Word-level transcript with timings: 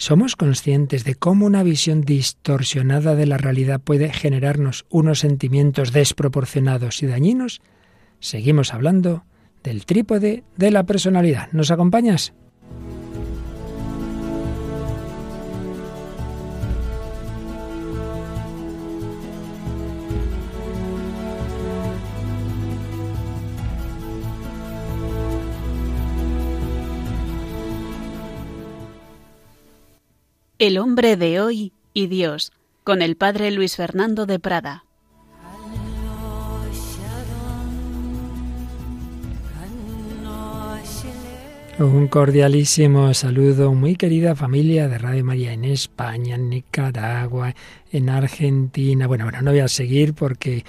¿Somos 0.00 0.36
conscientes 0.36 1.02
de 1.02 1.16
cómo 1.16 1.44
una 1.44 1.64
visión 1.64 2.02
distorsionada 2.02 3.16
de 3.16 3.26
la 3.26 3.36
realidad 3.36 3.80
puede 3.80 4.12
generarnos 4.12 4.86
unos 4.90 5.18
sentimientos 5.18 5.92
desproporcionados 5.92 7.02
y 7.02 7.06
dañinos? 7.06 7.60
Seguimos 8.20 8.72
hablando 8.72 9.24
del 9.64 9.86
trípode 9.86 10.44
de 10.56 10.70
la 10.70 10.84
personalidad. 10.84 11.50
¿Nos 11.50 11.72
acompañas? 11.72 12.32
El 30.60 30.78
hombre 30.78 31.16
de 31.16 31.40
hoy 31.40 31.72
y 31.94 32.08
Dios, 32.08 32.50
con 32.82 33.00
el 33.00 33.14
padre 33.14 33.52
Luis 33.52 33.76
Fernando 33.76 34.26
de 34.26 34.40
Prada. 34.40 34.84
Un 41.78 42.08
cordialísimo 42.08 43.14
saludo, 43.14 43.72
muy 43.72 43.94
querida 43.94 44.34
familia 44.34 44.88
de 44.88 44.98
Radio 44.98 45.24
María 45.24 45.52
en 45.52 45.64
España, 45.64 46.34
en 46.34 46.48
Nicaragua, 46.48 47.54
en 47.92 48.08
Argentina. 48.08 49.06
Bueno, 49.06 49.26
bueno, 49.26 49.40
no 49.42 49.52
voy 49.52 49.60
a 49.60 49.68
seguir 49.68 50.12
porque 50.14 50.64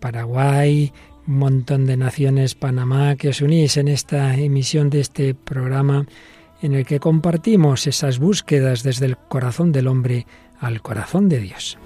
Paraguay, 0.00 0.92
un 1.28 1.38
montón 1.38 1.86
de 1.86 1.96
naciones, 1.96 2.56
Panamá, 2.56 3.14
que 3.14 3.28
os 3.28 3.40
unís 3.40 3.76
en 3.76 3.86
esta 3.86 4.34
emisión 4.34 4.90
de 4.90 4.98
este 4.98 5.32
programa 5.34 6.08
en 6.60 6.74
el 6.74 6.86
que 6.86 7.00
compartimos 7.00 7.86
esas 7.86 8.18
búsquedas 8.18 8.82
desde 8.82 9.06
el 9.06 9.16
corazón 9.16 9.72
del 9.72 9.88
hombre 9.88 10.26
al 10.60 10.82
corazón 10.82 11.28
de 11.28 11.40
Dios. 11.40 11.78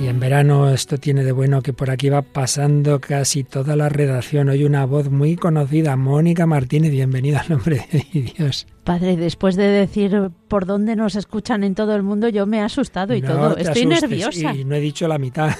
Y 0.00 0.06
en 0.06 0.20
verano 0.20 0.70
esto 0.70 0.98
tiene 0.98 1.24
de 1.24 1.32
bueno 1.32 1.60
que 1.60 1.72
por 1.72 1.90
aquí 1.90 2.08
va 2.08 2.22
pasando 2.22 3.00
casi 3.00 3.42
toda 3.42 3.74
la 3.74 3.88
redacción. 3.88 4.48
Hoy 4.48 4.62
una 4.62 4.84
voz 4.84 5.10
muy 5.10 5.34
conocida, 5.34 5.96
Mónica 5.96 6.46
Martínez. 6.46 6.92
Bienvenida 6.92 7.40
al 7.40 7.48
nombre 7.48 7.84
de 7.90 8.06
Dios. 8.36 8.66
Padre, 8.88 9.18
después 9.18 9.54
de 9.54 9.64
decir 9.64 10.30
por 10.48 10.64
dónde 10.64 10.96
nos 10.96 11.14
escuchan 11.14 11.62
en 11.62 11.74
todo 11.74 11.94
el 11.94 12.02
mundo, 12.02 12.30
yo 12.30 12.46
me 12.46 12.56
he 12.56 12.60
asustado 12.62 13.14
y 13.14 13.20
todo. 13.20 13.54
Estoy 13.54 13.84
nerviosa. 13.84 14.54
Y 14.54 14.64
no 14.64 14.76
he 14.76 14.80
dicho 14.80 15.06
la 15.06 15.18
mitad. 15.18 15.50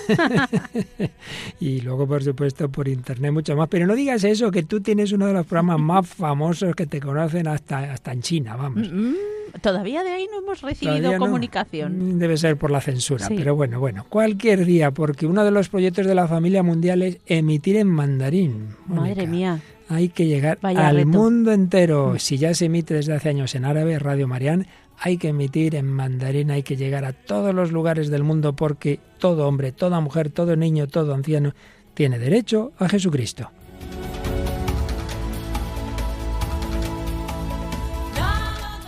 y 1.61 1.83
luego, 1.83 2.09
por 2.09 2.25
supuesto, 2.25 2.71
por 2.71 2.89
internet 2.89 3.31
mucho 3.31 3.55
más. 3.55 3.69
Pero 3.69 3.87
no 3.87 3.95
digas 3.95 4.25
eso, 4.25 4.51
que 4.51 4.62
tú 4.62 4.81
tienes 4.81 5.12
uno 5.12 5.27
de 5.27 5.34
los 5.34 5.45
programas 5.45 5.79
más 5.79 6.09
famosos 6.09 6.75
que 6.75 6.87
te 6.87 7.01
conocen 7.01 7.49
hasta, 7.49 7.93
hasta 7.93 8.12
en 8.12 8.23
China, 8.23 8.56
vamos. 8.56 8.91
Mm, 8.91 9.11
mm, 9.11 9.17
todavía 9.61 10.03
de 10.05 10.11
ahí 10.12 10.27
no 10.33 10.39
hemos 10.39 10.62
recibido 10.62 11.19
comunicación. 11.19 12.15
Mm, 12.15 12.19
debe 12.19 12.39
ser 12.39 12.56
por 12.56 12.71
la 12.71 12.81
censura, 12.81 13.27
pero 13.29 13.55
bueno, 13.55 13.79
bueno, 13.79 14.06
cualquier 14.09 14.65
día, 14.65 14.91
porque 14.91 15.27
uno 15.27 15.45
de 15.45 15.51
los 15.51 15.69
proyectos 15.69 16.06
de 16.06 16.15
la 16.15 16.29
familia 16.29 16.62
mundial 16.62 17.03
es 17.03 17.19
emitir 17.27 17.77
en 17.77 17.89
mandarín. 17.89 18.69
Madre 18.87 19.27
mía 19.27 19.61
hay 19.89 20.08
que 20.08 20.27
llegar 20.27 20.58
al 20.62 21.06
mundo 21.06 21.53
entero. 21.53 22.12
Mm. 22.14 22.19
Si 22.19 22.39
ya 22.39 22.55
se 22.55 22.67
emite 22.67 22.94
desde 22.94 23.14
hace 23.14 23.31
años 23.31 23.55
en 23.55 23.64
árabe, 23.64 23.98
Radio 23.98 24.28
Marián, 24.28 24.67
hay 24.98 25.17
que 25.17 25.28
emitir 25.28 25.75
en 25.75 25.86
mandarín, 25.86 26.50
hay 26.50 26.62
que 26.62 26.77
llegar 26.77 27.05
a 27.05 27.12
todos 27.12 27.55
los 27.55 27.72
lugares 27.72 28.11
del 28.11 28.25
mundo 28.25 28.55
porque 28.55 29.00
todo 29.19 29.47
hombre, 29.47 29.72
toda 29.72 30.00
mujer, 30.00 30.31
todo 30.31 30.56
niño, 30.56 30.89
todo 30.89 31.14
anciano 31.14 31.55
tiene 31.94 32.19
derecho 32.19 32.72
a 32.78 32.89
Jesucristo. 32.89 33.50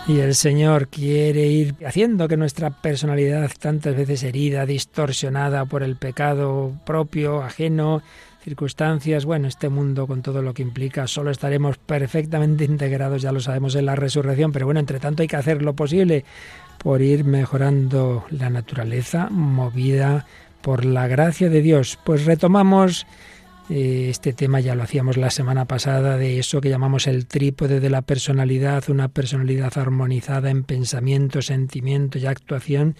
Y 0.07 0.19
el 0.19 0.35
Señor 0.35 0.89
quiere 0.89 1.45
ir 1.45 1.75
haciendo 1.85 2.27
que 2.27 2.35
nuestra 2.35 2.81
personalidad, 2.81 3.49
tantas 3.59 3.95
veces 3.95 4.23
herida, 4.23 4.65
distorsionada 4.65 5.63
por 5.65 5.83
el 5.83 5.95
pecado 5.95 6.73
propio, 6.85 7.41
ajeno, 7.41 8.01
circunstancias, 8.43 9.25
bueno, 9.25 9.47
este 9.47 9.69
mundo 9.69 10.07
con 10.07 10.21
todo 10.21 10.41
lo 10.41 10.53
que 10.53 10.61
implica, 10.61 11.07
solo 11.07 11.31
estaremos 11.31 11.77
perfectamente 11.77 12.65
integrados, 12.65 13.21
ya 13.21 13.31
lo 13.31 13.39
sabemos, 13.39 13.75
en 13.75 13.85
la 13.85 13.95
resurrección, 13.95 14.51
pero 14.51 14.65
bueno, 14.65 14.79
entre 14.79 14.99
tanto 14.99 15.21
hay 15.21 15.27
que 15.27 15.35
hacer 15.35 15.61
lo 15.61 15.75
posible 15.75 16.25
por 16.77 17.01
ir 17.01 17.23
mejorando 17.23 18.25
la 18.31 18.49
naturaleza 18.49 19.29
movida 19.29 20.25
por 20.61 20.85
la 20.85 21.07
gracia 21.07 21.49
de 21.49 21.61
Dios. 21.61 21.99
Pues 22.03 22.25
retomamos 22.25 23.05
este 23.73 24.33
tema, 24.33 24.59
ya 24.59 24.75
lo 24.75 24.83
hacíamos 24.83 25.15
la 25.15 25.29
semana 25.29 25.65
pasada, 25.65 26.17
de 26.17 26.39
eso 26.39 26.59
que 26.59 26.69
llamamos 26.69 27.07
el 27.07 27.25
trípode 27.25 27.79
de 27.79 27.89
la 27.89 28.01
personalidad, 28.01 28.89
una 28.89 29.07
personalidad 29.07 29.77
armonizada 29.77 30.49
en 30.49 30.63
pensamiento, 30.63 31.41
sentimiento 31.41 32.19
y 32.19 32.25
actuación 32.25 32.97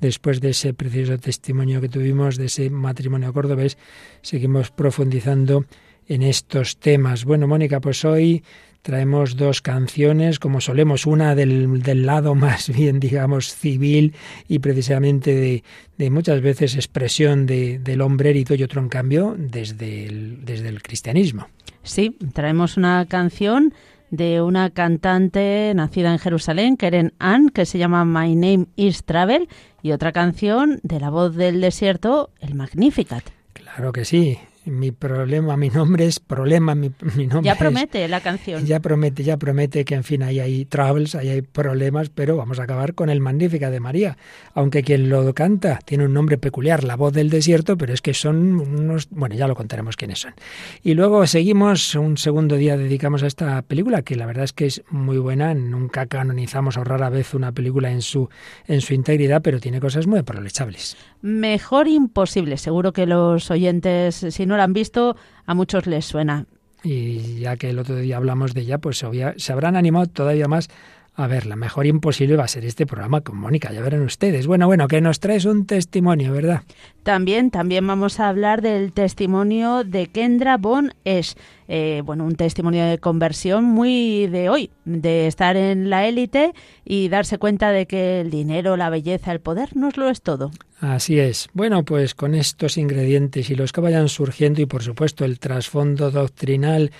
después 0.00 0.40
de 0.40 0.50
ese 0.50 0.72
precioso 0.72 1.18
testimonio 1.18 1.82
que 1.82 1.90
tuvimos 1.90 2.36
de 2.36 2.46
ese 2.46 2.70
matrimonio 2.70 3.34
cordobés, 3.34 3.76
seguimos 4.22 4.70
profundizando 4.70 5.66
en 6.08 6.22
estos 6.22 6.78
temas. 6.78 7.26
Bueno, 7.26 7.46
Mónica, 7.46 7.80
pues 7.80 8.02
hoy 8.06 8.42
traemos 8.84 9.36
dos 9.36 9.62
canciones, 9.62 10.38
como 10.38 10.60
solemos, 10.60 11.06
una 11.06 11.34
del, 11.34 11.82
del 11.82 12.04
lado 12.04 12.34
más 12.34 12.68
bien, 12.68 13.00
digamos, 13.00 13.54
civil 13.54 14.14
y 14.46 14.58
precisamente 14.58 15.34
de, 15.34 15.64
de 15.96 16.10
muchas 16.10 16.42
veces 16.42 16.76
expresión 16.76 17.46
de, 17.46 17.78
del 17.78 18.02
hombre 18.02 18.30
herido 18.30 18.54
y 18.54 18.62
otro, 18.62 18.82
en 18.82 18.90
cambio, 18.90 19.34
desde 19.38 20.06
el, 20.06 20.44
desde 20.44 20.68
el 20.68 20.82
cristianismo. 20.82 21.48
Sí, 21.82 22.16
traemos 22.34 22.76
una 22.76 23.06
canción 23.06 23.72
de 24.10 24.42
una 24.42 24.68
cantante 24.68 25.72
nacida 25.74 26.12
en 26.12 26.18
Jerusalén, 26.18 26.76
Keren 26.76 27.14
Ann, 27.18 27.48
que 27.48 27.64
se 27.64 27.78
llama 27.78 28.04
My 28.04 28.34
Name 28.36 28.66
is 28.76 29.04
Travel, 29.04 29.48
y 29.82 29.92
otra 29.92 30.12
canción 30.12 30.78
de 30.82 31.00
la 31.00 31.08
voz 31.08 31.34
del 31.34 31.62
desierto, 31.62 32.30
el 32.38 32.54
Magnificat. 32.54 33.24
Claro 33.54 33.92
que 33.92 34.04
sí 34.04 34.38
mi 34.66 34.92
problema, 34.92 35.56
mi 35.56 35.68
nombre 35.68 36.06
es 36.06 36.20
problema, 36.20 36.74
mi, 36.74 36.90
nombre 37.16 37.42
Ya 37.42 37.56
promete 37.56 38.06
la 38.08 38.20
canción. 38.20 38.64
Ya 38.66 38.80
promete, 38.80 39.22
ya 39.22 39.36
promete 39.36 39.84
que 39.84 39.94
en 39.94 40.04
fin 40.04 40.22
ahí 40.22 40.40
hay 40.40 40.64
troubles, 40.64 41.14
ahí 41.14 41.28
hay 41.28 41.42
problemas, 41.42 42.08
pero 42.08 42.36
vamos 42.36 42.58
a 42.58 42.64
acabar 42.64 42.94
con 42.94 43.10
el 43.10 43.20
Magnífica 43.20 43.70
de 43.70 43.80
María. 43.80 44.16
Aunque 44.54 44.82
quien 44.82 45.08
lo 45.08 45.32
canta 45.34 45.78
tiene 45.84 46.04
un 46.04 46.12
nombre 46.12 46.38
peculiar, 46.38 46.84
la 46.84 46.96
voz 46.96 47.12
del 47.12 47.30
desierto, 47.30 47.76
pero 47.76 47.92
es 47.92 48.00
que 48.00 48.14
son 48.14 48.60
unos, 48.60 49.08
bueno, 49.10 49.34
ya 49.34 49.46
lo 49.46 49.54
contaremos 49.54 49.96
quiénes 49.96 50.20
son. 50.20 50.34
Y 50.82 50.94
luego 50.94 51.26
seguimos, 51.26 51.94
un 51.94 52.16
segundo 52.16 52.56
día 52.56 52.76
dedicamos 52.76 53.22
a 53.22 53.26
esta 53.26 53.62
película, 53.62 54.02
que 54.02 54.16
la 54.16 54.26
verdad 54.26 54.44
es 54.44 54.52
que 54.52 54.66
es 54.66 54.82
muy 54.90 55.18
buena, 55.18 55.54
nunca 55.54 56.06
canonizamos 56.06 56.76
o 56.76 56.84
rara 56.84 57.10
vez 57.10 57.34
una 57.34 57.52
película 57.52 57.90
en 57.90 58.02
su, 58.02 58.28
en 58.66 58.80
su 58.80 58.94
integridad, 58.94 59.42
pero 59.42 59.60
tiene 59.60 59.80
cosas 59.80 60.06
muy 60.06 60.20
aprovechables. 60.20 60.96
Mejor 61.22 61.88
imposible, 61.88 62.56
seguro 62.58 62.92
que 62.92 63.06
los 63.06 63.50
oyentes, 63.50 64.26
si 64.28 64.46
no 64.46 64.53
no 64.56 64.62
han 64.62 64.72
visto, 64.72 65.16
a 65.46 65.54
muchos 65.54 65.86
les 65.86 66.04
suena. 66.04 66.46
Y 66.82 67.40
ya 67.40 67.56
que 67.56 67.70
el 67.70 67.78
otro 67.78 67.96
día 67.96 68.18
hablamos 68.18 68.52
de 68.52 68.60
ella, 68.60 68.78
pues 68.78 69.04
se 69.36 69.52
habrán 69.52 69.76
animado 69.76 70.06
todavía 70.06 70.48
más 70.48 70.68
a 71.16 71.26
verla. 71.26 71.56
Mejor 71.56 71.86
imposible 71.86 72.36
va 72.36 72.44
a 72.44 72.48
ser 72.48 72.64
este 72.64 72.86
programa 72.86 73.20
con 73.20 73.36
Mónica, 73.36 73.72
ya 73.72 73.80
verán 73.80 74.02
ustedes. 74.02 74.46
Bueno, 74.46 74.66
bueno, 74.66 74.88
que 74.88 75.00
nos 75.00 75.20
traes 75.20 75.44
un 75.44 75.66
testimonio, 75.66 76.32
¿verdad? 76.32 76.62
También, 77.02 77.50
también 77.50 77.86
vamos 77.86 78.18
a 78.18 78.28
hablar 78.28 78.62
del 78.62 78.92
testimonio 78.92 79.84
de 79.84 80.06
Kendra 80.06 80.56
Bon 80.56 80.92
es 81.04 81.36
eh, 81.68 82.02
bueno, 82.04 82.24
un 82.24 82.34
testimonio 82.34 82.84
de 82.84 82.98
conversión 82.98 83.64
muy 83.64 84.26
de 84.26 84.48
hoy, 84.48 84.70
de 84.84 85.26
estar 85.26 85.56
en 85.56 85.88
la 85.88 86.06
élite 86.06 86.52
y 86.84 87.08
darse 87.08 87.38
cuenta 87.38 87.70
de 87.70 87.86
que 87.86 88.20
el 88.20 88.30
dinero, 88.30 88.76
la 88.76 88.90
belleza, 88.90 89.32
el 89.32 89.40
poder 89.40 89.76
no 89.76 89.90
lo 89.96 90.08
es 90.08 90.20
todo. 90.20 90.50
Así 90.80 91.18
es. 91.18 91.48
Bueno, 91.54 91.84
pues 91.84 92.14
con 92.14 92.34
estos 92.34 92.76
ingredientes 92.76 93.48
y 93.50 93.54
los 93.54 93.72
que 93.72 93.80
vayan 93.80 94.08
surgiendo 94.08 94.60
y 94.60 94.66
por 94.66 94.82
supuesto 94.82 95.24
el 95.24 95.38
trasfondo 95.38 96.10
doctrinal 96.10 96.90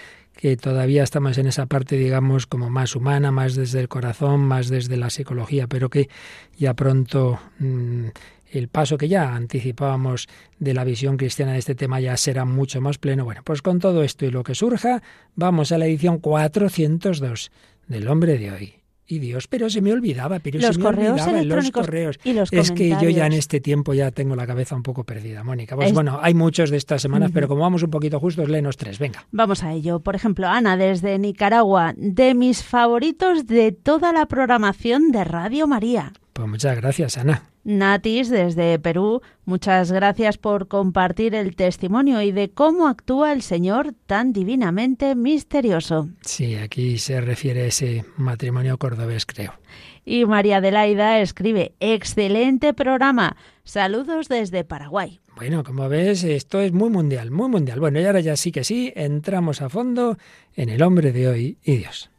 que 0.45 0.59
todavía 0.59 1.03
estamos 1.03 1.39
en 1.39 1.47
esa 1.47 1.65
parte, 1.65 1.97
digamos, 1.97 2.47
como 2.47 2.69
más 2.69 2.95
humana, 2.97 3.31
más 3.33 3.55
desde 3.55 3.81
el 3.81 3.89
corazón, 3.89 4.41
más 4.43 4.69
desde 4.69 4.99
la 4.99 5.09
psicología, 5.09 5.69
pero 5.69 5.89
que 5.89 6.11
ya 6.59 6.75
pronto 6.75 7.41
mm, 7.61 8.09
el 8.53 8.69
paso 8.69 8.99
que 8.99 9.09
ya 9.09 9.35
anticipábamos 9.35 10.29
de 10.59 10.75
la 10.75 10.85
visión 10.85 11.17
cristiana 11.17 11.53
de 11.53 11.61
este 11.61 11.75
tema 11.75 11.99
ya 11.99 12.15
será 12.19 12.45
mucho 12.45 12.83
más 12.83 12.99
pleno. 12.99 13.25
Bueno, 13.25 13.41
pues 13.43 13.63
con 13.63 13.79
todo 13.79 14.03
esto 14.03 14.27
y 14.27 14.31
lo 14.31 14.43
que 14.45 14.55
surja, 14.55 15.03
vamos 15.35 15.73
a 15.73 15.79
la 15.79 15.87
edición 15.87 16.19
402 16.19 17.51
del 17.89 18.09
hombre 18.09 18.37
de 18.37 18.53
hoy 18.53 18.84
y 19.07 19.19
Dios, 19.19 19.47
pero 19.49 19.69
se 19.69 19.81
me 19.81 19.93
olvidaba, 19.93 20.39
pero 20.41 20.59
los 20.59 20.75
se 20.75 20.79
me 20.79 20.85
correos 20.85 21.21
olvidaba 21.21 21.43
los 21.43 21.71
correos. 21.71 22.19
Y 22.25 22.33
los 22.33 22.53
es 22.53 22.71
que 22.71 22.91
yo 22.91 23.09
ya 23.11 23.27
en 23.27 23.35
este 23.35 23.61
tiempo 23.61 23.95
ya 23.95 24.11
tengo 24.11 24.35
la 24.35 24.47
cabeza 24.47 24.75
un 24.75 24.83
poco 24.83 25.05
perdida, 25.05 25.45
Mónica. 25.45 25.77
Pues 25.77 25.93
bueno, 25.93 26.19
hay 26.23 26.35
muchos 26.35 26.71
de 26.71 26.77
estas 26.77 27.03
semanas, 27.03 27.31
pero 27.33 27.49
como 27.49 27.63
vamos 27.63 27.83
un 27.83 27.91
poquito 27.91 28.19
justos, 28.21 28.49
léenos 28.49 28.77
tres, 28.77 28.99
venga. 28.99 29.27
Vamos 29.31 29.63
a 29.63 29.73
ello. 29.73 30.01
Por 30.01 30.15
ejemplo, 30.15 30.49
Ana, 30.49 30.77
desde 30.77 31.19
Nicaragua, 31.19 31.95
de 31.97 32.35
mis 32.35 32.63
favoritos 32.63 33.47
de 33.47 33.73
toda 33.73 34.13
la 34.13 34.27
programación 34.27 35.11
de 35.13 35.25
Radio 35.25 35.67
María. 35.67 36.13
Pues 36.35 36.49
muchas 36.49 36.77
gracias, 36.77 37.17
Ana. 37.17 37.45
Natis, 37.63 38.29
desde 38.29 38.77
Perú, 38.81 39.23
muchas 39.45 39.93
gracias 39.93 40.37
por 40.37 40.67
compartir 40.67 41.33
el 41.37 41.55
testimonio 41.55 42.21
y 42.23 42.33
de 42.33 42.51
cómo 42.51 42.89
actúa 42.89 43.33
el 43.33 43.41
Señor 43.41 43.95
tan 44.07 44.33
divinamente 44.33 45.15
misterioso. 45.15 46.09
Sí, 46.23 46.57
aquí 46.57 46.99
se 46.99 47.21
refiere 47.21 47.63
a 47.63 47.67
ese 47.67 48.05
matrimonio 48.17 48.79
cordobés, 48.79 49.27
creo. 49.27 49.55
Y 50.05 50.25
María 50.25 50.57
Adelaida 50.57 51.21
escribe, 51.21 51.77
excelente 51.79 52.75
programa. 52.75 53.37
Saludos 53.63 54.29
desde 54.29 54.65
Paraguay. 54.65 55.21
Bueno, 55.37 55.63
como 55.63 55.89
ves, 55.89 56.25
esto 56.25 56.61
es 56.61 56.73
muy 56.73 56.91
mundial, 56.91 57.31
muy 57.31 57.49
mundial. 57.49 57.79
Bueno, 57.79 58.01
y 58.01 58.07
ahora 58.07 58.19
ya 58.19 58.37
sí 58.37 58.51
que 58.51 58.65
sí, 58.65 58.93
entramos 58.97 59.63
a 59.63 59.69
fondo 59.69 60.19
en 60.55 60.69
el 60.69 60.83
hombre 60.83 61.13
de 61.13 61.29
hoy 61.29 61.59
y 61.63 61.77
Dios. 61.77 62.11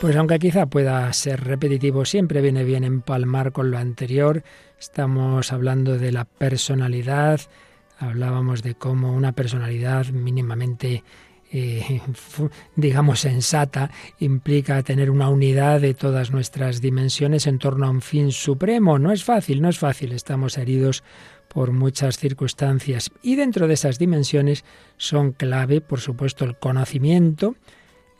Pues 0.00 0.14
aunque 0.14 0.38
quizá 0.38 0.66
pueda 0.66 1.12
ser 1.12 1.42
repetitivo, 1.42 2.04
siempre 2.04 2.40
viene 2.40 2.62
bien 2.62 2.84
empalmar 2.84 3.50
con 3.50 3.72
lo 3.72 3.78
anterior. 3.78 4.44
Estamos 4.78 5.52
hablando 5.52 5.98
de 5.98 6.12
la 6.12 6.24
personalidad, 6.24 7.40
hablábamos 7.98 8.62
de 8.62 8.76
cómo 8.76 9.12
una 9.12 9.32
personalidad 9.32 10.06
mínimamente, 10.06 11.02
eh, 11.50 12.00
digamos, 12.76 13.18
sensata 13.18 13.90
implica 14.20 14.84
tener 14.84 15.10
una 15.10 15.30
unidad 15.30 15.80
de 15.80 15.94
todas 15.94 16.30
nuestras 16.30 16.80
dimensiones 16.80 17.48
en 17.48 17.58
torno 17.58 17.86
a 17.86 17.90
un 17.90 18.00
fin 18.00 18.30
supremo. 18.30 19.00
No 19.00 19.10
es 19.10 19.24
fácil, 19.24 19.60
no 19.60 19.68
es 19.68 19.80
fácil. 19.80 20.12
Estamos 20.12 20.58
heridos 20.58 21.02
por 21.48 21.72
muchas 21.72 22.18
circunstancias 22.18 23.10
y 23.20 23.34
dentro 23.34 23.66
de 23.66 23.74
esas 23.74 23.98
dimensiones 23.98 24.64
son 24.96 25.32
clave, 25.32 25.80
por 25.80 25.98
supuesto, 25.98 26.44
el 26.44 26.56
conocimiento, 26.56 27.56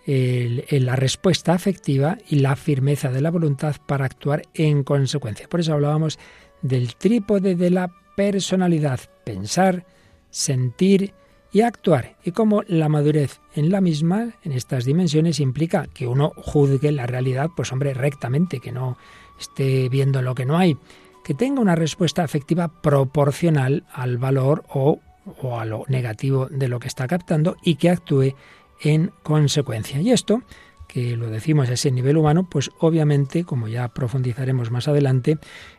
la 0.09 0.97
respuesta 0.97 1.53
afectiva 1.53 2.17
y 2.29 2.37
la 2.37 2.57
firmeza 2.57 3.11
de 3.11 3.21
la 3.21 3.31
voluntad 3.31 3.77
para 3.87 4.07
actuar 4.07 4.43
en 4.55 4.83
consecuencia. 4.83 5.49
Por 5.49 5.61
eso 5.61 5.75
hablábamos 5.75 6.19
del 6.63 6.97
trípode 6.97 7.55
de 7.55 7.71
la 7.71 7.93
personalidad, 8.17 9.01
pensar, 9.25 9.85
sentir 10.31 11.13
y 11.53 11.61
actuar, 11.61 12.17
y 12.25 12.33
cómo 12.33 12.63
la 12.67 12.89
madurez 12.89 13.41
en 13.55 13.71
la 13.71 13.81
misma, 13.81 14.35
en 14.43 14.53
estas 14.53 14.85
dimensiones, 14.85 15.41
implica 15.41 15.87
que 15.87 16.07
uno 16.07 16.33
juzgue 16.37 16.93
la 16.93 17.07
realidad, 17.07 17.51
pues 17.57 17.73
hombre, 17.73 17.95
rectamente, 17.95 18.61
que 18.61 18.73
no 18.73 18.99
esté 19.39 19.89
viendo 19.89 20.21
lo 20.21 20.35
que 20.35 20.47
no 20.47 20.59
hay, 20.59 20.77
que 21.25 21.35
tenga 21.35 21.61
una 21.61 21.75
respuesta 21.75 22.23
afectiva 22.23 22.69
proporcional 22.81 23.85
al 23.93 24.19
valor 24.19 24.65
o, 24.69 25.01
o 25.43 25.59
a 25.59 25.65
lo 25.65 25.85
negativo 25.89 26.47
de 26.47 26.69
lo 26.69 26.81
que 26.81 26.89
está 26.89 27.07
captando 27.07 27.57
y 27.63 27.77
que 27.77 27.91
actúe 27.91 28.35
en 28.81 29.13
consecuencia. 29.23 30.01
Y 30.01 30.13
esto, 30.13 30.43
que 30.87 31.17
lo 31.17 31.31
decimos 31.31 31.69
a 31.69 31.75
ese 31.75 31.91
nivel 31.91 32.17
humano, 32.17 32.49
pues 32.51 32.71
obviamente, 32.79 33.45
como 33.45 33.69
ya 33.69 33.89
profundizaremos 33.89 34.71
más 34.71 34.89
adelante, 34.89 35.39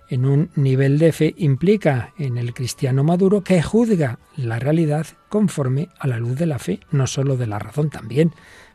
en 0.09 0.25
un 0.25 0.51
nivel 0.55 0.99
de 0.99 1.11
fe 1.11 1.33
implica 1.37 2.13
en 2.17 2.37
el 2.37 2.53
cristiano 2.53 3.03
maduro 3.03 3.43
que 3.43 3.61
juzga 3.61 4.19
la 4.35 4.59
realidad 4.59 5.07
conforme 5.29 5.89
a 5.99 6.07
la 6.07 6.17
luz 6.17 6.37
de 6.37 6.45
la 6.45 6.59
fe, 6.59 6.79
no 6.91 7.07
solo 7.07 7.37
de 7.37 7.47
la 7.47 7.59
razón 7.59 7.89
también, 7.89 8.33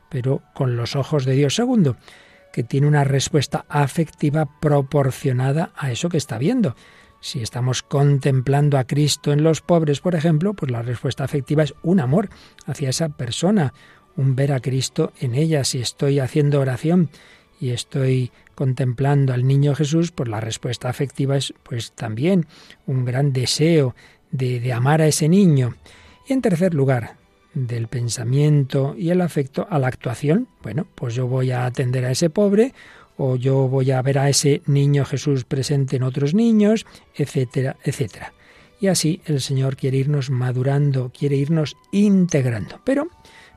pero 0.08 0.42
con 0.54 0.76
los 0.76 0.96
ojos 0.96 1.24
de 1.24 1.34
Dios. 1.34 1.54
Segundo, 1.54 1.96
que 2.52 2.62
tiene 2.62 2.86
una 2.86 3.02
respuesta 3.02 3.64
afectiva 3.68 4.46
proporcionada 4.60 5.72
a 5.76 5.90
eso 5.90 6.08
que 6.08 6.18
está 6.18 6.38
viendo. 6.38 6.76
Si 7.20 7.40
estamos 7.40 7.82
contemplando 7.82 8.78
a 8.78 8.84
Cristo 8.84 9.32
en 9.32 9.42
los 9.42 9.60
pobres, 9.60 10.00
por 10.00 10.14
ejemplo, 10.14 10.54
pues 10.54 10.70
la 10.70 10.82
respuesta 10.82 11.24
afectiva 11.24 11.64
es 11.64 11.74
un 11.82 11.98
amor 11.98 12.28
hacia 12.66 12.90
esa 12.90 13.08
persona, 13.08 13.72
un 14.16 14.36
ver 14.36 14.52
a 14.52 14.60
Cristo 14.60 15.12
en 15.20 15.34
ella. 15.34 15.64
Si 15.64 15.80
estoy 15.80 16.18
haciendo 16.20 16.60
oración 16.60 17.10
y 17.60 17.70
estoy 17.70 18.30
contemplando 18.54 19.32
al 19.32 19.46
niño 19.46 19.74
Jesús, 19.74 20.12
pues 20.12 20.28
la 20.28 20.40
respuesta 20.40 20.88
afectiva 20.88 21.36
es 21.36 21.54
pues 21.62 21.92
también 21.92 22.46
un 22.86 23.04
gran 23.04 23.32
deseo 23.32 23.94
de, 24.30 24.60
de 24.60 24.72
amar 24.72 25.00
a 25.02 25.06
ese 25.06 25.28
niño. 25.28 25.74
Y 26.28 26.32
en 26.32 26.42
tercer 26.42 26.74
lugar, 26.74 27.16
del 27.54 27.88
pensamiento 27.88 28.94
y 28.98 29.10
el 29.10 29.20
afecto 29.20 29.66
a 29.70 29.78
la 29.78 29.88
actuación. 29.88 30.48
Bueno, 30.62 30.86
pues 30.94 31.14
yo 31.14 31.26
voy 31.26 31.52
a 31.52 31.66
atender 31.66 32.04
a 32.04 32.10
ese 32.10 32.30
pobre 32.30 32.74
o 33.16 33.36
yo 33.36 33.68
voy 33.68 33.92
a 33.92 34.02
ver 34.02 34.18
a 34.18 34.28
ese 34.28 34.62
niño 34.66 35.04
Jesús 35.04 35.44
presente 35.44 35.96
en 35.96 36.02
otros 36.02 36.34
niños, 36.34 36.84
etcétera, 37.14 37.76
etcétera. 37.84 38.34
Y 38.80 38.88
así 38.88 39.22
el 39.24 39.40
Señor 39.40 39.76
quiere 39.76 39.98
irnos 39.98 40.30
madurando, 40.30 41.12
quiere 41.16 41.36
irnos 41.36 41.76
integrando. 41.92 42.80
Pero 42.84 43.08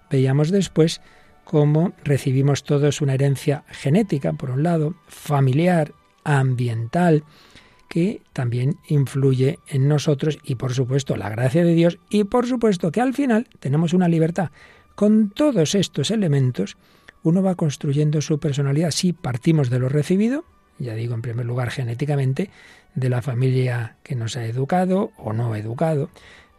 Veíamos 0.09 0.51
después 0.51 1.01
cómo 1.43 1.93
recibimos 2.03 2.63
todos 2.63 3.01
una 3.01 3.13
herencia 3.13 3.63
genética, 3.69 4.33
por 4.33 4.51
un 4.51 4.63
lado, 4.63 4.95
familiar, 5.07 5.93
ambiental, 6.23 7.23
que 7.87 8.21
también 8.33 8.77
influye 8.87 9.59
en 9.67 9.87
nosotros 9.87 10.39
y 10.43 10.55
por 10.55 10.73
supuesto 10.73 11.15
la 11.15 11.29
gracia 11.29 11.63
de 11.63 11.73
Dios 11.73 11.99
y 12.09 12.25
por 12.25 12.45
supuesto 12.47 12.91
que 12.91 13.01
al 13.01 13.13
final 13.13 13.47
tenemos 13.59 13.93
una 13.93 14.09
libertad. 14.09 14.51
Con 14.95 15.29
todos 15.29 15.73
estos 15.75 16.11
elementos 16.11 16.77
uno 17.23 17.41
va 17.41 17.55
construyendo 17.55 18.21
su 18.21 18.39
personalidad 18.39 18.91
si 18.91 19.13
partimos 19.13 19.69
de 19.69 19.79
lo 19.79 19.89
recibido, 19.89 20.43
ya 20.79 20.95
digo 20.95 21.13
en 21.13 21.21
primer 21.21 21.45
lugar 21.45 21.71
genéticamente, 21.71 22.49
de 22.95 23.09
la 23.09 23.21
familia 23.21 23.97
que 24.03 24.15
nos 24.15 24.37
ha 24.37 24.45
educado 24.45 25.11
o 25.17 25.33
no 25.33 25.55
educado, 25.55 26.09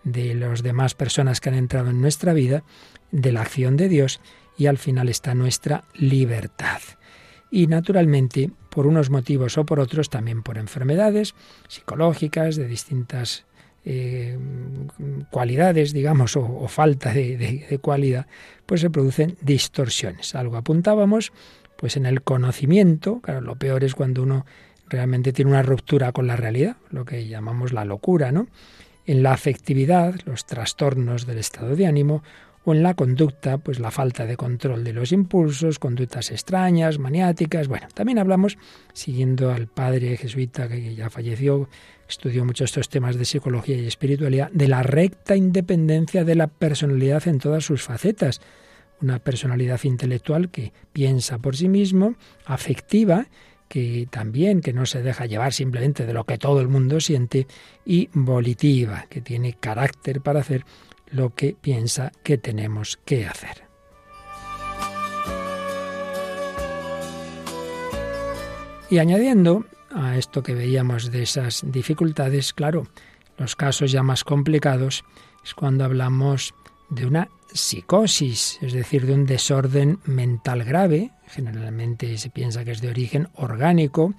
de 0.04 0.34
las 0.34 0.62
demás 0.62 0.94
personas 0.94 1.40
que 1.40 1.48
han 1.48 1.54
entrado 1.54 1.90
en 1.90 2.00
nuestra 2.00 2.32
vida, 2.32 2.64
de 3.10 3.32
la 3.32 3.42
acción 3.42 3.76
de 3.76 3.88
Dios 3.88 4.20
y 4.56 4.66
al 4.66 4.78
final 4.78 5.08
está 5.08 5.34
nuestra 5.34 5.84
libertad. 5.94 6.80
Y 7.50 7.66
naturalmente, 7.66 8.50
por 8.70 8.86
unos 8.86 9.08
motivos 9.10 9.56
o 9.56 9.64
por 9.64 9.80
otros, 9.80 10.10
también 10.10 10.42
por 10.42 10.58
enfermedades 10.58 11.34
psicológicas 11.68 12.56
de 12.56 12.66
distintas 12.66 13.46
eh, 13.84 14.38
cualidades, 15.30 15.92
digamos, 15.92 16.36
o, 16.36 16.68
falta 16.68 17.14
de, 17.14 17.36
de, 17.36 17.78
cualidad, 17.78 18.26
pues 18.66 18.82
se 18.82 18.90
producen 18.90 19.36
distorsiones. 19.40 20.34
Algo 20.34 20.56
apuntábamos, 20.56 21.32
pues 21.76 21.96
en 21.96 22.04
el 22.04 22.22
conocimiento, 22.22 23.20
claro, 23.20 23.40
lo 23.40 23.56
peor 23.56 23.84
es 23.84 23.94
cuando 23.94 24.22
uno 24.22 24.44
realmente 24.88 25.32
tiene 25.32 25.52
una 25.52 25.62
ruptura 25.62 26.12
con 26.12 26.26
la 26.26 26.36
realidad, 26.36 26.76
lo 26.90 27.04
que 27.04 27.28
llamamos 27.28 27.72
la 27.72 27.84
locura, 27.84 28.32
¿no? 28.32 28.48
En 29.08 29.22
la 29.22 29.32
afectividad, 29.32 30.16
los 30.26 30.44
trastornos 30.44 31.24
del 31.24 31.38
estado 31.38 31.74
de 31.74 31.86
ánimo, 31.86 32.22
o 32.66 32.74
en 32.74 32.82
la 32.82 32.92
conducta, 32.92 33.56
pues 33.56 33.80
la 33.80 33.90
falta 33.90 34.26
de 34.26 34.36
control 34.36 34.84
de 34.84 34.92
los 34.92 35.12
impulsos, 35.12 35.78
conductas 35.78 36.30
extrañas, 36.30 36.98
maniáticas. 36.98 37.68
Bueno, 37.68 37.88
también 37.94 38.18
hablamos, 38.18 38.58
siguiendo 38.92 39.50
al 39.50 39.66
padre 39.66 40.18
jesuita 40.18 40.68
que 40.68 40.94
ya 40.94 41.08
falleció, 41.08 41.70
estudió 42.06 42.44
mucho 42.44 42.64
estos 42.64 42.90
temas 42.90 43.16
de 43.16 43.24
psicología 43.24 43.76
y 43.76 43.86
espiritualidad, 43.86 44.50
de 44.50 44.68
la 44.68 44.82
recta 44.82 45.36
independencia 45.36 46.22
de 46.24 46.34
la 46.34 46.48
personalidad 46.48 47.26
en 47.28 47.38
todas 47.38 47.64
sus 47.64 47.84
facetas. 47.84 48.42
Una 49.00 49.20
personalidad 49.20 49.80
intelectual 49.84 50.50
que 50.50 50.74
piensa 50.92 51.38
por 51.38 51.56
sí 51.56 51.70
mismo, 51.70 52.16
afectiva, 52.44 53.28
que 53.68 54.08
también 54.10 54.60
que 54.60 54.72
no 54.72 54.86
se 54.86 55.02
deja 55.02 55.26
llevar 55.26 55.52
simplemente 55.52 56.06
de 56.06 56.12
lo 56.12 56.24
que 56.24 56.38
todo 56.38 56.60
el 56.60 56.68
mundo 56.68 57.00
siente 57.00 57.46
y 57.84 58.08
volitiva, 58.12 59.06
que 59.08 59.20
tiene 59.20 59.54
carácter 59.54 60.20
para 60.20 60.40
hacer 60.40 60.64
lo 61.10 61.34
que 61.34 61.54
piensa 61.60 62.12
que 62.22 62.38
tenemos 62.38 62.98
que 63.04 63.26
hacer. 63.26 63.68
Y 68.90 68.98
añadiendo 68.98 69.66
a 69.90 70.16
esto 70.16 70.42
que 70.42 70.54
veíamos 70.54 71.10
de 71.10 71.22
esas 71.22 71.62
dificultades, 71.66 72.54
claro, 72.54 72.86
los 73.36 73.54
casos 73.54 73.92
ya 73.92 74.02
más 74.02 74.24
complicados 74.24 75.04
es 75.44 75.54
cuando 75.54 75.84
hablamos 75.84 76.54
de 76.88 77.06
una 77.06 77.28
psicosis, 77.52 78.58
es 78.62 78.72
decir, 78.72 79.06
de 79.06 79.14
un 79.14 79.26
desorden 79.26 80.00
mental 80.04 80.64
grave, 80.64 81.12
generalmente 81.26 82.16
se 82.18 82.30
piensa 82.30 82.64
que 82.64 82.72
es 82.72 82.80
de 82.80 82.88
origen 82.88 83.28
orgánico 83.34 84.14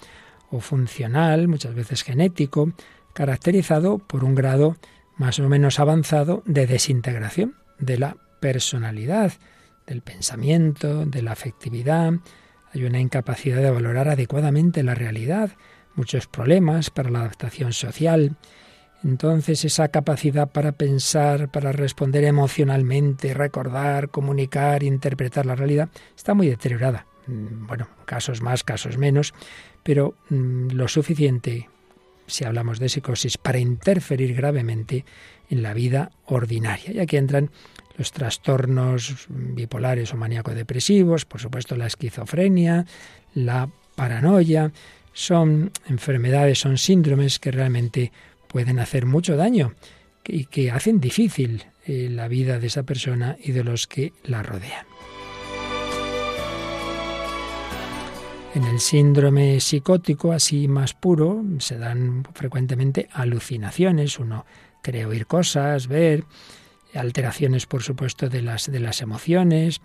o 0.51 0.59
funcional, 0.59 1.48
muchas 1.48 1.75
veces 1.75 2.03
genético, 2.03 2.71
caracterizado 3.13 4.00
por 4.00 4.24
un 4.24 4.36
grado 4.36 4.77
más 5.17 5.39
o 5.39 5.50
menos 5.50 5.79
avanzado 5.79 6.43
de 6.45 6.65
desintegración 6.65 7.55
de 7.77 7.98
la 7.98 8.17
personalidad, 8.39 9.33
del 9.86 10.01
pensamiento, 10.01 11.05
de 11.05 11.21
la 11.21 11.31
afectividad. 11.31 12.13
Hay 12.74 12.83
una 12.83 13.00
incapacidad 13.00 13.62
de 13.62 13.71
valorar 13.71 14.07
adecuadamente 14.09 14.83
la 14.83 14.95
realidad, 14.95 15.51
muchos 15.95 16.27
problemas 16.27 16.89
para 16.89 17.09
la 17.09 17.19
adaptación 17.19 17.74
social. 17.74 18.38
Entonces 19.03 19.63
esa 19.65 19.88
capacidad 19.88 20.50
para 20.50 20.74
pensar, 20.74 21.50
para 21.50 21.72
responder 21.72 22.24
emocionalmente, 22.25 23.34
recordar, 23.34 24.10
comunicar, 24.10 24.84
interpretar 24.84 25.46
la 25.46 25.56
realidad, 25.56 25.89
está 26.15 26.34
muy 26.34 26.48
deteriorada. 26.48 27.06
Mm, 27.27 27.68
bueno, 27.68 27.88
casos 28.06 28.41
más, 28.41 28.63
casos 28.63 28.98
menos, 28.98 29.34
pero 29.84 30.15
mm, 30.29 30.72
lo 30.72 30.88
suficiente 30.88 31.70
si 32.29 32.46
hablamos 32.46 32.79
de 32.79 32.89
psicosis, 32.89 33.38
para 33.38 33.60
interferir 33.60 34.36
gravemente 34.36 35.06
en 35.50 35.63
la 35.63 35.74
vida 35.74 36.12
ordinaria. 36.25 36.91
Y 36.91 37.00
aquí 37.00 37.18
entran 37.18 37.50
los 37.98 38.12
trastornos 38.12 39.27
bipolares 39.29 40.13
o 40.13 40.18
maníaco-depresivos, 40.18 41.25
por 41.25 41.41
supuesto 41.41 41.75
la 41.75 41.88
esquizofrenia, 41.88 42.86
la 43.34 43.70
paranoia, 43.96 44.72
son 45.12 45.72
enfermedades, 45.88 46.60
son 46.60 46.77
síndromes 46.77 47.39
que 47.39 47.51
realmente 47.51 48.12
pueden 48.50 48.79
hacer 48.79 49.06
mucho 49.06 49.38
daño 49.38 49.74
y 50.25 50.46
que 50.46 50.72
hacen 50.72 51.00
difícil 51.00 51.63
eh, 51.86 52.10
la 52.12 52.27
vida 52.27 52.60
de 52.60 52.68
esa 52.68 52.84
persona 52.84 53.38
y 53.41 53.53
de 53.53 53.63
los 53.63 53.88
que 53.88 54.12
la 54.24 54.44
rodean. 54.44 54.86
En 58.56 58.63
el 58.63 58.79
síndrome 58.79 59.60
psicótico, 59.60 60.32
así 60.32 60.68
más 60.68 60.94
puro, 60.96 61.44
se 61.60 61.77
dan 61.77 62.25
frecuentemente 62.34 63.08
alucinaciones. 63.13 64.18
Uno 64.18 64.46
cree 64.82 65.06
oír 65.06 65.27
cosas, 65.27 65.88
ver, 65.88 66.25
alteraciones, 66.96 67.68
por 67.68 67.84
supuesto, 67.84 68.27
de 68.27 68.41
las, 68.41 68.72
de 68.72 68.79
las 68.79 69.01
emociones, 69.01 69.82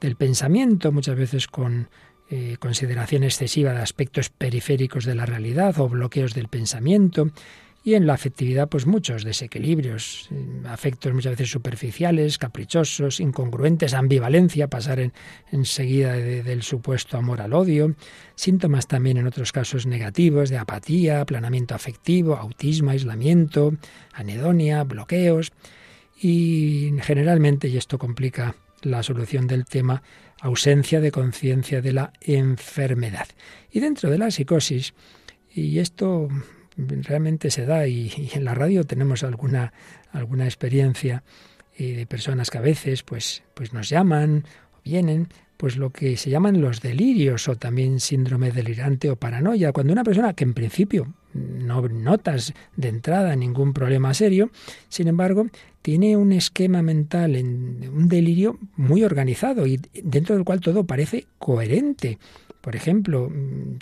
del 0.00 0.16
pensamiento, 0.16 0.92
muchas 0.92 1.16
veces 1.16 1.46
con 1.46 1.90
eh, 2.30 2.56
consideración 2.58 3.22
excesiva 3.22 3.72
de 3.72 3.82
aspectos 3.82 4.30
periféricos 4.30 5.04
de 5.04 5.14
la 5.14 5.26
realidad 5.26 5.78
o 5.78 5.88
bloqueos 5.88 6.34
del 6.34 6.48
pensamiento. 6.48 7.30
Y 7.86 7.94
en 7.94 8.08
la 8.08 8.14
afectividad, 8.14 8.68
pues 8.68 8.84
muchos 8.84 9.22
desequilibrios, 9.22 10.28
eh, 10.32 10.62
afectos 10.66 11.14
muchas 11.14 11.34
veces 11.34 11.52
superficiales, 11.52 12.36
caprichosos, 12.36 13.20
incongruentes, 13.20 13.94
ambivalencia, 13.94 14.66
pasar 14.66 14.98
en, 14.98 15.12
enseguida 15.52 16.14
del 16.14 16.64
supuesto 16.64 17.16
amor 17.16 17.40
al 17.40 17.52
odio, 17.52 17.94
síntomas 18.34 18.88
también 18.88 19.18
en 19.18 19.28
otros 19.28 19.52
casos 19.52 19.86
negativos 19.86 20.50
de 20.50 20.58
apatía, 20.58 21.20
aplanamiento 21.20 21.76
afectivo, 21.76 22.34
autismo, 22.34 22.90
aislamiento, 22.90 23.76
anedonia, 24.12 24.82
bloqueos 24.82 25.52
y 26.20 26.90
generalmente, 27.02 27.68
y 27.68 27.76
esto 27.76 27.98
complica 27.98 28.56
la 28.82 29.04
solución 29.04 29.46
del 29.46 29.64
tema, 29.64 30.02
ausencia 30.40 31.00
de 31.00 31.12
conciencia 31.12 31.80
de 31.80 31.92
la 31.92 32.12
enfermedad. 32.20 33.28
Y 33.70 33.78
dentro 33.78 34.10
de 34.10 34.18
la 34.18 34.32
psicosis, 34.32 34.92
y 35.54 35.78
esto 35.78 36.28
realmente 36.76 37.50
se 37.50 37.66
da 37.66 37.86
y, 37.86 38.30
en 38.34 38.44
la 38.44 38.54
radio 38.54 38.84
tenemos 38.84 39.22
alguna, 39.24 39.72
alguna 40.12 40.44
experiencia 40.44 41.22
eh, 41.76 41.94
de 41.94 42.06
personas 42.06 42.50
que 42.50 42.58
a 42.58 42.62
veces 42.62 43.02
pues, 43.02 43.42
pues 43.54 43.72
nos 43.72 43.88
llaman 43.88 44.44
o 44.72 44.80
vienen 44.84 45.28
pues 45.56 45.76
lo 45.76 45.90
que 45.90 46.16
se 46.16 46.30
llaman 46.30 46.60
los 46.60 46.80
delirios 46.80 47.48
o 47.48 47.56
también 47.56 48.00
síndrome 48.00 48.52
delirante 48.52 49.10
o 49.10 49.16
paranoia, 49.16 49.72
cuando 49.72 49.92
una 49.92 50.04
persona 50.04 50.34
que 50.34 50.44
en 50.44 50.54
principio 50.54 51.14
no 51.32 51.82
notas 51.88 52.54
de 52.76 52.88
entrada 52.88 53.36
ningún 53.36 53.72
problema 53.72 54.14
serio, 54.14 54.50
sin 54.88 55.08
embargo, 55.08 55.46
tiene 55.82 56.16
un 56.16 56.32
esquema 56.32 56.82
mental, 56.82 57.36
en 57.36 57.90
un 57.92 58.08
delirio 58.08 58.58
muy 58.76 59.04
organizado 59.04 59.66
y 59.66 59.80
dentro 60.02 60.34
del 60.34 60.44
cual 60.44 60.60
todo 60.60 60.84
parece 60.84 61.26
coherente. 61.38 62.18
Por 62.60 62.74
ejemplo, 62.74 63.30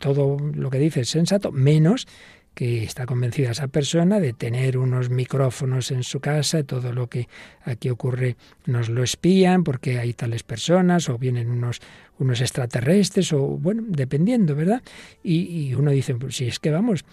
todo 0.00 0.36
lo 0.38 0.70
que 0.70 0.78
dice 0.78 1.00
es 1.00 1.08
sensato, 1.08 1.52
menos 1.52 2.06
que 2.54 2.84
está 2.84 3.04
convencida 3.06 3.50
esa 3.50 3.68
persona 3.68 4.20
de 4.20 4.32
tener 4.32 4.78
unos 4.78 5.10
micrófonos 5.10 5.90
en 5.90 6.02
su 6.02 6.20
casa, 6.20 6.62
todo 6.62 6.92
lo 6.92 7.08
que 7.08 7.28
aquí 7.64 7.90
ocurre 7.90 8.36
nos 8.66 8.88
lo 8.88 9.02
espían 9.02 9.64
porque 9.64 9.98
hay 9.98 10.14
tales 10.14 10.42
personas 10.42 11.08
o 11.08 11.18
vienen 11.18 11.50
unos, 11.50 11.80
unos 12.18 12.40
extraterrestres 12.40 13.32
o 13.32 13.40
bueno, 13.40 13.82
dependiendo, 13.86 14.54
¿verdad? 14.54 14.82
Y, 15.22 15.74
uno 15.74 15.90
dice, 15.90 16.14
pues 16.14 16.36
si 16.36 16.46
es 16.46 16.60
que 16.60 16.70
vamos, 16.70 17.04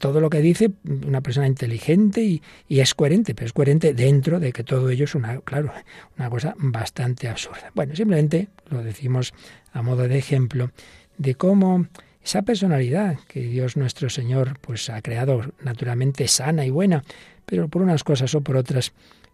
todo 0.00 0.20
lo 0.20 0.30
que 0.30 0.40
dice 0.40 0.70
una 1.06 1.20
persona 1.20 1.46
inteligente 1.46 2.22
y, 2.22 2.42
y, 2.68 2.80
es 2.80 2.94
coherente, 2.94 3.34
pero 3.34 3.46
es 3.46 3.52
coherente 3.52 3.94
dentro 3.94 4.40
de 4.40 4.52
que 4.52 4.64
todo 4.64 4.88
ello 4.90 5.04
es 5.04 5.14
una, 5.14 5.40
claro, 5.40 5.72
una 6.18 6.30
cosa 6.30 6.54
bastante 6.58 7.28
absurda. 7.28 7.70
Bueno, 7.74 7.94
simplemente 7.94 8.48
lo 8.70 8.82
decimos 8.82 9.34
a 9.72 9.82
modo 9.82 10.08
de 10.08 10.18
ejemplo 10.18 10.70
de 11.18 11.34
cómo 11.34 11.86
esa 12.24 12.42
personalidad 12.42 13.18
que 13.26 13.40
Dios 13.40 13.76
nuestro 13.76 14.08
Señor 14.08 14.58
pues 14.60 14.88
ha 14.90 15.02
creado 15.02 15.52
naturalmente 15.60 16.28
sana 16.28 16.64
y 16.64 16.70
buena, 16.70 17.04
pero 17.46 17.68
por 17.68 17.82
unas 17.82 18.04
cosas 18.04 18.34
o 18.34 18.40
por 18.40 18.56
otras 18.56 18.92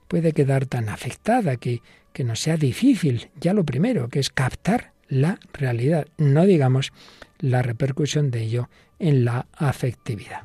puede 0.08 0.32
quedar 0.32 0.66
tan 0.66 0.88
afectada 0.88 1.56
que, 1.56 1.82
que 2.12 2.24
nos 2.24 2.40
sea 2.40 2.56
difícil, 2.56 3.28
ya 3.38 3.52
lo 3.52 3.64
primero, 3.64 4.08
que 4.08 4.20
es 4.20 4.30
captar 4.30 4.92
la 5.08 5.38
realidad, 5.52 6.06
no 6.16 6.44
digamos 6.44 6.92
la 7.38 7.62
repercusión 7.62 8.30
de 8.30 8.42
ello 8.42 8.68
en 8.98 9.24
la 9.24 9.46
afectividad. 9.52 10.42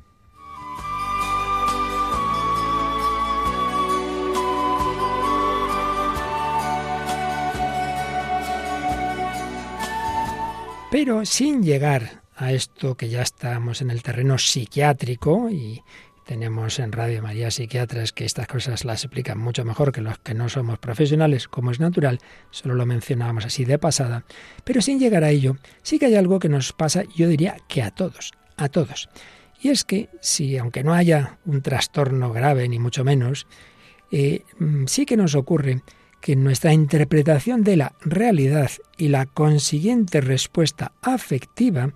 Pero 10.91 11.25
sin 11.25 11.63
llegar 11.63 12.22
a 12.35 12.51
esto 12.51 12.95
que 12.95 13.09
ya 13.09 13.21
estamos 13.21 13.81
en 13.81 13.91
el 13.91 14.03
terreno 14.03 14.37
psiquiátrico 14.37 15.49
y 15.49 15.83
tenemos 16.25 16.79
en 16.79 16.91
Radio 16.91 17.21
María 17.21 17.51
psiquiatras 17.51 18.13
que 18.13 18.25
estas 18.25 18.47
cosas 18.47 18.85
las 18.85 19.03
explican 19.03 19.37
mucho 19.37 19.65
mejor 19.65 19.91
que 19.91 20.01
los 20.01 20.19
que 20.19 20.33
no 20.33 20.47
somos 20.47 20.79
profesionales, 20.79 21.47
como 21.47 21.71
es 21.71 21.79
natural, 21.79 22.19
solo 22.49 22.75
lo 22.75 22.85
mencionábamos 22.85 23.45
así 23.45 23.65
de 23.65 23.77
pasada, 23.77 24.23
pero 24.63 24.81
sin 24.81 24.99
llegar 24.99 25.23
a 25.23 25.31
ello, 25.31 25.57
sí 25.81 25.99
que 25.99 26.05
hay 26.05 26.15
algo 26.15 26.39
que 26.39 26.49
nos 26.49 26.71
pasa, 26.71 27.03
yo 27.15 27.27
diría 27.27 27.57
que 27.67 27.81
a 27.81 27.91
todos, 27.91 28.31
a 28.55 28.69
todos. 28.69 29.09
Y 29.61 29.69
es 29.69 29.83
que 29.83 30.09
si, 30.21 30.57
aunque 30.57 30.83
no 30.83 30.93
haya 30.93 31.39
un 31.45 31.61
trastorno 31.61 32.31
grave, 32.31 32.67
ni 32.67 32.79
mucho 32.79 33.03
menos, 33.03 33.47
eh, 34.11 34.43
mm, 34.59 34.85
sí 34.87 35.05
que 35.05 35.17
nos 35.17 35.35
ocurre 35.35 35.81
que 36.23 36.35
nuestra 36.35 36.73
interpretación 36.73 37.63
de 37.63 37.75
la 37.75 37.93
realidad 38.01 38.71
y 38.97 39.09
la 39.09 39.25
consiguiente 39.25 40.21
respuesta 40.21 40.93
afectiva 41.01 41.93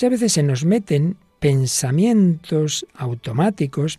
Muchas 0.00 0.12
veces 0.12 0.32
se 0.32 0.42
nos 0.42 0.64
meten 0.64 1.18
pensamientos 1.40 2.86
automáticos 2.94 3.98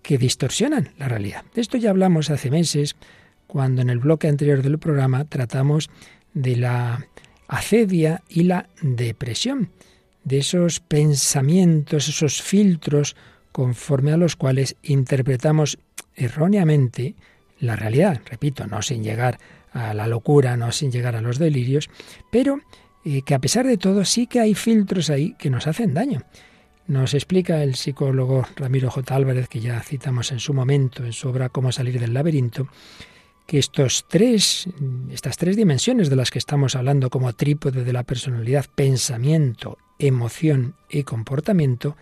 que 0.00 0.16
distorsionan 0.16 0.94
la 0.96 1.06
realidad. 1.06 1.44
De 1.54 1.60
esto 1.60 1.76
ya 1.76 1.90
hablamos 1.90 2.30
hace 2.30 2.50
meses, 2.50 2.96
cuando 3.46 3.82
en 3.82 3.90
el 3.90 3.98
bloque 3.98 4.26
anterior 4.26 4.62
del 4.62 4.78
programa 4.78 5.26
tratamos 5.26 5.90
de 6.32 6.56
la 6.56 7.06
acedia 7.46 8.22
y 8.26 8.44
la 8.44 8.70
depresión, 8.80 9.68
de 10.24 10.38
esos 10.38 10.80
pensamientos, 10.80 12.08
esos 12.08 12.40
filtros 12.40 13.14
conforme 13.52 14.12
a 14.12 14.16
los 14.16 14.36
cuales 14.36 14.76
interpretamos 14.82 15.78
erróneamente 16.14 17.16
la 17.64 17.76
realidad. 17.76 18.20
Repito, 18.30 18.66
no 18.66 18.82
sin 18.82 19.02
llegar 19.02 19.38
a 19.72 19.94
la 19.94 20.06
locura, 20.06 20.56
no 20.56 20.70
sin 20.72 20.92
llegar 20.92 21.16
a 21.16 21.20
los 21.20 21.38
delirios, 21.38 21.90
pero 22.30 22.60
que 23.26 23.34
a 23.34 23.38
pesar 23.38 23.66
de 23.66 23.76
todo 23.76 24.04
sí 24.04 24.26
que 24.26 24.40
hay 24.40 24.54
filtros 24.54 25.10
ahí 25.10 25.34
que 25.38 25.50
nos 25.50 25.66
hacen 25.66 25.92
daño. 25.92 26.22
Nos 26.86 27.14
explica 27.14 27.62
el 27.62 27.74
psicólogo 27.74 28.46
Ramiro 28.56 28.90
J. 28.90 29.14
Álvarez, 29.14 29.48
que 29.48 29.60
ya 29.60 29.80
citamos 29.80 30.32
en 30.32 30.38
su 30.38 30.54
momento 30.54 31.04
en 31.04 31.12
su 31.12 31.28
obra 31.28 31.48
Cómo 31.48 31.72
salir 31.72 31.98
del 31.98 32.14
laberinto, 32.14 32.68
que 33.46 33.58
estos 33.58 34.06
tres, 34.08 34.68
estas 35.10 35.36
tres 35.36 35.56
dimensiones 35.56 36.08
de 36.08 36.16
las 36.16 36.30
que 36.30 36.38
estamos 36.38 36.76
hablando 36.76 37.10
como 37.10 37.32
trípode 37.32 37.84
de 37.84 37.92
la 37.92 38.04
personalidad, 38.04 38.66
pensamiento, 38.74 39.78
emoción 39.98 40.76
y 40.88 41.02
comportamiento, 41.04 41.96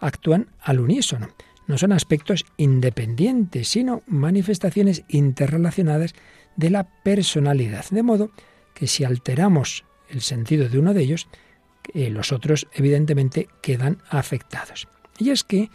actúan 0.00 0.48
al 0.60 0.80
unísono. 0.80 1.28
No 1.68 1.78
son 1.78 1.92
aspectos 1.92 2.44
independientes, 2.56 3.68
sino 3.68 4.02
manifestaciones 4.06 5.04
interrelacionadas 5.06 6.14
de 6.56 6.70
la 6.70 6.88
personalidad. 7.04 7.84
De 7.90 8.02
modo 8.02 8.32
que 8.74 8.88
si 8.88 9.04
alteramos 9.04 9.84
el 10.08 10.22
sentido 10.22 10.68
de 10.68 10.78
uno 10.78 10.94
de 10.94 11.02
ellos, 11.02 11.28
eh, 11.94 12.10
los 12.10 12.32
otros 12.32 12.66
evidentemente 12.72 13.48
quedan 13.62 13.98
afectados. 14.10 14.88
Y 15.18 15.30
es 15.30 15.44
que 15.44 15.70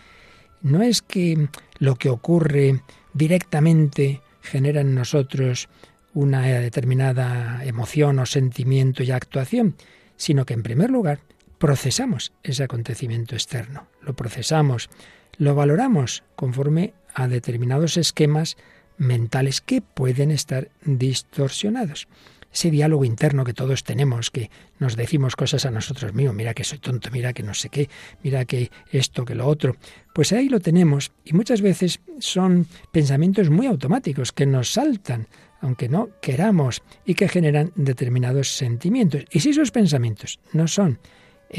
no 0.61 0.81
es 0.81 1.01
que 1.01 1.47
lo 1.77 1.95
que 1.95 2.09
ocurre 2.09 2.81
directamente 3.13 4.21
genera 4.41 4.81
en 4.81 4.95
nosotros 4.95 5.69
una 6.13 6.41
determinada 6.41 7.63
emoción 7.65 8.19
o 8.19 8.25
sentimiento 8.25 9.03
y 9.03 9.11
actuación, 9.11 9.75
sino 10.15 10.45
que 10.45 10.53
en 10.53 10.63
primer 10.63 10.89
lugar 10.89 11.19
procesamos 11.57 12.33
ese 12.43 12.63
acontecimiento 12.63 13.35
externo, 13.35 13.87
lo 14.01 14.15
procesamos, 14.15 14.89
lo 15.37 15.55
valoramos 15.55 16.23
conforme 16.35 16.93
a 17.13 17.27
determinados 17.27 17.97
esquemas 17.97 18.57
mentales 18.97 19.61
que 19.61 19.81
pueden 19.81 20.31
estar 20.31 20.69
distorsionados 20.83 22.07
ese 22.53 22.69
diálogo 22.69 23.03
interno 23.03 23.43
que 23.43 23.53
todos 23.53 23.83
tenemos, 23.83 24.29
que 24.29 24.49
nos 24.79 24.95
decimos 24.95 25.35
cosas 25.35 25.65
a 25.65 25.71
nosotros 25.71 26.13
mismos, 26.13 26.35
mira 26.35 26.53
que 26.53 26.63
soy 26.63 26.77
tonto, 26.77 27.09
mira 27.11 27.33
que 27.33 27.43
no 27.43 27.53
sé 27.53 27.69
qué, 27.69 27.89
mira 28.21 28.45
que 28.45 28.69
esto, 28.91 29.25
que 29.25 29.35
lo 29.35 29.47
otro, 29.47 29.75
pues 30.13 30.31
ahí 30.31 30.49
lo 30.49 30.59
tenemos 30.59 31.11
y 31.25 31.33
muchas 31.33 31.61
veces 31.61 31.99
son 32.19 32.67
pensamientos 32.91 33.49
muy 33.49 33.65
automáticos 33.65 34.31
que 34.31 34.45
nos 34.45 34.71
saltan, 34.71 35.27
aunque 35.61 35.89
no 35.89 36.09
queramos, 36.21 36.83
y 37.05 37.15
que 37.15 37.27
generan 37.27 37.71
determinados 37.75 38.49
sentimientos. 38.49 39.23
Y 39.31 39.39
si 39.39 39.49
esos 39.49 39.71
pensamientos 39.71 40.39
no 40.51 40.67
son 40.67 40.99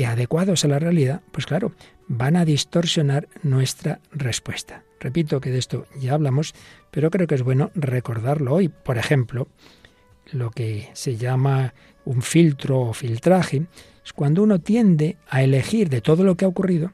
adecuados 0.03 0.65
a 0.65 0.69
la 0.69 0.79
realidad, 0.79 1.23
pues 1.31 1.47
claro, 1.47 1.73
van 2.09 2.37
a 2.37 2.45
distorsionar 2.45 3.29
nuestra 3.43 4.01
respuesta. 4.11 4.83
Repito 5.01 5.41
que 5.41 5.51
de 5.51 5.59
esto 5.59 5.87
ya 6.01 6.15
hablamos, 6.15 6.55
pero 6.91 7.11
creo 7.11 7.27
que 7.27 7.35
es 7.37 7.43
bueno 7.43 7.71
recordarlo 7.75 8.55
hoy. 8.55 8.69
Por 8.69 8.99
ejemplo, 8.99 9.49
lo 10.33 10.51
que 10.51 10.89
se 10.95 11.17
llama 11.17 11.75
un 12.05 12.23
filtro 12.23 12.81
o 12.81 12.93
filtraje 12.93 13.67
es 14.05 14.13
cuando 14.13 14.43
uno 14.43 14.59
tiende 14.59 15.17
a 15.29 15.43
elegir 15.43 15.89
de 15.89 16.01
todo 16.01 16.25
lo 16.25 16.37
que 16.37 16.45
ha 16.45 16.49
ocurrido 16.49 16.93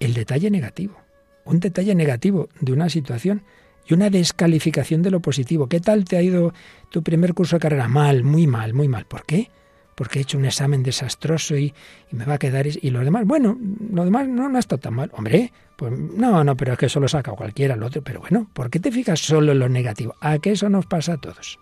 el 0.00 0.14
detalle 0.14 0.50
negativo, 0.50 0.96
un 1.44 1.60
detalle 1.60 1.94
negativo 1.94 2.48
de 2.60 2.72
una 2.72 2.88
situación 2.88 3.42
y 3.86 3.94
una 3.94 4.10
descalificación 4.10 5.02
de 5.02 5.10
lo 5.10 5.20
positivo. 5.20 5.68
¿Qué 5.68 5.80
tal 5.80 6.04
te 6.04 6.16
ha 6.16 6.22
ido 6.22 6.52
tu 6.90 7.02
primer 7.02 7.34
curso 7.34 7.56
de 7.56 7.60
carrera? 7.60 7.88
Mal, 7.88 8.24
muy 8.24 8.46
mal, 8.46 8.74
muy 8.74 8.88
mal. 8.88 9.04
¿Por 9.04 9.24
qué? 9.24 9.50
Porque 9.94 10.18
he 10.18 10.22
hecho 10.22 10.38
un 10.38 10.44
examen 10.44 10.82
desastroso 10.82 11.56
y, 11.56 11.72
me 12.10 12.24
va 12.24 12.34
a 12.34 12.38
quedar... 12.38 12.66
Y 12.66 12.90
lo 12.90 13.00
demás, 13.00 13.24
bueno, 13.26 13.58
lo 13.92 14.04
demás 14.04 14.28
no, 14.28 14.48
no 14.48 14.56
ha 14.56 14.60
estado 14.60 14.80
tan 14.80 14.94
mal. 14.94 15.10
Hombre, 15.14 15.52
pues 15.76 15.92
no, 15.92 16.44
no, 16.44 16.56
pero 16.56 16.72
es 16.72 16.78
que 16.78 16.86
eso 16.86 17.00
lo 17.00 17.08
saca 17.08 17.32
cualquiera, 17.32 17.74
el 17.74 17.82
otro. 17.82 18.02
Pero 18.02 18.20
bueno, 18.20 18.48
¿por 18.52 18.70
qué 18.70 18.80
te 18.80 18.90
fijas 18.90 19.20
solo 19.20 19.52
en 19.52 19.58
lo 19.58 19.68
negativo? 19.68 20.14
¿A 20.20 20.38
qué 20.38 20.52
eso 20.52 20.68
nos 20.68 20.86
pasa 20.86 21.14
a 21.14 21.16
todos? 21.18 21.58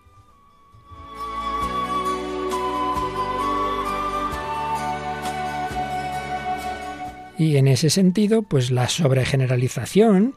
Y 7.38 7.56
en 7.56 7.66
ese 7.66 7.90
sentido, 7.90 8.42
pues 8.42 8.70
la 8.70 8.88
sobregeneralización, 8.88 10.34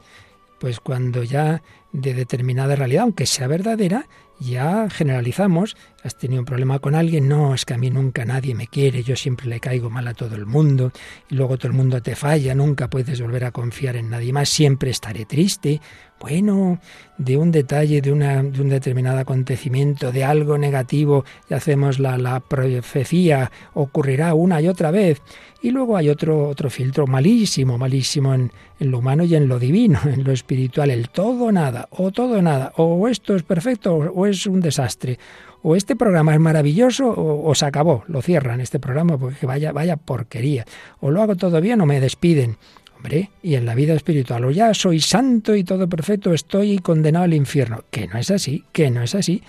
pues 0.58 0.80
cuando 0.80 1.22
ya 1.22 1.62
de 1.92 2.14
determinada 2.14 2.74
realidad, 2.74 3.04
aunque 3.04 3.26
sea 3.26 3.46
verdadera, 3.46 4.08
ya 4.40 4.88
generalizamos, 4.90 5.76
has 6.06 6.16
tenido 6.16 6.40
un 6.40 6.46
problema 6.46 6.78
con 6.78 6.94
alguien, 6.94 7.28
no, 7.28 7.54
es 7.54 7.64
que 7.64 7.74
a 7.74 7.78
mí 7.78 7.90
nunca 7.90 8.24
nadie 8.24 8.54
me 8.54 8.66
quiere, 8.66 9.02
yo 9.02 9.16
siempre 9.16 9.46
le 9.46 9.60
caigo 9.60 9.90
mal 9.90 10.06
a 10.08 10.14
todo 10.14 10.34
el 10.36 10.46
mundo, 10.46 10.92
y 11.28 11.34
luego 11.34 11.56
todo 11.56 11.68
el 11.68 11.74
mundo 11.74 12.00
te 12.02 12.16
falla, 12.16 12.54
nunca 12.54 12.88
puedes 12.88 13.20
volver 13.20 13.44
a 13.44 13.50
confiar 13.50 13.96
en 13.96 14.10
nadie 14.10 14.32
más, 14.32 14.48
siempre 14.48 14.90
estaré 14.90 15.24
triste. 15.24 15.80
Bueno, 16.18 16.80
de 17.18 17.36
un 17.36 17.50
detalle, 17.50 18.00
de, 18.00 18.10
una, 18.10 18.42
de 18.42 18.62
un 18.62 18.70
determinado 18.70 19.18
acontecimiento, 19.18 20.12
de 20.12 20.24
algo 20.24 20.56
negativo, 20.56 21.26
y 21.50 21.54
hacemos 21.54 21.98
la, 21.98 22.16
la 22.16 22.40
profecía, 22.40 23.50
ocurrirá 23.74 24.32
una 24.32 24.62
y 24.62 24.68
otra 24.68 24.90
vez. 24.90 25.20
Y 25.60 25.72
luego 25.72 25.96
hay 25.96 26.08
otro, 26.08 26.48
otro 26.48 26.70
filtro 26.70 27.06
malísimo, 27.06 27.76
malísimo 27.76 28.32
en, 28.32 28.50
en 28.80 28.90
lo 28.90 28.98
humano 28.98 29.24
y 29.24 29.34
en 29.34 29.46
lo 29.46 29.58
divino, 29.58 30.00
en 30.04 30.24
lo 30.24 30.32
espiritual, 30.32 30.90
el 30.90 31.10
todo 31.10 31.52
nada, 31.52 31.86
o 31.90 32.10
todo 32.12 32.40
nada, 32.40 32.72
o 32.76 33.08
esto 33.08 33.36
es 33.36 33.42
perfecto, 33.42 33.94
o 33.94 34.26
es 34.26 34.46
un 34.46 34.60
desastre, 34.60 35.18
o 35.68 35.74
este 35.74 35.96
programa 35.96 36.32
es 36.32 36.38
maravilloso 36.38 37.12
o, 37.12 37.52
se 37.56 37.66
acabó, 37.66 38.04
lo 38.06 38.22
cierran 38.22 38.60
este 38.60 38.78
programa 38.78 39.18
porque 39.18 39.46
vaya, 39.46 39.72
vaya 39.72 39.96
porquería, 39.96 40.64
o 41.00 41.10
lo 41.10 41.20
hago 41.20 41.34
todo 41.34 41.60
bien 41.60 41.80
o 41.80 41.86
me 41.86 41.98
despiden. 41.98 42.56
Hombre, 42.94 43.30
y 43.42 43.56
en 43.56 43.66
la 43.66 43.74
vida 43.74 43.92
espiritual, 43.94 44.44
o 44.44 44.52
ya 44.52 44.72
soy 44.74 45.00
santo 45.00 45.56
y 45.56 45.64
todo 45.64 45.88
perfecto, 45.88 46.32
estoy 46.32 46.78
condenado 46.78 47.24
al 47.24 47.34
infierno. 47.34 47.82
Que 47.90 48.06
no 48.06 48.16
es 48.16 48.30
así, 48.30 48.62
que 48.70 48.92
no 48.92 49.02
es 49.02 49.16
así, 49.16 49.42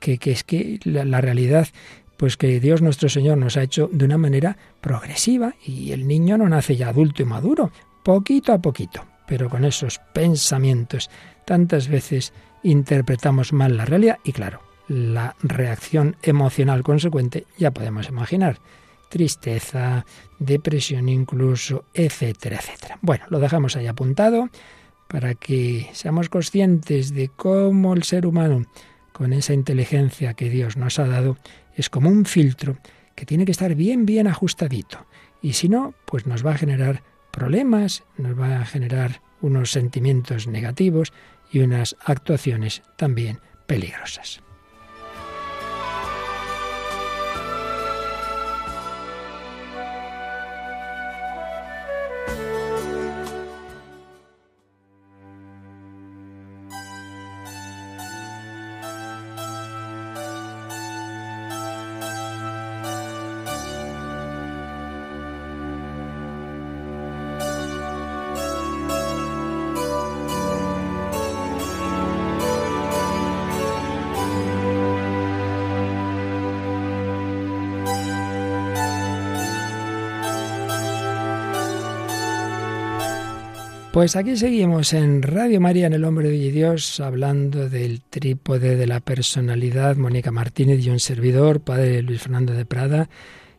que, 0.00 0.18
es 0.24 0.42
que 0.42 0.80
la 0.82 1.20
realidad 1.20 1.68
pues 2.16 2.36
que 2.36 2.58
Dios 2.58 2.82
nuestro 2.82 3.08
Señor 3.08 3.38
nos 3.38 3.56
ha 3.56 3.62
hecho 3.62 3.88
de 3.92 4.04
una 4.04 4.18
manera 4.18 4.56
progresiva 4.80 5.54
y 5.64 5.92
el 5.92 6.08
niño 6.08 6.36
no 6.36 6.48
nace 6.48 6.74
ya 6.74 6.88
adulto 6.88 7.22
y 7.22 7.26
maduro, 7.26 7.70
poquito 8.02 8.52
a 8.52 8.58
poquito, 8.58 9.06
pero 9.28 9.48
con 9.48 9.64
esos 9.64 10.00
pensamientos 10.12 11.10
tantas 11.46 11.86
veces 11.86 12.32
interpretamos 12.64 13.52
mal 13.52 13.76
la 13.76 13.84
realidad 13.84 14.18
y 14.24 14.32
claro, 14.32 14.69
la 14.90 15.36
reacción 15.40 16.16
emocional 16.20 16.82
consecuente 16.82 17.46
ya 17.56 17.70
podemos 17.70 18.08
imaginar. 18.08 18.58
Tristeza, 19.08 20.04
depresión 20.40 21.08
incluso, 21.08 21.84
etcétera, 21.94 22.56
etcétera. 22.56 22.98
Bueno, 23.00 23.24
lo 23.28 23.38
dejamos 23.38 23.76
ahí 23.76 23.86
apuntado 23.86 24.48
para 25.06 25.36
que 25.36 25.88
seamos 25.92 26.28
conscientes 26.28 27.14
de 27.14 27.28
cómo 27.28 27.94
el 27.94 28.02
ser 28.02 28.26
humano, 28.26 28.66
con 29.12 29.32
esa 29.32 29.54
inteligencia 29.54 30.34
que 30.34 30.50
Dios 30.50 30.76
nos 30.76 30.98
ha 30.98 31.06
dado, 31.06 31.36
es 31.76 31.88
como 31.88 32.08
un 32.08 32.24
filtro 32.24 32.76
que 33.14 33.26
tiene 33.26 33.44
que 33.44 33.52
estar 33.52 33.76
bien, 33.76 34.06
bien 34.06 34.26
ajustadito. 34.26 35.06
Y 35.40 35.52
si 35.52 35.68
no, 35.68 35.94
pues 36.04 36.26
nos 36.26 36.44
va 36.44 36.54
a 36.54 36.58
generar 36.58 37.04
problemas, 37.30 38.02
nos 38.16 38.36
va 38.36 38.60
a 38.60 38.66
generar 38.66 39.22
unos 39.40 39.70
sentimientos 39.70 40.48
negativos 40.48 41.12
y 41.52 41.60
unas 41.60 41.96
actuaciones 42.04 42.82
también 42.96 43.38
peligrosas. 43.68 44.42
Pues 84.00 84.16
aquí 84.16 84.34
seguimos 84.34 84.94
en 84.94 85.20
Radio 85.20 85.60
María, 85.60 85.86
en 85.86 85.92
El 85.92 86.06
Hombre 86.06 86.30
de 86.30 86.50
Dios, 86.50 87.00
hablando 87.00 87.68
del 87.68 88.00
trípode 88.00 88.76
de 88.76 88.86
la 88.86 89.00
personalidad, 89.00 89.96
Mónica 89.96 90.30
Martínez 90.30 90.82
y 90.82 90.88
un 90.88 91.00
servidor, 91.00 91.60
Padre 91.60 92.00
Luis 92.00 92.22
Fernando 92.22 92.54
de 92.54 92.64
Prada, 92.64 93.10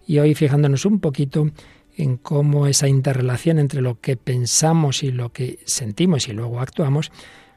y 0.07 0.17
hoy 0.17 0.33
fijándonos 0.33 0.83
un 0.85 0.99
poquito 0.99 1.51
en 1.95 2.17
cómo 2.17 2.65
esa 2.65 2.87
interrelación 2.87 3.59
entre 3.59 3.81
lo 3.81 3.99
que 3.99 4.17
pensamos 4.17 5.03
y 5.03 5.11
lo 5.11 5.31
que 5.31 5.59
sentimos 5.67 6.27
y 6.27 6.33
luego 6.33 6.59
actuamos, 6.59 7.11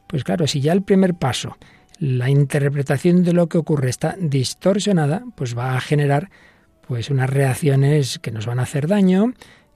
pues 0.07 0.23
claro, 0.23 0.47
si 0.47 0.61
ya 0.61 0.75
el 0.75 0.83
primer 0.83 1.15
paso, 1.15 1.57
la 1.99 2.29
interpretación 2.29 3.25
de 3.25 3.33
lo 3.33 3.49
que 3.49 3.57
ocurre 3.57 3.89
está 3.89 4.15
distorsionada, 4.21 5.25
pues 5.39 5.57
va 5.57 5.75
a 5.75 5.81
generar 5.81 6.29
pues 6.87 7.09
unas 7.09 7.31
reacciones 7.31 8.19
que 8.19 8.31
nos 8.31 8.45
van 8.45 8.59
a 8.59 8.65
hacer 8.65 8.89
daño, 8.89 9.33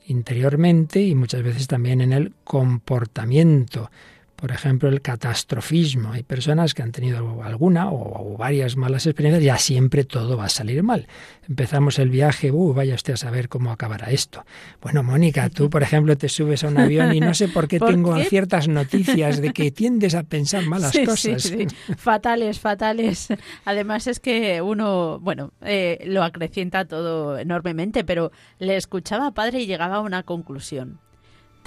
interiormente 0.09 1.01
y 1.01 1.15
muchas 1.15 1.43
veces 1.43 1.67
también 1.69 2.01
en 2.01 2.13
el 2.13 2.33
comportamiento. 2.45 3.91
Por 4.39 4.53
ejemplo, 4.53 4.89
el 4.89 5.03
catastrofismo. 5.03 6.13
Hay 6.13 6.23
personas 6.23 6.73
que 6.73 6.83
han 6.83 6.93
tenido 6.93 7.43
alguna 7.43 7.91
o, 7.91 8.37
varias 8.39 8.77
malas 8.77 9.05
experiencias, 9.05 9.43
ya 9.43 9.59
siempre 9.59 10.05
todo 10.05 10.37
va 10.37 10.45
a 10.45 10.49
salir 10.49 10.85
mal. 10.85 11.09
Empezamos 11.49 11.99
el 11.99 12.09
viaje, 12.09 12.53
uh, 12.53 12.73
vaya 12.73 12.95
usted 12.95 13.15
a 13.15 13.17
saber 13.17 13.49
cómo 13.49 13.73
acabará 13.73 14.13
esto. 14.13 14.47
Bueno, 14.81 15.03
Mónica, 15.03 15.49
tú, 15.51 15.69
por 15.69 15.83
ejemplo, 15.83 16.17
te 16.17 16.29
subes 16.29 16.63
a 16.63 16.69
un 16.69 16.79
avión 16.79 17.13
y 17.17 17.19
no 17.19 17.35
sé 17.35 17.49
por 17.49 17.67
qué 17.67 17.81
tengo 17.85 18.17
ciertas 18.23 18.69
noticias 18.69 19.41
de 19.41 19.53
que 19.53 19.73
tiendes 19.73 20.15
a 20.15 20.23
pensar 20.23 20.65
malas 20.69 20.97
cosas. 21.05 21.43
Sí, 21.43 21.67
sí. 21.67 21.95
Fatales, 21.97 22.61
fatales. 22.61 23.27
Además 23.65 24.07
es 24.07 24.21
que 24.21 24.63
uno, 24.63 25.19
bueno, 25.19 25.51
eh, 25.63 25.99
lo 26.07 26.23
acrecienta 26.23 26.85
todo 26.85 27.41
enormemente, 27.41 28.05
pero 28.05 28.31
le 28.61 28.77
escuchaba 28.77 29.27
a 29.27 29.35
padre 29.35 29.63
y 29.63 29.67
llegaba 29.67 29.97
a 29.97 30.01
una 30.01 30.23
conclusión 30.23 31.01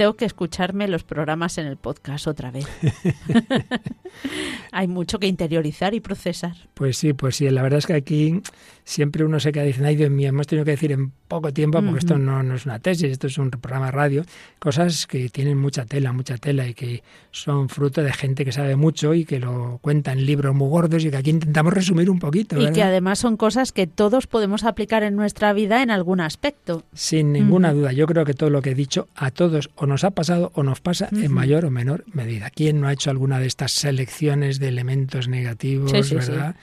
tengo 0.02 0.16
que 0.16 0.26
escucharme 0.26 0.88
los 0.88 1.04
programas 1.04 1.60
en 1.60 1.68
el 1.68 1.78
podcast 1.78 2.26
otra 2.26 2.50
vez. 2.50 2.66
Hay 4.72 4.88
mucho 4.88 5.20
que 5.20 5.28
interiorizar 5.28 5.94
y 5.94 6.00
procesar. 6.00 6.56
Pues 6.74 6.98
sí, 6.98 7.14
pues 7.14 7.36
sí. 7.36 7.48
La 7.52 7.62
verdad 7.62 7.78
es 7.78 7.86
que 7.86 7.94
aquí 7.94 8.42
siempre 8.84 9.24
uno 9.24 9.40
se 9.40 9.52
queda 9.52 9.64
diciendo, 9.64 9.90
ay 9.90 9.96
Dios 9.96 10.10
mío, 10.10 10.30
hemos 10.30 10.48
tenido 10.48 10.66
que 10.66 10.72
decir 10.72 10.92
en 10.92 11.12
poco 11.28 11.54
tiempo, 11.54 11.82
porque 11.82 12.00
esto 12.00 12.18
no, 12.18 12.44
no, 12.44 12.56
es 12.56 12.66
una 12.66 12.80
tesis, 12.80 13.12
esto 13.12 13.28
es 13.28 13.38
un 13.38 13.50
programa 13.52 13.88
de 13.88 13.92
radio, 13.92 14.26
cosas 14.60 15.08
que 15.08 15.30
tienen 15.30 15.58
mucha 15.58 15.86
tela, 15.86 16.12
mucha 16.12 16.38
tela 16.38 16.68
y 16.68 16.74
que 16.74 17.04
son 17.32 17.70
fruto 17.70 18.04
de 18.04 18.12
gente 18.12 18.44
que 18.44 18.52
sabe 18.52 18.76
mucho 18.76 19.14
y 19.14 19.24
que 19.24 19.40
lo 19.40 19.80
cuenta 19.82 20.12
en 20.12 20.26
libros 20.26 20.54
muy 20.54 20.68
gordos 20.68 21.06
y 21.06 21.10
que 21.10 21.18
aquí 21.18 21.30
intentamos 21.30 21.74
resumir 21.74 22.10
un 22.10 22.20
poquito. 22.20 22.60
Y 22.62 22.72
que 22.74 22.84
además 22.84 23.20
son 23.20 23.38
cosas 23.38 23.72
que 23.72 23.88
todos 23.88 24.28
podemos 24.28 24.64
aplicar 24.64 25.04
en 25.04 25.16
nuestra 25.16 25.54
vida 25.54 25.82
en 25.82 25.92
algún 25.92 26.20
aspecto. 26.20 26.84
Sin 26.94 27.32
ninguna 27.32 27.74
duda. 27.74 27.94
Yo 27.94 28.08
creo 28.08 28.26
que 28.26 28.34
todo 28.34 28.50
lo 28.50 28.62
que 28.62 28.72
he 28.72 28.76
dicho 28.76 29.08
a 29.16 29.32
todos 29.32 29.70
o 29.76 29.86
nos 29.86 30.04
ha 30.04 30.12
pasado 30.12 30.52
o 30.54 30.64
nos 30.64 30.82
pasa 30.82 31.10
en 31.12 31.32
mayor 31.32 31.66
o 31.66 31.72
menor 31.72 32.04
medida. 32.14 32.50
¿Quién 32.50 32.82
no 32.82 32.88
ha 32.88 32.94
hecho 32.94 33.10
alguna 33.10 33.40
de 33.40 33.48
estas 33.48 33.72
selecciones 33.72 34.60
de 34.60 34.68
elementos 34.68 35.28
negativos, 35.28 35.92
verdad? 36.12 36.56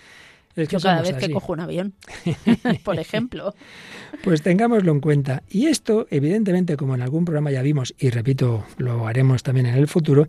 Yo 0.64 0.80
cada 0.80 1.02
vez 1.02 1.16
que 1.16 1.30
cojo 1.30 1.52
un 1.52 1.60
avión, 1.60 1.94
por 2.84 2.98
ejemplo. 2.98 3.54
Pues 4.22 4.42
tengámoslo 4.42 4.92
en 4.92 5.00
cuenta. 5.00 5.42
Y 5.48 5.66
esto, 5.66 6.06
evidentemente, 6.10 6.76
como 6.76 6.94
en 6.94 7.02
algún 7.02 7.24
programa 7.24 7.50
ya 7.50 7.62
vimos, 7.62 7.94
y 7.98 8.10
repito, 8.10 8.64
lo 8.76 9.06
haremos 9.06 9.42
también 9.42 9.66
en 9.66 9.74
el 9.74 9.88
futuro, 9.88 10.26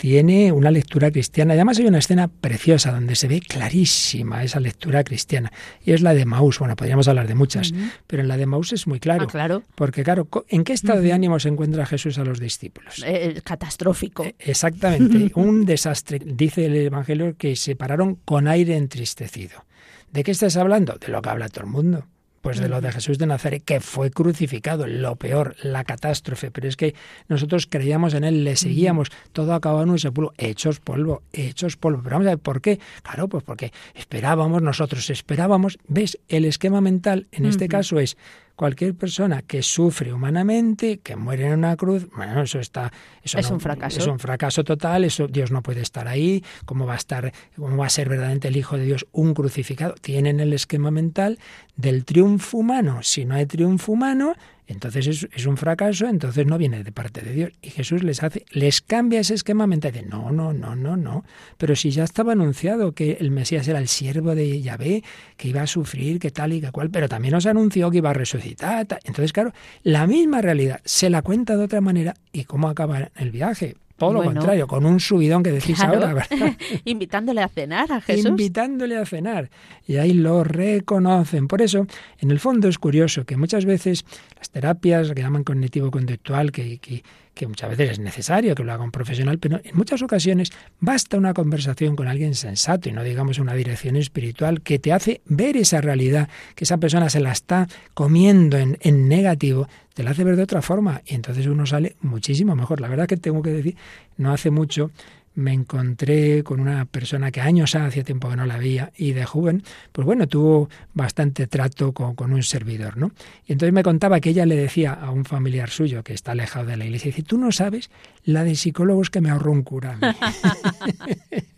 tiene 0.00 0.50
una 0.50 0.70
lectura 0.70 1.10
cristiana. 1.10 1.52
Además 1.52 1.78
hay 1.78 1.84
una 1.84 1.98
escena 1.98 2.28
preciosa 2.28 2.90
donde 2.90 3.14
se 3.16 3.28
ve 3.28 3.40
clarísima 3.40 4.42
esa 4.42 4.58
lectura 4.58 5.04
cristiana. 5.04 5.52
Y 5.84 5.92
es 5.92 6.00
la 6.00 6.14
de 6.14 6.24
Maús. 6.24 6.58
Bueno, 6.58 6.74
podríamos 6.74 7.06
hablar 7.06 7.28
de 7.28 7.34
muchas, 7.34 7.74
pero 8.06 8.22
en 8.22 8.28
la 8.28 8.38
de 8.38 8.46
Maús 8.46 8.72
es 8.72 8.86
muy 8.86 8.98
claro. 8.98 9.24
Ah, 9.24 9.30
claro. 9.30 9.62
Porque 9.74 10.02
claro, 10.02 10.26
¿en 10.48 10.64
qué 10.64 10.72
estado 10.72 11.02
de 11.02 11.12
ánimo 11.12 11.38
se 11.38 11.50
encuentra 11.50 11.84
Jesús 11.84 12.16
a 12.16 12.24
los 12.24 12.40
discípulos? 12.40 13.02
Eh, 13.06 13.42
catastrófico. 13.44 14.24
Eh, 14.24 14.34
exactamente. 14.38 15.32
un 15.38 15.66
desastre. 15.66 16.18
Dice 16.24 16.64
el 16.64 16.76
Evangelio 16.76 17.36
que 17.36 17.54
se 17.54 17.76
pararon 17.76 18.14
con 18.14 18.48
aire 18.48 18.78
entristecido. 18.78 19.66
¿De 20.12 20.24
qué 20.24 20.32
estás 20.32 20.56
hablando? 20.56 20.94
De 20.94 21.08
lo 21.08 21.22
que 21.22 21.28
habla 21.28 21.48
todo 21.48 21.64
el 21.64 21.70
mundo. 21.70 22.04
Pues 22.40 22.58
de 22.58 22.70
lo 22.70 22.80
de 22.80 22.90
Jesús 22.90 23.18
de 23.18 23.26
Nazaret, 23.26 23.62
que 23.62 23.80
fue 23.80 24.10
crucificado, 24.10 24.86
lo 24.86 25.16
peor, 25.16 25.56
la 25.62 25.84
catástrofe. 25.84 26.50
Pero 26.50 26.68
es 26.68 26.76
que 26.76 26.94
nosotros 27.28 27.66
creíamos 27.66 28.14
en 28.14 28.24
él, 28.24 28.44
le 28.44 28.56
seguíamos, 28.56 29.08
todo 29.32 29.52
acababa 29.52 29.82
en 29.82 29.90
un 29.90 29.98
sepulcro, 29.98 30.32
hechos 30.38 30.80
polvo, 30.80 31.22
hechos 31.34 31.76
polvo. 31.76 32.00
Pero 32.02 32.14
vamos 32.14 32.28
a 32.28 32.30
ver, 32.30 32.38
¿por 32.38 32.62
qué? 32.62 32.80
Claro, 33.02 33.28
pues 33.28 33.44
porque 33.44 33.74
esperábamos, 33.94 34.62
nosotros 34.62 35.10
esperábamos. 35.10 35.78
¿Ves? 35.86 36.18
El 36.28 36.46
esquema 36.46 36.80
mental 36.80 37.26
en 37.30 37.44
este 37.44 37.68
caso 37.68 38.00
es 38.00 38.16
cualquier 38.60 38.94
persona 38.94 39.40
que 39.40 39.62
sufre 39.62 40.12
humanamente, 40.12 40.98
que 40.98 41.16
muere 41.16 41.46
en 41.46 41.54
una 41.54 41.78
cruz, 41.78 42.06
bueno, 42.14 42.42
eso 42.42 42.60
está 42.60 42.92
eso 43.22 43.38
es 43.38 43.50
un 43.50 43.58
fracaso. 43.58 44.00
Es 44.00 44.06
un 44.06 44.18
fracaso 44.18 44.64
total, 44.64 45.04
eso 45.04 45.28
Dios 45.28 45.50
no 45.50 45.62
puede 45.62 45.80
estar 45.80 46.06
ahí, 46.06 46.44
cómo 46.66 46.84
va 46.84 46.92
a 46.92 46.96
estar, 46.96 47.32
cómo 47.56 47.78
va 47.78 47.86
a 47.86 47.88
ser 47.88 48.10
verdaderamente 48.10 48.48
el 48.48 48.58
hijo 48.58 48.76
de 48.76 48.84
Dios 48.84 49.06
un 49.12 49.32
crucificado. 49.32 49.94
Tienen 49.94 50.40
el 50.40 50.52
esquema 50.52 50.90
mental 50.90 51.38
del 51.76 52.04
triunfo 52.04 52.58
humano. 52.58 53.02
Si 53.02 53.24
no 53.24 53.34
hay 53.34 53.46
triunfo 53.46 53.92
humano, 53.92 54.34
entonces 54.70 55.26
es, 55.32 55.46
un 55.46 55.56
fracaso, 55.56 56.06
entonces 56.06 56.46
no 56.46 56.56
viene 56.56 56.84
de 56.84 56.92
parte 56.92 57.22
de 57.22 57.32
Dios. 57.32 57.52
Y 57.60 57.70
Jesús 57.70 58.04
les 58.04 58.22
hace, 58.22 58.44
les 58.50 58.80
cambia 58.80 59.20
ese 59.20 59.34
esquema 59.34 59.66
mental 59.66 59.92
de 59.92 60.02
no, 60.02 60.30
no, 60.30 60.52
no, 60.52 60.76
no, 60.76 60.96
no. 60.96 61.24
Pero 61.58 61.74
si 61.74 61.90
ya 61.90 62.04
estaba 62.04 62.32
anunciado 62.32 62.92
que 62.92 63.18
el 63.20 63.30
Mesías 63.32 63.66
era 63.66 63.80
el 63.80 63.88
siervo 63.88 64.34
de 64.34 64.62
Yahvé, 64.62 65.02
que 65.36 65.48
iba 65.48 65.62
a 65.62 65.66
sufrir, 65.66 66.20
que 66.20 66.30
tal 66.30 66.52
y 66.52 66.60
que 66.60 66.70
cual, 66.70 66.90
pero 66.90 67.08
también 67.08 67.32
nos 67.32 67.46
anunció 67.46 67.90
que 67.90 67.98
iba 67.98 68.10
a 68.10 68.14
resucitar. 68.14 68.86
Entonces, 69.04 69.32
claro, 69.32 69.52
la 69.82 70.06
misma 70.06 70.40
realidad 70.40 70.80
se 70.84 71.10
la 71.10 71.22
cuenta 71.22 71.56
de 71.56 71.64
otra 71.64 71.80
manera 71.80 72.14
y 72.32 72.44
cómo 72.44 72.68
acaba 72.68 73.10
el 73.16 73.30
viaje. 73.32 73.76
Todo 74.00 74.14
lo 74.14 74.24
contrario, 74.24 74.66
con 74.66 74.86
un 74.86 74.98
subidón 74.98 75.42
que 75.42 75.52
decís 75.52 75.78
ahora, 75.80 76.14
¿verdad? 76.14 76.56
Invitándole 76.86 77.42
a 77.42 77.48
cenar 77.48 77.92
a 77.92 78.00
Jesús. 78.00 78.24
Invitándole 78.24 78.96
a 78.96 79.04
cenar. 79.04 79.50
Y 79.86 79.98
ahí 79.98 80.14
lo 80.14 80.42
reconocen. 80.42 81.46
Por 81.46 81.60
eso, 81.60 81.86
en 82.18 82.30
el 82.30 82.40
fondo 82.40 82.66
es 82.68 82.78
curioso 82.78 83.26
que 83.26 83.36
muchas 83.36 83.66
veces 83.66 84.06
las 84.38 84.48
terapias 84.48 85.12
que 85.12 85.20
llaman 85.20 85.44
cognitivo-conductual, 85.44 86.50
que, 86.50 86.78
que, 86.78 87.02
que 87.34 87.46
muchas 87.46 87.70
veces 87.70 87.92
es 87.92 87.98
necesario 87.98 88.54
que 88.54 88.64
lo 88.64 88.72
haga 88.72 88.84
un 88.84 88.90
profesional, 88.90 89.38
pero 89.38 89.60
en 89.62 89.76
muchas 89.76 90.02
ocasiones 90.02 90.50
basta 90.80 91.16
una 91.16 91.34
conversación 91.34 91.96
con 91.96 92.08
alguien 92.08 92.34
sensato 92.34 92.88
y 92.88 92.92
no 92.92 93.02
digamos 93.02 93.38
una 93.38 93.54
dirección 93.54 93.96
espiritual 93.96 94.60
que 94.60 94.78
te 94.78 94.92
hace 94.92 95.20
ver 95.26 95.56
esa 95.56 95.80
realidad, 95.80 96.28
que 96.54 96.64
esa 96.64 96.78
persona 96.78 97.08
se 97.08 97.20
la 97.20 97.32
está 97.32 97.68
comiendo 97.94 98.58
en, 98.58 98.78
en 98.80 99.08
negativo, 99.08 99.68
te 99.94 100.02
la 100.02 100.10
hace 100.10 100.24
ver 100.24 100.36
de 100.36 100.42
otra 100.42 100.62
forma 100.62 101.02
y 101.06 101.14
entonces 101.14 101.46
uno 101.46 101.66
sale 101.66 101.96
muchísimo 102.00 102.54
mejor. 102.56 102.80
La 102.80 102.88
verdad 102.88 103.06
que 103.06 103.16
tengo 103.16 103.42
que 103.42 103.50
decir, 103.50 103.76
no 104.16 104.32
hace 104.32 104.50
mucho 104.50 104.90
me 105.34 105.52
encontré 105.52 106.42
con 106.42 106.60
una 106.60 106.84
persona 106.84 107.30
que 107.30 107.40
años 107.40 107.74
hacía 107.74 108.04
tiempo 108.04 108.28
que 108.28 108.36
no 108.36 108.46
la 108.46 108.58
veía 108.58 108.92
y 108.96 109.12
de 109.12 109.24
joven, 109.24 109.62
pues 109.92 110.04
bueno, 110.04 110.26
tuvo 110.26 110.68
bastante 110.92 111.46
trato 111.46 111.92
con, 111.92 112.32
un 112.32 112.42
servidor, 112.42 112.96
¿no? 112.96 113.12
Y 113.46 113.52
entonces 113.52 113.72
me 113.72 113.82
contaba 113.82 114.20
que 114.20 114.30
ella 114.30 114.46
le 114.46 114.56
decía 114.56 114.92
a 114.92 115.10
un 115.10 115.24
familiar 115.24 115.70
suyo 115.70 116.02
que 116.02 116.12
está 116.12 116.32
alejado 116.32 116.66
de 116.66 116.76
la 116.76 116.84
iglesia, 116.84 117.10
dice, 117.10 117.22
tú 117.22 117.38
no 117.38 117.52
sabes 117.52 117.90
la 118.24 118.44
de 118.44 118.54
psicólogos 118.54 119.10
que 119.10 119.20
me 119.20 119.30
ahorró 119.30 119.52
un 119.52 119.62
cura. 119.62 119.98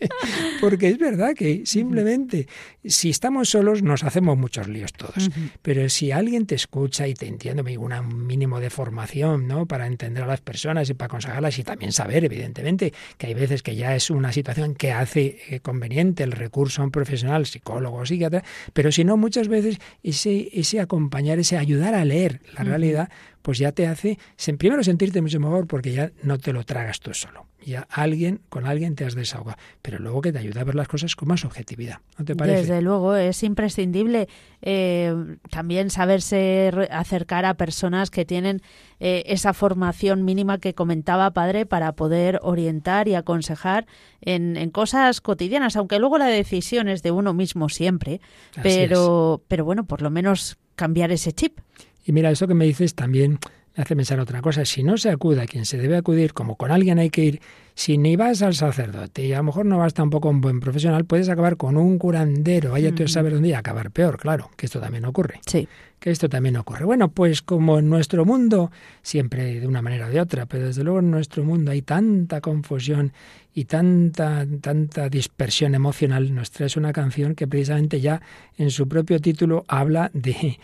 Porque 0.61 0.89
es 0.89 0.99
verdad 0.99 1.35
que 1.35 1.63
simplemente 1.65 2.47
si 2.85 3.11
estamos 3.11 3.51
solos 3.51 3.83
nos 3.83 4.05
hacemos 4.05 4.37
muchos 4.37 4.69
líos 4.69 4.93
todos, 4.93 5.31
pero 5.63 5.89
si 5.89 6.11
alguien 6.11 6.47
te 6.47 6.55
escucha 6.55 7.07
y 7.07 7.15
te 7.15 7.27
entiende, 7.27 7.63
un 7.79 8.27
mínimo 8.27 8.61
de 8.61 8.71
formación, 8.71 9.47
¿no? 9.47 9.67
Para 9.67 9.87
entender 9.87 10.25
a 10.25 10.27
las 10.27 10.41
personas 10.41 10.91
y 10.91 10.95
para 10.95 11.07
aconsejarlas 11.07 11.59
y 11.59 11.65
también 11.65 11.93
saber, 11.93 12.25
evidentemente, 12.25 12.93
que 13.19 13.29
hay 13.29 13.35
veces 13.35 13.63
que 13.63 13.77
ya 13.77 13.95
es 13.95 14.11
una 14.11 14.33
situación 14.33 14.75
que 14.75 14.93
hace 14.93 15.39
eh, 15.49 15.61
conveniente 15.61 16.25
el 16.25 16.33
recurso 16.33 16.83
a 16.83 16.85
un 16.85 16.91
profesional, 16.91 17.47
psicólogo 17.47 17.99
o 17.99 18.07
psiquiatra, 18.07 18.43
pero 18.73 18.91
si 18.91 19.05
no, 19.05 19.17
muchas 19.17 19.49
veces 19.49 19.79
ese, 20.03 20.49
ese 20.53 20.81
acompañar, 20.81 21.39
ese 21.39 21.57
ayudar 21.57 21.95
a 21.95 22.05
leer 22.05 22.41
la 22.57 22.65
realidad, 22.65 23.11
pues 23.43 23.59
ya 23.59 23.73
te 23.73 23.87
hace 23.87 24.19
primero 24.59 24.83
sentirte 24.83 25.21
mucho 25.21 25.41
mejor 25.41 25.67
porque 25.67 25.93
ya 25.93 26.13
no 26.23 26.39
te 26.39 26.53
lo 26.53 26.65
tragas 26.65 27.01
tú 27.01 27.13
solo. 27.15 27.47
Ya 27.65 27.87
alguien, 27.91 28.41
con 28.49 28.67
alguien 28.67 28.95
te 28.95 29.05
has 29.05 29.15
desahogado, 29.15 29.59
pero 29.83 29.99
luego 29.99 30.21
que 30.21 30.33
te 30.33 30.39
ayuda 30.39 30.63
a 30.63 30.65
ver 30.65 30.75
las 30.75 30.89
cosas 30.89 31.17
con 31.17 31.29
más 31.29 31.45
objetividad. 31.45 31.99
¿No 32.19 32.25
te 32.25 32.35
parece? 32.35 32.61
Desde 32.61 32.83
luego, 32.83 33.15
es 33.17 33.43
imprescindible 33.43 34.29
eh, 34.63 35.15
también 35.51 35.91
saberse 35.91 36.71
acercar 36.91 37.45
a 37.45 37.55
personas 37.55 38.11
que 38.11 38.25
tienen 38.25 38.63
eh, 39.01 39.23
esa 39.27 39.53
formación 39.55 40.25
mínima 40.25 40.59
que 40.59 40.75
comentaba 40.75 41.31
padre 41.33 41.67
para 41.67 41.93
poder 41.93 42.39
orientar 42.43 43.09
y 43.09 43.15
aconsejar 43.15 43.87
en, 44.21 44.57
en, 44.57 44.71
cosas 44.71 45.21
cotidianas, 45.21 45.77
aunque 45.77 45.99
luego 45.99 46.19
la 46.19 46.27
decisión 46.27 46.89
es 46.89 47.03
de 47.03 47.11
uno 47.11 47.35
mismo 47.35 47.69
siempre, 47.69 48.21
pero, 48.63 49.43
pero 49.49 49.65
bueno, 49.65 49.85
por 49.85 50.03
lo 50.03 50.11
menos 50.11 50.59
cambiar 50.75 51.13
ese 51.13 51.33
chip. 51.33 51.59
Y 52.05 52.13
mira, 52.13 52.31
eso 52.31 52.49
que 52.49 52.55
me 52.55 52.65
dices 52.65 52.95
también 52.95 53.39
me 53.77 53.83
hace 53.83 53.97
pensar 53.97 54.21
otra 54.21 54.43
cosa. 54.43 54.65
Si 54.65 54.83
no 54.83 54.99
se 54.99 55.11
acude 55.11 55.43
a 55.43 55.47
quien 55.47 55.65
se 55.65 55.79
debe 55.79 55.97
acudir, 55.97 56.33
como 56.33 56.57
con 56.57 56.71
alguien 56.71 56.99
hay 56.99 57.11
que 57.11 57.25
ir, 57.25 57.41
si 57.75 57.97
ni 57.97 58.17
vas 58.17 58.43
al 58.43 58.55
sacerdote 58.55 59.25
y 59.27 59.33
a 59.33 59.39
lo 59.39 59.45
mejor 59.45 59.65
no 59.65 59.79
vas 59.79 59.95
tampoco 59.95 60.29
un 60.29 60.41
buen 60.41 60.61
profesional, 60.61 61.05
puedes 61.05 61.29
acabar 61.29 61.57
con 61.57 61.77
un 61.77 61.99
curandero. 61.99 62.73
Vaya 62.73 62.95
tú 62.95 63.05
a 63.05 63.09
saber 63.09 63.33
dónde 63.33 63.49
y 63.49 63.53
acabar 63.55 63.91
peor, 63.91 64.19
claro, 64.19 64.51
que 64.57 64.67
esto 64.67 64.81
también 64.81 65.05
ocurre. 65.07 65.41
Sí. 65.47 65.67
Que 65.99 66.11
esto 66.11 66.29
también 66.29 66.57
ocurre. 66.57 66.85
Bueno, 66.85 67.11
pues 67.11 67.43
como 67.43 67.79
en 67.79 67.89
nuestro 67.89 68.25
mundo, 68.25 68.71
siempre 69.03 69.61
de 69.61 69.67
una 69.67 69.83
manera 69.83 70.09
o 70.09 70.11
de 70.11 70.21
otra, 70.21 70.47
pero 70.47 70.67
desde 70.67 70.83
luego 70.83 70.99
en 70.99 71.11
nuestro 71.11 71.45
mundo 71.45 71.71
hay 71.71 71.83
tanta 71.83 72.41
confusión 72.41 73.13
y 73.55 73.67
tanta, 73.67 74.47
tanta 74.61 75.09
dispersión 75.09 75.75
emocional, 75.75 76.35
nos 76.35 76.51
traes 76.51 76.77
una 76.77 76.93
canción 76.93 77.35
que 77.35 77.47
precisamente 77.47 78.01
ya 78.01 78.21
en 78.59 78.71
su 78.71 78.89
propio 78.89 79.21
título 79.21 79.65
habla 79.69 80.11
de, 80.13 80.59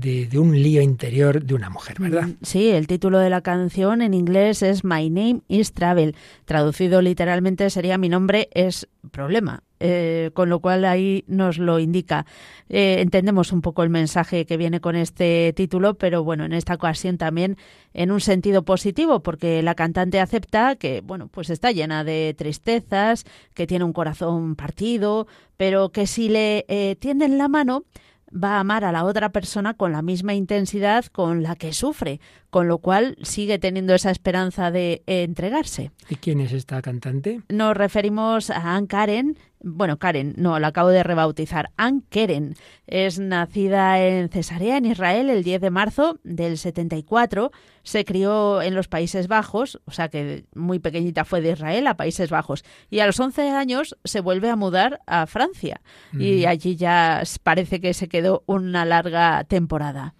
de, 0.00 0.38
un 0.38 0.60
lío 0.60 0.82
interior 0.82 1.42
de 1.42 1.54
una 1.54 1.70
mujer, 1.70 1.96
¿verdad? 2.00 2.28
Mm, 2.28 2.36
sí, 2.42 2.70
el 2.70 2.86
título 2.86 3.18
de 3.18 3.30
la 3.30 3.40
canción 3.40 4.02
en 4.02 4.14
inglés 4.14 4.62
es 4.62 4.84
My 4.84 5.08
Name 5.10 5.40
is 5.48 5.72
Travel. 5.72 6.14
Traducido 6.44 7.02
literalmente 7.02 7.70
sería 7.70 7.98
Mi 7.98 8.08
nombre 8.08 8.48
es 8.52 8.88
problema. 9.10 9.62
Eh, 9.80 10.30
con 10.32 10.48
lo 10.48 10.60
cual 10.60 10.86
ahí 10.86 11.24
nos 11.26 11.58
lo 11.58 11.78
indica. 11.78 12.24
Eh, 12.70 13.00
entendemos 13.00 13.52
un 13.52 13.60
poco 13.60 13.82
el 13.82 13.90
mensaje 13.90 14.46
que 14.46 14.56
viene 14.56 14.80
con 14.80 14.96
este 14.96 15.52
título, 15.52 15.94
pero 15.94 16.24
bueno, 16.24 16.46
en 16.46 16.54
esta 16.54 16.74
ocasión 16.74 17.18
también 17.18 17.58
en 17.92 18.10
un 18.10 18.20
sentido 18.20 18.64
positivo, 18.64 19.20
porque 19.20 19.62
la 19.62 19.74
cantante 19.74 20.20
acepta 20.20 20.76
que, 20.76 21.02
bueno, 21.02 21.28
pues 21.28 21.50
está 21.50 21.70
llena 21.70 22.02
de 22.02 22.34
tristezas, 22.38 23.24
que 23.52 23.66
tiene 23.66 23.84
un 23.84 23.92
corazón 23.92 24.56
partido, 24.56 25.26
pero 25.58 25.90
que 25.90 26.06
si 26.06 26.30
le 26.30 26.64
eh, 26.68 26.96
tienden 26.98 27.36
la 27.36 27.48
mano, 27.48 27.84
va 28.32 28.56
a 28.56 28.60
amar 28.60 28.84
a 28.84 28.92
la 28.92 29.04
otra 29.04 29.30
persona 29.30 29.74
con 29.74 29.92
la 29.92 30.02
misma 30.02 30.34
intensidad 30.34 31.06
con 31.06 31.42
la 31.42 31.56
que 31.56 31.72
sufre, 31.72 32.20
con 32.50 32.68
lo 32.68 32.78
cual 32.78 33.16
sigue 33.22 33.58
teniendo 33.58 33.94
esa 33.94 34.10
esperanza 34.10 34.70
de 34.70 35.02
entregarse. 35.06 35.90
¿Y 36.08 36.16
quién 36.16 36.40
es 36.40 36.52
esta 36.52 36.80
cantante? 36.82 37.42
Nos 37.48 37.76
referimos 37.76 38.50
a 38.50 38.76
Anne 38.76 38.86
Karen, 38.86 39.38
bueno, 39.64 39.98
Karen, 39.98 40.34
no, 40.36 40.58
la 40.58 40.68
acabo 40.68 40.90
de 40.90 41.02
rebautizar. 41.02 41.70
Ann 41.76 42.02
Keren 42.10 42.54
es 42.86 43.18
nacida 43.18 43.98
en 43.98 44.28
Cesarea, 44.28 44.76
en 44.76 44.84
Israel, 44.84 45.30
el 45.30 45.42
10 45.42 45.62
de 45.62 45.70
marzo 45.70 46.20
del 46.22 46.58
74. 46.58 47.50
Se 47.82 48.04
crió 48.04 48.60
en 48.60 48.74
los 48.74 48.88
Países 48.88 49.26
Bajos, 49.26 49.80
o 49.86 49.90
sea 49.90 50.08
que 50.08 50.44
muy 50.54 50.80
pequeñita 50.80 51.24
fue 51.24 51.40
de 51.40 51.52
Israel 51.52 51.86
a 51.86 51.96
Países 51.96 52.28
Bajos. 52.28 52.62
Y 52.90 53.00
a 53.00 53.06
los 53.06 53.18
11 53.18 53.50
años 53.50 53.96
se 54.04 54.20
vuelve 54.20 54.50
a 54.50 54.56
mudar 54.56 55.00
a 55.06 55.26
Francia. 55.26 55.80
Y 56.12 56.44
allí 56.44 56.76
ya 56.76 57.22
parece 57.42 57.80
que 57.80 57.94
se 57.94 58.08
quedó 58.08 58.44
una 58.46 58.84
larga 58.84 59.44
temporada. 59.44 60.14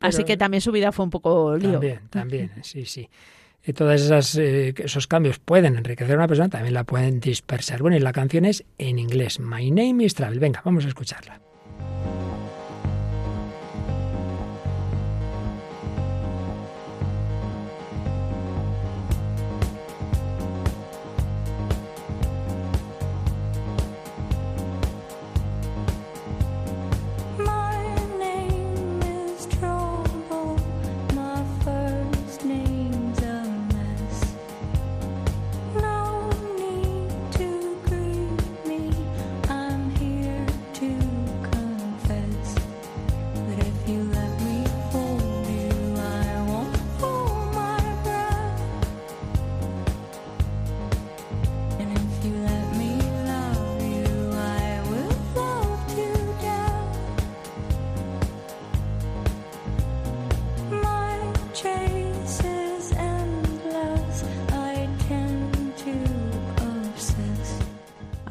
Así 0.00 0.24
que 0.24 0.36
también 0.36 0.60
su 0.60 0.72
vida 0.72 0.90
fue 0.90 1.04
un 1.04 1.10
poco 1.10 1.56
lío. 1.56 1.72
También, 1.72 2.08
también, 2.10 2.52
sí, 2.62 2.84
sí 2.84 3.08
y 3.64 3.72
todos 3.72 4.00
esas, 4.00 4.36
eh, 4.36 4.74
esos 4.78 5.06
cambios 5.06 5.38
pueden 5.38 5.76
enriquecer 5.76 6.14
a 6.14 6.18
una 6.18 6.28
persona, 6.28 6.48
también 6.48 6.74
la 6.74 6.84
pueden 6.84 7.20
dispersar. 7.20 7.80
Bueno, 7.82 7.96
y 7.96 8.00
la 8.00 8.12
canción 8.12 8.44
es 8.44 8.64
en 8.78 8.98
inglés, 8.98 9.38
My 9.40 9.70
Name 9.70 10.04
is 10.04 10.14
Travel. 10.14 10.40
Venga, 10.40 10.62
vamos 10.64 10.84
a 10.84 10.88
escucharla. 10.88 11.40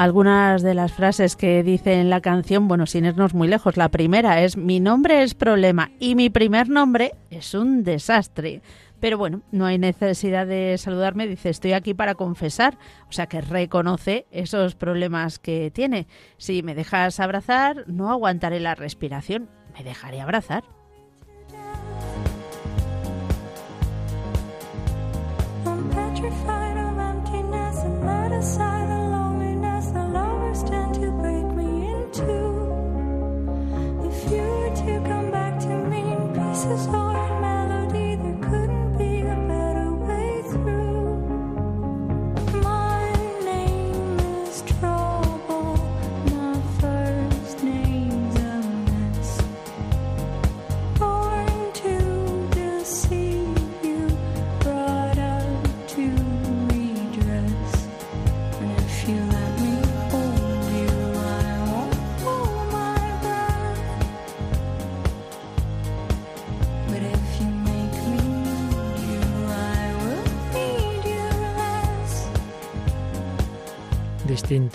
Algunas 0.02 0.64
de 0.64 0.74
las 0.74 0.92
frases 0.92 1.36
que 1.36 1.62
dice 1.62 1.94
en 1.94 2.10
la 2.10 2.22
canción, 2.22 2.68
bueno, 2.68 2.88
sin 2.88 3.06
irnos 3.06 3.36
muy 3.36 3.48
lejos. 3.48 3.78
La 3.78 3.90
primera 3.90 4.42
es 4.42 4.58
mi 4.58 4.80
nombre 4.80 5.22
es 5.22 5.36
problema 5.36 5.92
y 6.00 6.16
mi 6.16 6.32
primer 6.32 6.70
nombre 6.70 7.14
es 7.30 7.54
un 7.54 7.84
desastre. 7.84 8.64
Pero 9.00 9.20
bueno, 9.20 9.42
no 9.52 9.68
hay 9.68 9.78
necesidad 9.78 10.48
de 10.48 10.76
saludarme, 10.80 11.28
dice, 11.28 11.50
estoy 11.50 11.74
aquí 11.74 11.94
para 11.94 12.16
confesar, 12.16 12.80
o 13.10 13.12
sea 13.12 13.28
que 13.28 13.42
reconoce 13.42 14.26
esos 14.32 14.74
problemas 14.74 15.38
que 15.38 15.70
tiene. 15.70 16.08
Si 16.38 16.64
me 16.64 16.74
dejas 16.74 17.20
abrazar, 17.20 17.84
no 17.86 18.10
aguantaré 18.10 18.60
la 18.60 18.74
respiración, 18.74 19.50
me 19.78 19.84
dejaré 19.84 20.20
abrazar. 20.20 20.64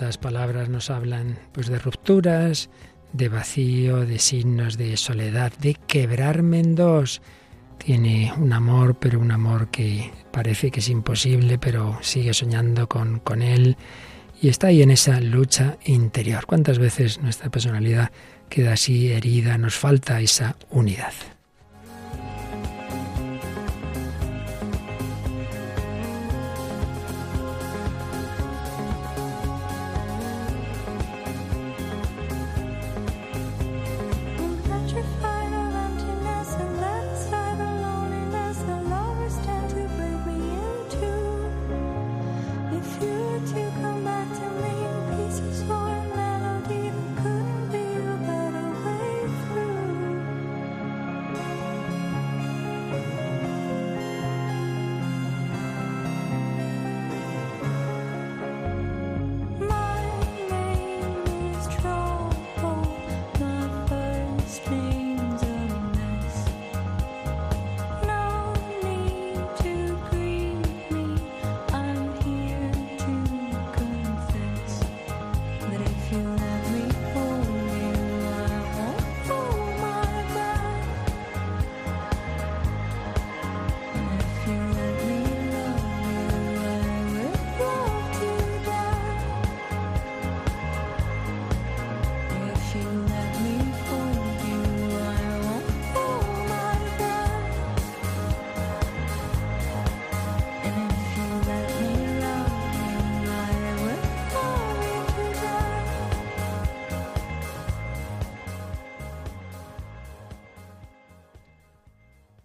Distintas 0.07 0.19
palabras 0.19 0.69
nos 0.69 0.91
hablan 0.91 1.37
pues 1.53 1.67
de 1.67 1.81
rupturas, 1.81 2.71
de 3.13 3.29
vacío, 3.29 4.07
de 4.07 4.21
signos 4.21 4.77
de 4.77 4.97
soledad, 4.97 5.53
de 5.59 5.75
quebrarme 5.75 6.61
en 6.61 6.77
dos. 6.77 7.23
Tiene 7.79 8.33
un 8.37 8.53
amor, 8.53 8.97
pero 9.01 9.19
un 9.19 9.33
amor 9.33 9.69
que 9.69 10.13
parece 10.31 10.71
que 10.71 10.79
es 10.79 10.89
imposible, 10.89 11.59
pero 11.59 11.99
sigue 12.03 12.35
soñando 12.35 12.89
con, 12.89 13.19
con 13.19 13.43
él 13.43 13.77
y 14.41 14.49
está 14.49 14.69
ahí 14.69 14.83
en 14.83 14.93
esa 14.93 15.21
lucha 15.21 15.77
interior. 15.85 16.47
¿Cuántas 16.47 16.79
veces 16.79 17.21
nuestra 17.21 17.51
personalidad 17.51 18.13
queda 18.49 18.75
así 18.75 19.11
herida? 19.11 19.59
Nos 19.59 19.75
falta 19.75 20.21
esa 20.21 20.57
unidad. 20.71 21.36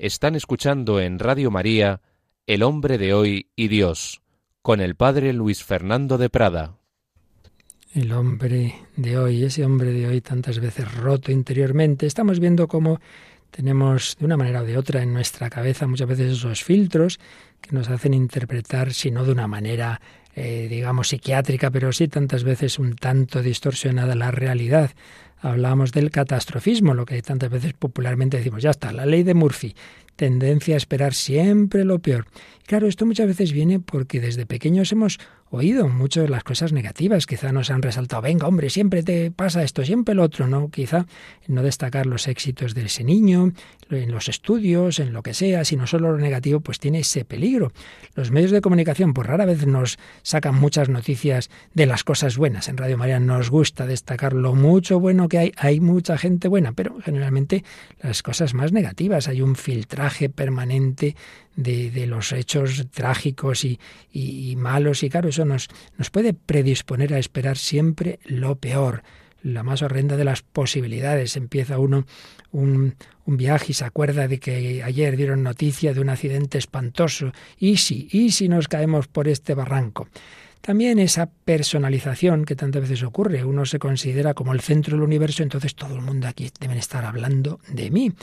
Están 0.01 0.33
escuchando 0.33 0.99
en 0.99 1.19
Radio 1.19 1.51
María 1.51 2.01
El 2.47 2.63
hombre 2.63 2.97
de 2.97 3.13
hoy 3.13 3.51
y 3.55 3.67
Dios, 3.67 4.23
con 4.63 4.81
el 4.81 4.95
padre 4.95 5.31
Luis 5.31 5.63
Fernando 5.63 6.17
de 6.17 6.27
Prada. 6.27 6.79
El 7.93 8.11
hombre 8.11 8.73
de 8.95 9.19
hoy, 9.19 9.43
ese 9.43 9.63
hombre 9.63 9.91
de 9.91 10.07
hoy 10.07 10.19
tantas 10.19 10.57
veces 10.57 10.91
roto 10.91 11.31
interiormente, 11.31 12.07
estamos 12.07 12.39
viendo 12.39 12.67
cómo 12.67 12.99
tenemos 13.51 14.17
de 14.17 14.25
una 14.25 14.37
manera 14.37 14.63
o 14.63 14.65
de 14.65 14.75
otra 14.75 15.03
en 15.03 15.13
nuestra 15.13 15.51
cabeza 15.51 15.85
muchas 15.85 16.07
veces 16.07 16.31
esos 16.31 16.63
filtros 16.63 17.19
que 17.61 17.75
nos 17.75 17.87
hacen 17.87 18.15
interpretar, 18.15 18.93
si 18.93 19.11
no 19.11 19.23
de 19.23 19.33
una 19.33 19.45
manera, 19.45 20.01
eh, 20.33 20.65
digamos, 20.67 21.09
psiquiátrica, 21.09 21.69
pero 21.69 21.91
sí 21.91 22.07
tantas 22.07 22.43
veces 22.43 22.79
un 22.79 22.95
tanto 22.95 23.43
distorsionada 23.43 24.15
la 24.15 24.31
realidad 24.31 24.89
hablamos 25.41 25.91
del 25.91 26.11
catastrofismo, 26.11 26.93
lo 26.93 27.05
que 27.05 27.21
tantas 27.21 27.49
veces 27.49 27.73
popularmente 27.73 28.37
decimos, 28.37 28.61
ya 28.61 28.69
está, 28.69 28.91
la 28.91 29.05
ley 29.05 29.23
de 29.23 29.33
Murphy, 29.33 29.75
tendencia 30.15 30.75
a 30.75 30.77
esperar 30.77 31.13
siempre 31.13 31.83
lo 31.83 31.99
peor. 31.99 32.25
Claro, 32.67 32.87
esto 32.87 33.05
muchas 33.05 33.27
veces 33.27 33.51
viene 33.51 33.79
porque 33.79 34.19
desde 34.19 34.45
pequeños 34.45 34.91
hemos 34.91 35.19
oído 35.51 35.89
muchas 35.89 36.23
de 36.23 36.29
las 36.29 36.43
cosas 36.43 36.71
negativas, 36.71 37.25
quizá 37.25 37.51
nos 37.51 37.69
han 37.69 37.81
resaltado, 37.81 38.21
venga 38.21 38.47
hombre, 38.47 38.69
siempre 38.69 39.03
te 39.03 39.31
pasa 39.31 39.63
esto, 39.63 39.83
siempre 39.83 40.15
lo 40.15 40.23
otro, 40.23 40.47
¿no? 40.47 40.69
Quizá 40.69 41.05
no 41.47 41.61
destacar 41.61 42.05
los 42.05 42.27
éxitos 42.27 42.73
de 42.73 42.85
ese 42.85 43.03
niño, 43.03 43.51
en 43.89 44.11
los 44.11 44.29
estudios, 44.29 44.99
en 44.99 45.11
lo 45.11 45.21
que 45.21 45.33
sea, 45.33 45.65
sino 45.65 45.85
solo 45.87 46.11
lo 46.13 46.17
negativo, 46.17 46.61
pues 46.61 46.79
tiene 46.79 46.99
ese 46.99 47.25
peligro. 47.25 47.73
Los 48.15 48.31
medios 48.31 48.51
de 48.51 48.61
comunicación, 48.61 49.13
pues 49.13 49.27
rara 49.27 49.45
vez 49.45 49.67
nos 49.67 49.99
sacan 50.23 50.55
muchas 50.55 50.87
noticias 50.87 51.49
de 51.73 51.85
las 51.85 52.05
cosas 52.05 52.37
buenas. 52.37 52.69
En 52.69 52.77
Radio 52.77 52.97
María 52.97 53.19
nos 53.19 53.49
gusta 53.49 53.85
destacar 53.85 54.33
lo 54.33 54.55
mucho 54.55 54.99
bueno 54.99 55.27
que 55.27 55.37
hay, 55.37 55.51
hay 55.57 55.81
mucha 55.81 56.17
gente 56.17 56.47
buena, 56.47 56.71
pero 56.71 56.95
generalmente 57.01 57.65
las 58.01 58.23
cosas 58.23 58.53
más 58.53 58.71
negativas, 58.71 59.27
hay 59.27 59.41
un 59.41 59.55
filtraje 59.55 60.29
permanente 60.29 61.15
de, 61.63 62.07
los 62.07 62.31
hechos 62.31 62.87
trágicos 62.91 63.65
y, 63.65 64.55
malos, 64.57 65.03
y 65.03 65.09
claro, 65.09 65.29
eso 65.29 65.45
nos, 65.45 65.67
nos 65.97 66.09
puede 66.09 66.33
predisponer 66.33 67.13
a 67.13 67.19
esperar 67.19 67.57
siempre 67.57 68.19
lo 68.25 68.55
peor 68.55 69.03
la 69.43 69.63
más 69.63 69.81
horrenda 69.81 70.17
de 70.17 70.23
las 70.23 70.41
posibilidades. 70.41 71.35
Empieza 71.35 71.79
uno 71.79 72.05
un, 72.51 72.95
un, 73.25 73.37
viaje 73.37 73.67
y 73.69 73.73
se 73.73 73.85
acuerda 73.85 74.27
de 74.27 74.39
que 74.39 74.83
ayer 74.83 75.17
dieron 75.17 75.43
noticia 75.43 75.93
de 75.93 75.99
un 75.99 76.09
accidente 76.09 76.57
espantoso. 76.57 77.31
¿Y 77.57 77.77
si? 77.77 78.07
¿Y 78.11 78.31
si 78.31 78.49
nos 78.49 78.67
caemos 78.67 79.07
por 79.07 79.27
este 79.27 79.55
barranco? 79.55 80.07
También 80.61 80.99
esa 80.99 81.27
personalización 81.27 82.45
que 82.45 82.55
tantas 82.55 82.83
veces 82.83 83.01
ocurre. 83.01 83.43
Uno 83.43 83.65
se 83.65 83.79
considera 83.79 84.35
como 84.35 84.53
el 84.53 84.61
centro 84.61 84.95
del 84.95 85.03
universo, 85.03 85.41
entonces 85.41 85.73
todo 85.73 85.95
el 85.95 86.01
mundo 86.01 86.27
aquí 86.27 86.51
deben 86.59 86.77
estar 86.77 87.03
hablando 87.03 87.59
de 87.67 87.89
mí 87.89 88.13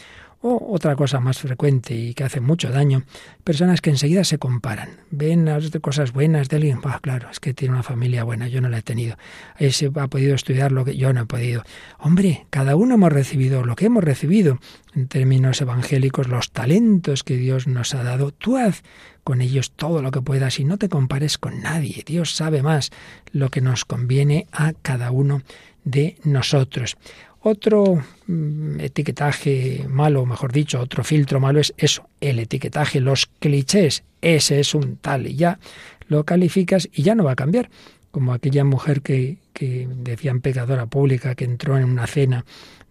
O 0.41 0.73
otra 0.73 0.95
cosa 0.95 1.19
más 1.19 1.39
frecuente 1.39 1.95
y 1.95 2.15
que 2.15 2.23
hace 2.23 2.41
mucho 2.41 2.71
daño, 2.71 3.03
personas 3.43 3.81
que 3.81 3.91
enseguida 3.91 4.23
se 4.23 4.39
comparan, 4.39 4.91
ven 5.11 5.45
las 5.45 5.69
cosas 5.81 6.13
buenas 6.13 6.49
de 6.49 6.57
alguien, 6.57 6.79
ah, 6.85 7.01
claro, 7.03 7.29
es 7.29 7.41
que 7.41 7.55
tiene 7.55 7.75
una 7.75 7.83
familia 7.83 8.23
buena, 8.23 8.47
yo 8.47 8.61
no 8.61 8.69
la 8.69 8.79
he 8.79 8.83
tenido, 8.83 9.17
ese 9.59 9.91
ha 9.93 10.07
podido 10.07 10.37
estudiar 10.37 10.71
lo 10.71 10.85
que 10.85 10.97
yo 10.97 11.13
no 11.13 11.23
he 11.23 11.27
podido. 11.27 11.65
Hombre, 11.99 12.47
cada 12.51 12.77
uno 12.77 12.95
hemos 12.95 13.13
recibido 13.13 13.65
lo 13.65 13.75
que 13.75 13.87
hemos 13.87 14.05
recibido 14.05 14.61
en 14.95 15.09
términos 15.09 15.61
evangélicos, 15.61 16.29
los 16.29 16.53
talentos 16.53 17.25
que 17.25 17.37
Dios 17.37 17.67
nos 17.67 17.95
ha 17.95 18.05
dado. 18.05 18.31
Tú 18.31 18.57
haz 18.57 18.85
con 19.25 19.41
ellos 19.41 19.73
todo 19.73 20.03
lo 20.03 20.11
que 20.13 20.23
puedas 20.23 20.61
y 20.61 20.65
no 20.65 20.79
te 20.79 20.89
compares 20.89 21.37
con 21.37 21.61
nadie. 21.61 22.05
Dios 22.07 22.35
sabe 22.35 22.63
más 22.63 22.91
lo 23.33 23.51
que 23.51 23.61
nos 23.61 23.85
conviene 23.85 24.47
a 24.53 24.73
cada 24.73 25.11
uno 25.11 25.43
de 25.85 26.17
nosotros. 26.25 26.97
Otro 27.41 28.03
mm, 28.27 28.81
etiquetaje 28.81 29.87
malo, 29.89 30.27
mejor 30.27 30.53
dicho, 30.53 30.81
otro 30.81 31.05
filtro 31.05 31.41
malo 31.41 31.61
es 31.61 31.73
eso, 31.77 32.09
el 32.21 32.39
etiquetaje, 32.39 33.01
los 33.01 33.27
clichés. 33.39 34.03
Ese 34.21 34.61
es 34.61 34.75
un 34.75 34.97
tal 34.97 35.27
y 35.27 35.37
ya 35.37 35.59
lo 36.09 36.25
calificas 36.25 36.89
y 36.93 37.03
ya 37.03 37.15
no 37.15 37.25
va 37.25 37.33
a 37.33 37.37
cambiar. 37.37 37.71
Como 38.11 38.33
aquella 38.33 38.65
mujer 38.65 39.03
que, 39.03 39.37
que 39.53 39.87
decían 39.89 40.41
pecadora 40.41 40.87
pública 40.87 41.35
que 41.35 41.45
entró 41.45 41.79
en 41.79 41.85
una 41.85 42.07
cena 42.07 42.45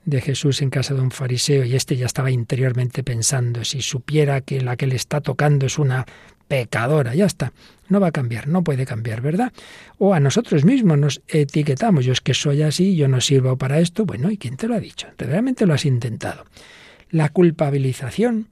de 0.05 0.21
Jesús 0.21 0.62
en 0.62 0.69
casa 0.69 0.93
de 0.93 1.01
un 1.01 1.12
fariseo 1.12 1.65
y 1.65 1.75
este 1.75 1.97
ya 1.97 2.05
estaba 2.05 2.31
interiormente 2.31 3.03
pensando, 3.03 3.65
si 3.65 3.81
supiera 3.81 4.39
que 4.39 4.62
la 4.62 4.77
que 4.77 4.88
le 4.88 4.95
está 4.95 5.19
tocando 5.19 5.65
es 5.65 5.77
una 5.77 6.05
pecadora, 6.47 7.15
ya 7.15 7.25
está, 7.25 7.53
no 7.89 7.99
va 7.99 8.07
a 8.07 8.12
cambiar, 8.12 8.47
no 8.47 8.63
puede 8.63 8.86
cambiar, 8.86 9.21
¿verdad? 9.21 9.51
O 9.97 10.13
a 10.13 10.19
nosotros 10.19 10.65
mismos 10.65 10.97
nos 10.97 11.21
etiquetamos, 11.27 12.05
yo 12.05 12.13
es 12.13 12.21
que 12.21 12.33
soy 12.33 12.62
así, 12.62 12.95
yo 12.95 13.07
no 13.07 13.21
sirvo 13.21 13.57
para 13.57 13.79
esto, 13.79 14.05
bueno, 14.05 14.31
¿y 14.31 14.38
quién 14.38 14.57
te 14.57 14.67
lo 14.67 14.75
ha 14.75 14.79
dicho? 14.79 15.07
Realmente 15.17 15.65
lo 15.65 15.73
has 15.73 15.86
intentado. 15.86 16.45
La 17.10 17.29
culpabilización, 17.29 18.47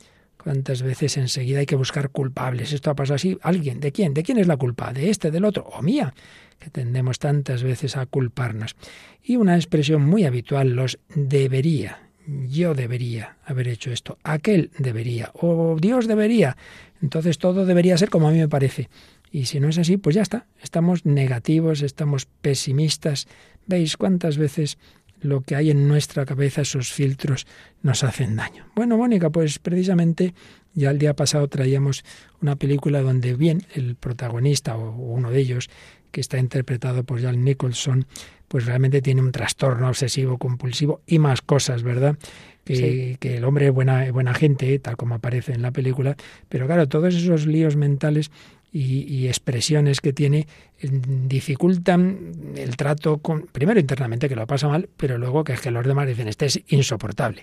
¿Cuántas 0.45 0.83
veces 0.83 1.17
enseguida 1.17 1.57
hay 1.57 1.65
que 1.65 1.75
buscar 1.75 2.11
culpables? 2.11 2.71
Esto 2.71 2.91
ha 2.91 2.95
pasado 2.95 3.15
así. 3.15 3.35
¿Alguien? 3.41 3.79
¿De 3.79 3.91
quién? 3.91 4.13
¿De 4.13 4.21
quién 4.21 4.37
es 4.37 4.45
la 4.45 4.57
culpa? 4.57 4.93
¿De 4.93 5.09
este, 5.09 5.31
del 5.31 5.43
otro? 5.43 5.63
¿O 5.63 5.81
mía? 5.81 6.13
Que 6.59 6.69
tendemos 6.69 7.17
tantas 7.17 7.63
veces 7.63 7.97
a 7.97 8.05
culparnos. 8.05 8.75
Y 9.23 9.37
una 9.37 9.55
expresión 9.55 10.05
muy 10.05 10.23
habitual, 10.23 10.75
los 10.75 10.99
debería. 11.15 12.04
Yo 12.27 12.73
debería 12.73 13.37
haber 13.45 13.67
hecho 13.67 13.91
esto. 13.91 14.17
Aquel 14.23 14.71
debería. 14.77 15.31
O 15.33 15.77
Dios 15.79 16.07
debería. 16.07 16.57
Entonces 17.01 17.37
todo 17.37 17.65
debería 17.65 17.97
ser 17.97 18.09
como 18.09 18.27
a 18.27 18.31
mí 18.31 18.39
me 18.39 18.47
parece. 18.47 18.89
Y 19.31 19.45
si 19.45 19.59
no 19.59 19.69
es 19.69 19.77
así, 19.77 19.97
pues 19.97 20.15
ya 20.15 20.21
está. 20.21 20.47
Estamos 20.61 21.05
negativos, 21.05 21.81
estamos 21.81 22.25
pesimistas. 22.41 23.27
¿Veis 23.67 23.97
cuántas 23.97 24.37
veces 24.37 24.77
lo 25.21 25.41
que 25.41 25.55
hay 25.55 25.71
en 25.71 25.87
nuestra 25.87 26.25
cabeza, 26.25 26.61
esos 26.61 26.91
filtros, 26.91 27.45
nos 27.81 28.03
hacen 28.03 28.35
daño? 28.35 28.65
Bueno, 28.75 28.97
Mónica, 28.97 29.29
pues 29.29 29.59
precisamente 29.59 30.33
ya 30.73 30.91
el 30.91 30.99
día 30.99 31.15
pasado 31.15 31.47
traíamos 31.47 32.03
una 32.41 32.55
película 32.55 33.01
donde 33.01 33.35
bien 33.35 33.63
el 33.73 33.95
protagonista 33.95 34.77
o 34.77 34.91
uno 34.91 35.31
de 35.31 35.39
ellos, 35.39 35.69
que 36.11 36.21
está 36.21 36.37
interpretado 36.37 37.03
por 37.03 37.21
Jan 37.21 37.43
Nicholson, 37.43 38.05
pues 38.47 38.65
realmente 38.65 39.01
tiene 39.01 39.21
un 39.21 39.31
trastorno 39.31 39.87
obsesivo 39.87 40.37
compulsivo 40.37 41.01
y 41.05 41.19
más 41.19 41.41
cosas, 41.41 41.83
¿verdad? 41.83 42.17
Que, 42.63 43.17
que, 43.19 43.37
el 43.37 43.43
hombre 43.43 43.67
es 43.67 43.71
buena, 43.71 44.11
buena 44.11 44.33
gente, 44.33 44.79
tal 44.79 44.97
como 44.97 45.15
aparece 45.15 45.53
en 45.53 45.61
la 45.61 45.69
película, 45.69 46.15
pero 46.49 46.65
claro, 46.65 46.87
todos 46.87 47.13
esos 47.13 47.45
líos 47.45 47.75
mentales 47.75 48.31
y, 48.77 49.27
expresiones 49.27 50.01
que 50.01 50.11
tiene 50.11 50.47
eh, 50.81 50.89
dificultan 50.91 52.33
el 52.57 52.75
trato 52.75 53.19
con, 53.19 53.43
primero 53.43 53.79
internamente 53.79 54.27
que 54.27 54.35
lo 54.35 54.45
pasa 54.47 54.67
mal, 54.67 54.89
pero 54.97 55.17
luego 55.17 55.45
que 55.45 55.53
es 55.53 55.61
que 55.61 55.71
los 55.71 55.85
demás 55.85 56.07
dicen, 56.07 56.27
este 56.27 56.45
es 56.47 56.61
insoportable. 56.67 57.39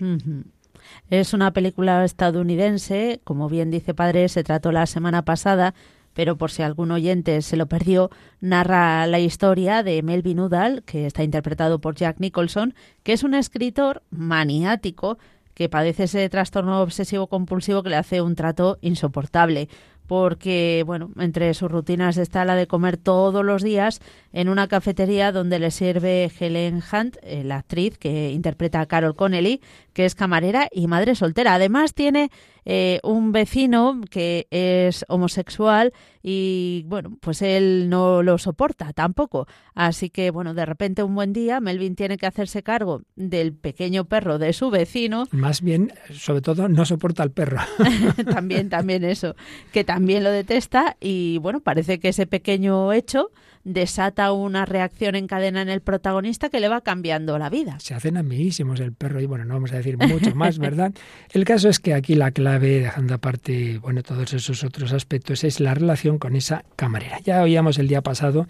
Es 1.09 1.33
una 1.33 1.51
película 1.51 2.05
estadounidense, 2.05 3.19
como 3.23 3.49
bien 3.49 3.71
dice 3.71 3.95
padre, 3.95 4.29
se 4.29 4.43
trató 4.43 4.71
la 4.71 4.85
semana 4.85 5.25
pasada, 5.25 5.73
pero 6.13 6.37
por 6.37 6.51
si 6.51 6.61
algún 6.61 6.91
oyente 6.91 7.41
se 7.41 7.57
lo 7.57 7.67
perdió, 7.67 8.09
narra 8.41 9.05
la 9.07 9.19
historia 9.19 9.83
de 9.83 10.01
Melvin 10.03 10.39
Udall, 10.39 10.83
que 10.83 11.05
está 11.05 11.23
interpretado 11.23 11.79
por 11.79 11.95
Jack 11.95 12.19
Nicholson, 12.19 12.73
que 13.03 13.13
es 13.13 13.23
un 13.23 13.33
escritor 13.33 14.03
maniático 14.09 15.17
que 15.53 15.69
padece 15.69 16.05
ese 16.05 16.27
trastorno 16.29 16.81
obsesivo 16.81 17.27
compulsivo 17.27 17.83
que 17.83 17.91
le 17.91 17.95
hace 17.95 18.21
un 18.21 18.35
trato 18.35 18.79
insoportable 18.81 19.69
porque, 20.07 20.83
bueno, 20.85 21.11
entre 21.17 21.53
sus 21.53 21.71
rutinas 21.71 22.17
está 22.17 22.43
la 22.45 22.55
de 22.55 22.67
comer 22.67 22.97
todos 22.97 23.43
los 23.43 23.63
días 23.63 24.01
en 24.33 24.49
una 24.49 24.67
cafetería 24.67 25.31
donde 25.31 25.59
le 25.59 25.71
sirve 25.71 26.31
Helen 26.39 26.83
Hunt, 26.91 27.17
eh, 27.23 27.43
la 27.43 27.57
actriz 27.57 27.97
que 27.97 28.31
interpreta 28.31 28.81
a 28.81 28.85
Carol 28.85 29.15
Connelly, 29.15 29.61
que 29.93 30.05
es 30.05 30.15
camarera 30.15 30.67
y 30.71 30.87
madre 30.87 31.15
soltera. 31.15 31.53
Además 31.53 31.93
tiene 31.93 32.31
eh, 32.65 32.99
un 33.03 33.31
vecino 33.31 34.01
que 34.09 34.47
es 34.51 35.05
homosexual 35.07 35.93
y 36.21 36.85
bueno, 36.87 37.17
pues 37.19 37.41
él 37.41 37.89
no 37.89 38.23
lo 38.23 38.37
soporta 38.37 38.93
tampoco. 38.93 39.47
Así 39.73 40.09
que 40.09 40.31
bueno, 40.31 40.53
de 40.53 40.65
repente 40.65 41.03
un 41.03 41.15
buen 41.15 41.33
día 41.33 41.59
Melvin 41.59 41.95
tiene 41.95 42.17
que 42.17 42.25
hacerse 42.25 42.63
cargo 42.63 43.01
del 43.15 43.53
pequeño 43.53 44.05
perro 44.05 44.37
de 44.37 44.53
su 44.53 44.69
vecino. 44.69 45.27
Más 45.31 45.61
bien, 45.61 45.93
sobre 46.11 46.41
todo, 46.41 46.69
no 46.69 46.85
soporta 46.85 47.23
al 47.23 47.31
perro. 47.31 47.59
también, 48.31 48.69
también 48.69 49.03
eso, 49.03 49.35
que 49.71 49.83
también 49.83 50.23
lo 50.23 50.31
detesta 50.31 50.95
y 50.99 51.37
bueno, 51.39 51.59
parece 51.59 51.99
que 51.99 52.09
ese 52.09 52.25
pequeño 52.27 52.93
hecho 52.93 53.31
desata 53.63 54.31
una 54.31 54.65
reacción 54.65 55.15
en 55.15 55.27
cadena 55.27 55.61
en 55.61 55.69
el 55.69 55.81
protagonista 55.81 56.49
que 56.49 56.59
le 56.59 56.67
va 56.67 56.81
cambiando 56.81 57.37
la 57.37 57.49
vida. 57.49 57.77
Se 57.79 57.93
hacen 57.93 58.17
amiguísimos 58.17 58.79
el 58.79 58.93
perro 58.93 59.21
y 59.21 59.25
bueno, 59.25 59.45
no 59.45 59.53
vamos 59.53 59.71
a 59.71 59.77
decir 59.77 59.97
mucho 59.97 60.35
más, 60.35 60.57
¿verdad? 60.57 60.93
El 61.31 61.45
caso 61.45 61.69
es 61.69 61.79
que 61.79 61.93
aquí 61.93 62.15
la 62.15 62.31
clave, 62.31 62.79
dejando 62.81 63.13
aparte, 63.13 63.77
bueno, 63.79 64.03
todos 64.03 64.33
esos 64.33 64.63
otros 64.63 64.93
aspectos, 64.93 65.43
es 65.43 65.59
la 65.59 65.73
relación 65.73 66.17
con 66.19 66.35
esa 66.35 66.63
camarera. 66.75 67.19
Ya 67.21 67.41
oíamos 67.41 67.79
el 67.79 67.87
día 67.87 68.01
pasado 68.01 68.47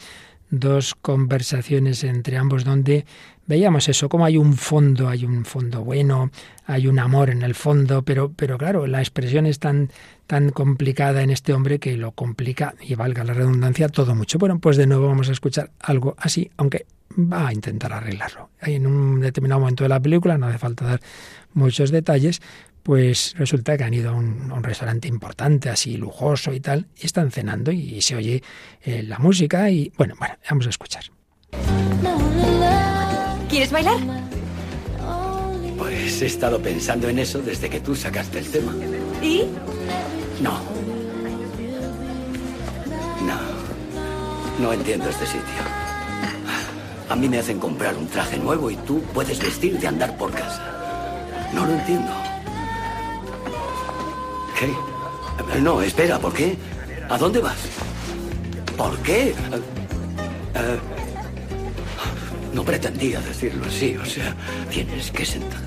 dos 0.54 0.94
conversaciones 0.94 2.04
entre 2.04 2.38
ambos 2.38 2.64
donde 2.64 3.06
veíamos 3.48 3.90
eso, 3.90 4.08
como 4.08 4.24
hay 4.24 4.38
un 4.38 4.54
fondo, 4.54 5.10
hay 5.10 5.26
un 5.26 5.46
fondo 5.46 5.84
bueno, 5.84 6.30
hay 6.68 6.86
un 6.88 7.00
amor 7.00 7.32
en 7.32 7.42
el 7.42 7.56
fondo, 7.56 8.04
pero, 8.04 8.32
pero 8.32 8.60
claro, 8.60 8.86
la 8.86 9.00
expresión 9.00 9.48
es 9.48 9.58
tan, 9.58 9.90
tan 10.28 10.52
complicada 10.52 11.24
en 11.24 11.32
este 11.32 11.54
hombre 11.54 11.80
que 11.80 11.98
lo 11.98 12.12
complica, 12.12 12.76
y 12.80 12.94
valga 12.94 13.24
la 13.24 13.34
redundancia, 13.34 13.90
todo 13.90 14.14
mucho. 14.14 14.38
Bueno, 14.38 14.60
pues 14.60 14.78
de 14.78 14.86
nuevo 14.86 15.08
vamos 15.08 15.28
a 15.30 15.32
escuchar 15.32 15.72
algo 15.80 16.16
así, 16.20 16.52
aunque 16.58 16.86
va 17.18 17.48
a 17.48 17.54
intentar 17.54 17.92
arreglarlo. 17.92 18.50
En 18.62 18.86
un 18.86 19.22
determinado 19.22 19.60
momento 19.60 19.84
de 19.84 19.90
la 19.90 20.00
película, 20.00 20.38
no 20.38 20.46
hace 20.46 20.60
falta 20.60 20.86
dar 20.86 21.02
muchos 21.54 21.90
detalles, 21.90 22.42
pues 22.84 23.34
resulta 23.38 23.78
que 23.78 23.86
han 23.86 23.94
ido 23.94 24.12
a 24.12 24.14
un, 24.14 24.62
restaurante 24.62 25.08
importante, 25.08 25.70
así 25.70 25.98
lujoso 25.98 26.54
y 26.54 26.60
tal, 26.60 26.88
y 27.02 27.06
están 27.06 27.32
cenando 27.32 27.72
y, 27.72 28.02
se 28.02 28.16
oye 28.16 28.44
eh, 28.84 29.04
la 29.04 29.18
música 29.20 29.70
y 29.70 29.92
bueno, 29.98 30.16
bueno, 30.20 30.36
vamos 30.50 30.68
a 30.68 30.70
escuchar. 30.70 31.04
¿Quieres 33.50 33.72
bailar? 33.72 33.98
Pues 35.78 36.22
he 36.22 36.26
estado 36.26 36.62
pensando 36.62 37.08
en 37.08 37.20
eso 37.20 37.42
desde 37.42 37.70
que 37.70 37.80
tú 37.80 37.96
sacaste 37.96 38.40
el 38.40 38.50
tema. 38.50 38.74
¿Y? 39.22 39.44
No. 40.42 40.60
No. 43.26 43.40
No 44.60 44.74
entiendo 44.74 45.10
este 45.10 45.26
sitio. 45.26 45.44
A 47.10 47.16
mí 47.16 47.30
me 47.30 47.40
hacen 47.40 47.60
comprar 47.60 47.96
un 47.96 48.08
traje 48.08 48.38
nuevo 48.38 48.72
y 48.72 48.76
tú 48.78 49.02
puedes 49.14 49.40
vestir 49.40 49.80
de 49.80 49.88
andar 49.88 50.18
por 50.18 50.32
casa. 50.32 51.50
No 51.54 51.66
lo 51.66 51.74
entiendo. 51.74 52.33
No, 55.62 55.82
espera, 55.82 56.20
¿por 56.20 56.34
qué? 56.34 56.58
¿A 57.10 57.18
dónde 57.18 57.40
vas? 57.40 57.58
¿Por 58.78 58.98
qué? 59.00 59.30
Eh, 59.30 59.34
eh, 60.56 60.80
no 62.54 62.64
pretendía 62.64 63.20
decirlo 63.22 63.66
así, 63.66 63.96
o 63.96 64.06
sea, 64.06 64.36
tienes 64.70 65.12
que 65.12 65.26
sentarte. 65.26 65.64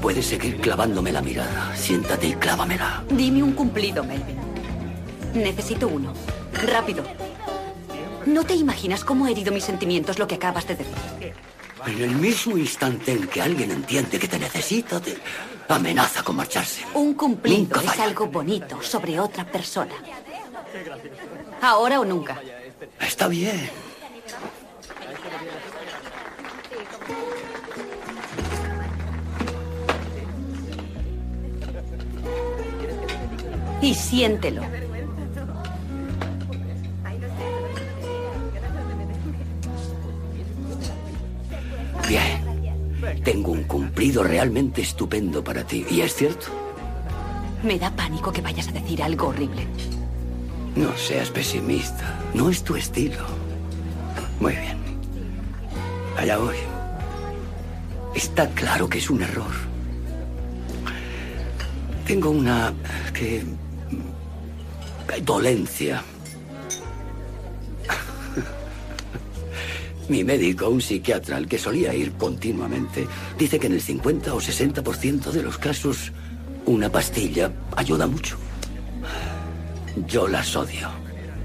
Puedes 0.00 0.26
seguir 0.26 0.60
clavándome 0.60 1.12
la 1.12 1.20
mirada. 1.20 1.74
Siéntate 1.76 2.28
y 2.28 2.34
clávamela. 2.34 3.04
Dime 3.10 3.42
un 3.42 3.52
cumplido, 3.52 4.02
Melvin. 4.02 4.38
Necesito 5.34 5.88
uno. 5.88 6.14
Rápido. 6.66 7.04
No 8.26 8.44
te 8.44 8.54
imaginas 8.54 9.04
cómo 9.04 9.26
ha 9.26 9.30
herido 9.30 9.52
mis 9.52 9.64
sentimientos 9.64 10.18
lo 10.18 10.26
que 10.26 10.36
acabas 10.36 10.66
de 10.66 10.76
decir. 10.76 10.94
En 11.86 12.02
el 12.02 12.10
mismo 12.16 12.58
instante 12.58 13.12
en 13.12 13.26
que 13.26 13.40
alguien 13.40 13.70
entiende 13.70 14.18
que 14.18 14.28
te 14.28 14.38
necesita, 14.38 15.00
te 15.00 15.16
amenaza 15.74 16.22
con 16.22 16.36
marcharse. 16.36 16.84
Un 16.94 17.14
cumplido 17.14 17.80
es 17.80 17.98
algo 17.98 18.26
bonito 18.26 18.82
sobre 18.82 19.18
otra 19.18 19.44
persona. 19.44 19.94
Ahora 21.62 22.00
o 22.00 22.04
nunca. 22.04 22.40
Está 23.00 23.28
bien. 23.28 23.70
Y 33.82 33.94
siéntelo. 33.94 34.62
Bien. 42.08 42.49
Tengo 43.24 43.52
un 43.52 43.64
cumplido 43.64 44.22
realmente 44.22 44.80
estupendo 44.80 45.44
para 45.44 45.64
ti. 45.64 45.86
¿Y 45.90 46.00
es 46.00 46.14
cierto? 46.14 46.46
Me 47.62 47.78
da 47.78 47.90
pánico 47.90 48.32
que 48.32 48.40
vayas 48.40 48.68
a 48.68 48.72
decir 48.72 49.02
algo 49.02 49.28
horrible. 49.28 49.66
No 50.74 50.96
seas 50.96 51.30
pesimista. 51.30 52.18
No 52.32 52.48
es 52.48 52.62
tu 52.62 52.76
estilo. 52.76 53.26
Muy 54.40 54.52
bien. 54.52 54.78
Allá 56.16 56.38
voy. 56.38 56.56
Está 58.14 58.48
claro 58.50 58.88
que 58.88 58.98
es 58.98 59.10
un 59.10 59.22
error. 59.22 59.52
Tengo 62.06 62.30
una... 62.30 62.72
que... 63.12 63.44
dolencia. 65.22 66.02
Mi 70.10 70.24
médico, 70.24 70.68
un 70.68 70.80
psiquiatra 70.80 71.36
al 71.36 71.46
que 71.46 71.56
solía 71.56 71.94
ir 71.94 72.14
continuamente, 72.14 73.06
dice 73.38 73.60
que 73.60 73.68
en 73.68 73.74
el 73.74 73.80
50 73.80 74.34
o 74.34 74.40
60% 74.40 75.30
de 75.30 75.40
los 75.44 75.56
casos 75.56 76.10
una 76.66 76.90
pastilla 76.90 77.52
ayuda 77.76 78.08
mucho. 78.08 78.36
Yo 80.08 80.26
las 80.26 80.56
odio. 80.56 80.88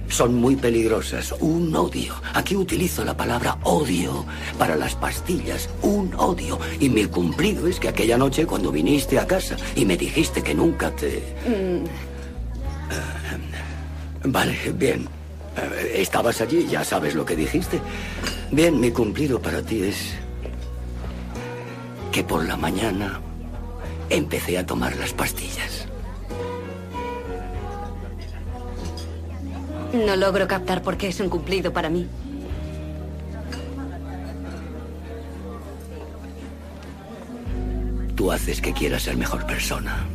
Son 0.07 0.33
muy 0.33 0.55
peligrosas. 0.55 1.35
Un 1.41 1.75
odio. 1.75 2.15
Aquí 2.33 2.55
utilizo 2.55 3.05
la 3.05 3.15
palabra 3.15 3.59
odio 3.65 4.25
para 4.57 4.75
las 4.75 4.95
pastillas. 4.95 5.69
Un 5.83 6.15
odio. 6.15 6.57
Y 6.79 6.89
mi 6.89 7.05
cumplido 7.05 7.67
es 7.67 7.79
que 7.79 7.89
aquella 7.89 8.17
noche 8.17 8.47
cuando 8.47 8.71
viniste 8.71 9.19
a 9.19 9.27
casa 9.27 9.57
y 9.75 9.85
me 9.85 9.95
dijiste 9.95 10.41
que 10.41 10.55
nunca 10.55 10.89
te... 10.89 11.21
Mm. 11.47 11.85
Vale, 14.31 14.57
bien. 14.73 15.07
Eh, 15.55 16.01
estabas 16.01 16.41
allí, 16.41 16.65
ya 16.67 16.83
sabes 16.83 17.13
lo 17.13 17.23
que 17.23 17.35
dijiste. 17.35 17.79
Bien, 18.51 18.79
mi 18.79 18.91
cumplido 18.91 19.41
para 19.41 19.61
ti 19.61 19.83
es 19.83 20.13
que 22.11 22.23
por 22.23 22.45
la 22.45 22.55
mañana 22.55 23.19
empecé 24.09 24.57
a 24.57 24.65
tomar 24.65 24.95
las 24.95 25.13
pastillas. 25.13 25.87
No 29.93 30.15
logro 30.15 30.47
captar 30.47 30.81
por 30.81 30.97
qué 30.97 31.07
es 31.07 31.19
un 31.19 31.29
cumplido 31.29 31.73
para 31.73 31.89
mí. 31.89 32.07
Tú 38.15 38.31
haces 38.31 38.61
que 38.61 38.73
quieras 38.73 39.03
ser 39.03 39.17
mejor 39.17 39.45
persona. 39.45 40.05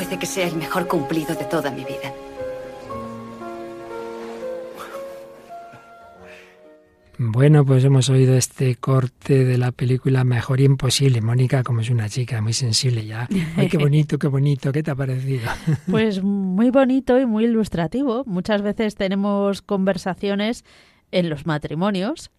Puede 0.00 0.18
que 0.18 0.24
sea 0.24 0.46
el 0.48 0.56
mejor 0.56 0.88
cumplido 0.88 1.34
de 1.34 1.44
toda 1.44 1.70
mi 1.70 1.84
vida. 1.84 2.10
Bueno, 7.18 7.66
pues 7.66 7.84
hemos 7.84 8.08
oído 8.08 8.34
este 8.34 8.76
corte 8.76 9.44
de 9.44 9.58
la 9.58 9.72
película 9.72 10.24
Mejor 10.24 10.62
Imposible. 10.62 11.20
Mónica, 11.20 11.62
como 11.62 11.82
es 11.82 11.90
una 11.90 12.08
chica 12.08 12.40
muy 12.40 12.54
sensible 12.54 13.04
ya. 13.04 13.28
Ay, 13.58 13.68
qué 13.68 13.76
bonito, 13.76 14.18
qué 14.18 14.28
bonito. 14.28 14.72
¿Qué 14.72 14.82
te 14.82 14.90
ha 14.90 14.94
parecido? 14.94 15.50
Pues 15.90 16.22
muy 16.22 16.70
bonito 16.70 17.20
y 17.20 17.26
muy 17.26 17.44
ilustrativo. 17.44 18.24
Muchas 18.24 18.62
veces 18.62 18.94
tenemos 18.94 19.60
conversaciones 19.60 20.64
en 21.12 21.28
los 21.28 21.44
matrimonios 21.44 22.30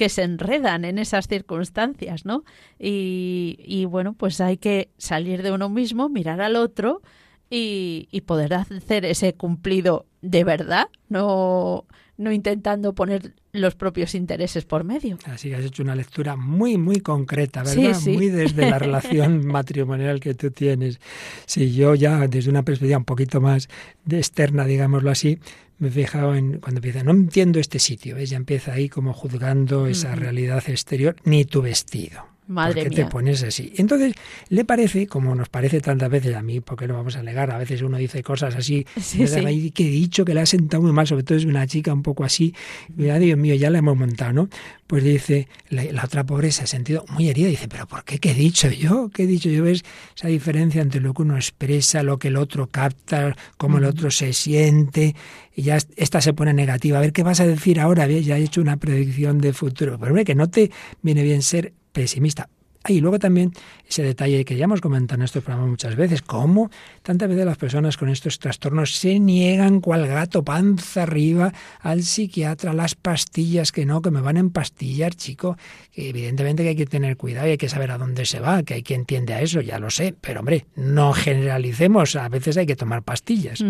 que 0.00 0.08
se 0.08 0.22
enredan 0.22 0.86
en 0.86 0.96
esas 0.96 1.28
circunstancias, 1.28 2.24
¿no? 2.24 2.42
Y, 2.78 3.58
y 3.58 3.84
bueno, 3.84 4.14
pues 4.14 4.40
hay 4.40 4.56
que 4.56 4.88
salir 4.96 5.42
de 5.42 5.52
uno 5.52 5.68
mismo, 5.68 6.08
mirar 6.08 6.40
al 6.40 6.56
otro 6.56 7.02
y, 7.50 8.08
y 8.10 8.22
poder 8.22 8.54
hacer 8.54 9.04
ese 9.04 9.34
cumplido 9.34 10.06
de 10.22 10.42
verdad, 10.42 10.88
no 11.10 11.84
no 12.20 12.30
intentando 12.32 12.94
poner 12.94 13.32
los 13.52 13.74
propios 13.74 14.14
intereses 14.14 14.66
por 14.66 14.84
medio. 14.84 15.18
Así 15.24 15.48
que 15.48 15.56
has 15.56 15.64
hecho 15.64 15.82
una 15.82 15.94
lectura 15.94 16.36
muy, 16.36 16.76
muy 16.76 17.00
concreta, 17.00 17.62
¿verdad? 17.62 17.98
Muy 18.06 18.28
desde 18.28 18.70
la 18.70 18.78
relación 18.78 19.46
matrimonial 19.46 20.20
que 20.20 20.34
tú 20.34 20.50
tienes. 20.50 21.00
Si 21.46 21.72
yo 21.72 21.94
ya 21.94 22.28
desde 22.28 22.50
una 22.50 22.62
perspectiva 22.62 22.98
un 22.98 23.04
poquito 23.04 23.40
más 23.40 23.68
de 24.04 24.18
externa, 24.18 24.66
digámoslo 24.66 25.10
así, 25.10 25.38
me 25.78 25.88
he 25.88 25.90
fijado 25.90 26.34
en 26.34 26.58
cuando 26.58 26.78
empieza, 26.78 27.02
no 27.02 27.12
entiendo 27.12 27.58
este 27.58 27.78
sitio, 27.78 28.16
¿ves? 28.16 28.28
ya 28.28 28.36
empieza 28.36 28.74
ahí 28.74 28.90
como 28.90 29.14
juzgando 29.14 29.86
esa 29.86 30.14
realidad 30.14 30.62
exterior, 30.68 31.16
ni 31.24 31.46
tu 31.46 31.62
vestido. 31.62 32.26
Madre 32.50 32.82
¿Por 32.82 32.90
qué 32.90 32.96
te 32.96 33.06
pones 33.06 33.44
así? 33.44 33.72
Entonces, 33.76 34.12
le 34.48 34.64
parece, 34.64 35.06
como 35.06 35.36
nos 35.36 35.48
parece 35.48 35.80
tantas 35.80 36.10
veces 36.10 36.34
a 36.34 36.42
mí, 36.42 36.58
porque 36.60 36.88
lo 36.88 36.94
vamos 36.94 37.14
a 37.14 37.22
negar, 37.22 37.52
a 37.52 37.58
veces 37.58 37.80
uno 37.82 37.96
dice 37.96 38.24
cosas 38.24 38.56
así, 38.56 38.84
sí, 39.00 39.24
sí. 39.28 39.70
que 39.70 39.86
he 39.86 39.90
dicho 39.90 40.24
que 40.24 40.34
le 40.34 40.40
ha 40.40 40.46
sentado 40.46 40.82
muy 40.82 40.90
mal, 40.90 41.06
sobre 41.06 41.22
todo 41.22 41.38
es 41.38 41.44
una 41.44 41.64
chica 41.68 41.92
un 41.92 42.02
poco 42.02 42.24
así, 42.24 42.52
mira, 42.96 43.20
Dios 43.20 43.38
mío, 43.38 43.54
ya 43.54 43.70
la 43.70 43.78
hemos 43.78 43.96
montado, 43.96 44.32
¿no? 44.32 44.48
Pues 44.88 45.04
dice, 45.04 45.46
la, 45.68 45.84
la 45.84 46.04
otra 46.04 46.24
pobre 46.24 46.50
se 46.50 46.64
ha 46.64 46.66
sentido 46.66 47.04
muy 47.10 47.28
herida, 47.28 47.46
dice, 47.46 47.68
pero 47.68 47.86
¿por 47.86 48.02
qué? 48.02 48.18
¿Qué 48.18 48.32
he 48.32 48.34
dicho 48.34 48.68
yo? 48.68 49.10
¿Qué 49.14 49.22
he 49.22 49.26
dicho 49.28 49.48
yo? 49.48 49.62
¿Ves 49.62 49.84
esa 50.16 50.26
diferencia 50.26 50.82
entre 50.82 51.00
lo 51.00 51.14
que 51.14 51.22
uno 51.22 51.36
expresa, 51.36 52.02
lo 52.02 52.18
que 52.18 52.28
el 52.28 52.36
otro 52.36 52.66
capta, 52.66 53.36
cómo 53.58 53.78
el 53.78 53.84
otro 53.84 54.10
se 54.10 54.32
siente? 54.32 55.14
Y 55.54 55.62
ya 55.62 55.78
esta 55.96 56.20
se 56.20 56.32
pone 56.32 56.52
negativa. 56.52 56.98
A 56.98 57.00
ver, 57.00 57.12
¿qué 57.12 57.22
vas 57.22 57.38
a 57.38 57.46
decir 57.46 57.78
ahora? 57.78 58.08
Ya 58.08 58.38
he 58.38 58.42
hecho 58.42 58.60
una 58.60 58.76
predicción 58.78 59.38
de 59.38 59.52
futuro. 59.52 59.98
Pero 59.98 60.10
hombre, 60.10 60.24
que 60.24 60.34
no 60.34 60.50
te 60.50 60.72
viene 61.02 61.22
bien 61.22 61.42
ser 61.42 61.74
pesimista. 61.92 62.48
Y 62.88 63.00
luego 63.00 63.18
también 63.18 63.52
ese 63.86 64.02
detalle 64.02 64.42
que 64.46 64.56
ya 64.56 64.64
hemos 64.64 64.80
comentado 64.80 65.20
en 65.20 65.24
estos 65.26 65.44
programas 65.44 65.68
muchas 65.68 65.96
veces, 65.96 66.22
cómo 66.22 66.70
tantas 67.02 67.28
veces 67.28 67.44
las 67.44 67.58
personas 67.58 67.98
con 67.98 68.08
estos 68.08 68.38
trastornos 68.38 68.96
se 68.96 69.18
niegan 69.18 69.82
cual 69.82 70.06
gato 70.06 70.42
panza 70.42 71.02
arriba 71.02 71.52
al 71.80 72.02
psiquiatra, 72.02 72.72
las 72.72 72.94
pastillas, 72.94 73.70
que 73.70 73.84
no, 73.84 74.00
que 74.00 74.10
me 74.10 74.22
van 74.22 74.38
a 74.38 74.40
empastillar, 74.40 75.14
chico, 75.14 75.58
que 75.92 76.08
evidentemente 76.08 76.62
que 76.62 76.70
hay 76.70 76.76
que 76.76 76.86
tener 76.86 77.18
cuidado 77.18 77.48
y 77.48 77.50
hay 77.50 77.58
que 77.58 77.68
saber 77.68 77.90
a 77.90 77.98
dónde 77.98 78.24
se 78.24 78.40
va, 78.40 78.62
que 78.62 78.74
hay 78.74 78.82
que 78.82 78.94
entiende 78.94 79.34
a 79.34 79.42
eso, 79.42 79.60
ya 79.60 79.78
lo 79.78 79.90
sé, 79.90 80.14
pero 80.18 80.40
hombre, 80.40 80.64
no 80.74 81.12
generalicemos, 81.12 82.16
a 82.16 82.30
veces 82.30 82.56
hay 82.56 82.64
que 82.64 82.76
tomar 82.76 83.02
pastillas. 83.02 83.62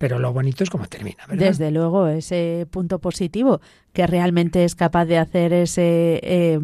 Pero 0.00 0.18
lo 0.18 0.32
bonito 0.32 0.64
es 0.64 0.70
cómo 0.70 0.86
termina, 0.86 1.26
¿verdad? 1.28 1.48
Desde 1.48 1.70
luego, 1.70 2.06
ese 2.06 2.66
punto 2.70 3.00
positivo 3.00 3.60
que 3.92 4.06
realmente 4.06 4.64
es 4.64 4.74
capaz 4.74 5.04
de 5.04 5.18
hacer 5.18 5.52
ese, 5.52 6.20
eh, 6.22 6.58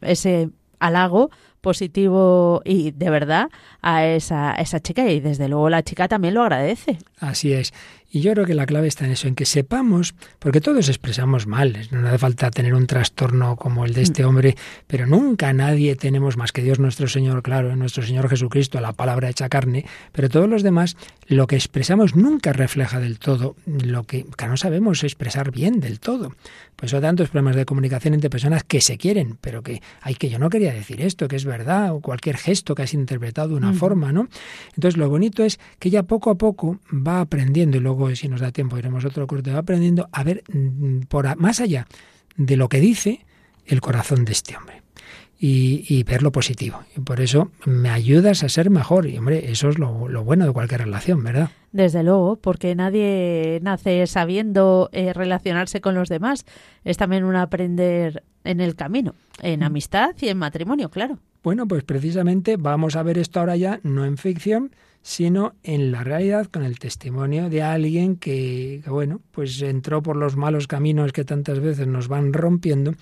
ese 0.00 0.50
halago 0.80 1.30
positivo 1.60 2.62
y 2.64 2.90
de 2.90 3.10
verdad 3.10 3.48
a 3.80 4.06
esa, 4.06 4.50
a 4.50 4.56
esa 4.56 4.80
chica 4.80 5.08
y 5.08 5.20
desde 5.20 5.48
luego 5.48 5.70
la 5.70 5.84
chica 5.84 6.08
también 6.08 6.34
lo 6.34 6.42
agradece. 6.42 6.98
Así 7.20 7.52
es. 7.52 7.72
Y 8.12 8.22
yo 8.22 8.32
creo 8.32 8.44
que 8.44 8.54
la 8.54 8.66
clave 8.66 8.88
está 8.88 9.04
en 9.04 9.12
eso, 9.12 9.28
en 9.28 9.36
que 9.36 9.46
sepamos, 9.46 10.14
porque 10.40 10.60
todos 10.60 10.88
expresamos 10.88 11.46
mal, 11.46 11.88
no 11.92 12.08
hace 12.08 12.18
falta 12.18 12.50
tener 12.50 12.74
un 12.74 12.88
trastorno 12.88 13.54
como 13.54 13.84
el 13.84 13.94
de 13.94 14.02
este 14.02 14.24
hombre, 14.24 14.56
pero 14.88 15.06
nunca 15.06 15.52
nadie 15.52 15.94
tenemos 15.94 16.36
más 16.36 16.50
que 16.50 16.62
Dios 16.62 16.80
nuestro 16.80 17.06
Señor, 17.06 17.42
claro, 17.42 17.76
nuestro 17.76 18.02
Señor 18.02 18.28
Jesucristo, 18.28 18.80
la 18.80 18.94
palabra 18.94 19.28
hecha 19.28 19.48
carne, 19.48 19.86
pero 20.10 20.28
todos 20.28 20.48
los 20.48 20.64
demás, 20.64 20.96
lo 21.28 21.46
que 21.46 21.54
expresamos 21.54 22.16
nunca 22.16 22.52
refleja 22.52 22.98
del 22.98 23.20
todo 23.20 23.54
lo 23.66 24.02
que, 24.02 24.26
que 24.36 24.46
no 24.48 24.56
sabemos 24.56 25.04
expresar 25.04 25.52
bien 25.52 25.78
del 25.78 26.00
todo. 26.00 26.32
Pues 26.74 26.94
hay 26.94 27.02
tantos 27.02 27.28
problemas 27.28 27.56
de 27.56 27.66
comunicación 27.66 28.14
entre 28.14 28.30
personas 28.30 28.64
que 28.64 28.80
se 28.80 28.96
quieren, 28.96 29.36
pero 29.40 29.62
que, 29.62 29.82
hay 30.00 30.14
que 30.14 30.30
yo 30.30 30.38
no 30.38 30.48
quería 30.48 30.72
decir 30.72 31.02
esto, 31.02 31.28
que 31.28 31.36
es 31.36 31.44
verdad, 31.44 31.94
o 31.94 32.00
cualquier 32.00 32.38
gesto 32.38 32.74
que 32.74 32.82
has 32.82 32.94
interpretado 32.94 33.50
de 33.50 33.54
una 33.56 33.74
forma, 33.74 34.12
¿no? 34.12 34.28
Entonces 34.74 34.96
lo 34.96 35.08
bonito 35.10 35.44
es 35.44 35.60
que 35.78 35.90
ella 35.90 36.04
poco 36.04 36.30
a 36.30 36.38
poco 36.38 36.78
va 36.90 37.20
aprendiendo 37.20 37.76
y 37.76 37.80
luego 37.80 37.99
si 38.14 38.28
nos 38.28 38.40
da 38.40 38.52
tiempo, 38.52 38.78
iremos 38.78 39.04
otro 39.04 39.26
corte, 39.26 39.50
aprendiendo 39.50 40.08
a 40.12 40.24
ver 40.24 40.42
mm, 40.52 41.00
por 41.08 41.36
más 41.36 41.60
allá 41.60 41.86
de 42.36 42.56
lo 42.56 42.68
que 42.68 42.80
dice 42.80 43.26
el 43.66 43.80
corazón 43.80 44.24
de 44.24 44.32
este 44.32 44.56
hombre. 44.56 44.82
Y, 45.42 46.02
ver 46.02 46.22
lo 46.22 46.32
positivo. 46.32 46.80
Y 46.94 47.00
por 47.00 47.18
eso 47.18 47.50
me 47.64 47.88
ayudas 47.88 48.44
a 48.44 48.50
ser 48.50 48.68
mejor. 48.68 49.06
Y 49.06 49.16
hombre, 49.16 49.50
eso 49.50 49.70
es 49.70 49.78
lo, 49.78 49.90
bueno 50.22 50.44
de 50.44 50.52
cualquier 50.52 50.82
relación, 50.82 51.24
¿verdad? 51.24 51.48
Desde 51.72 52.02
luego, 52.02 52.36
porque 52.36 52.74
nadie 52.74 53.58
nace 53.62 54.06
sabiendo 54.06 54.90
eh, 54.92 55.14
relacionarse 55.14 55.80
con 55.80 55.94
los 55.94 56.10
demás. 56.10 56.44
Es 56.84 56.98
también 56.98 57.24
un 57.24 57.36
aprender 57.36 58.22
en 58.44 58.60
el 58.60 58.76
camino, 58.76 59.14
en 59.40 59.60
mm. 59.60 59.62
amistad 59.62 60.14
y 60.20 60.28
en 60.28 60.36
matrimonio, 60.36 60.90
claro. 60.90 61.18
Bueno, 61.42 61.66
pues 61.66 61.84
precisamente 61.84 62.58
vamos 62.58 62.96
a 62.96 63.02
ver 63.02 63.16
esto 63.16 63.40
ahora 63.40 63.56
ya, 63.56 63.80
no 63.82 64.04
en 64.04 64.18
ficción, 64.18 64.72
sino 65.02 65.54
en 65.62 65.92
la 65.92 66.04
realidad 66.04 66.46
con 66.46 66.62
el 66.64 66.78
testimonio 66.78 67.48
de 67.48 67.62
alguien 67.62 68.16
que, 68.16 68.82
bueno, 68.86 69.20
pues 69.30 69.60
entró 69.62 70.02
por 70.02 70.16
los 70.16 70.36
malos 70.36 70.66
caminos 70.66 71.12
que 71.12 71.24
tantas 71.24 71.60
veces 71.60 71.86
nos 71.86 72.08
van 72.08 72.32
rompiendo, 72.32 72.94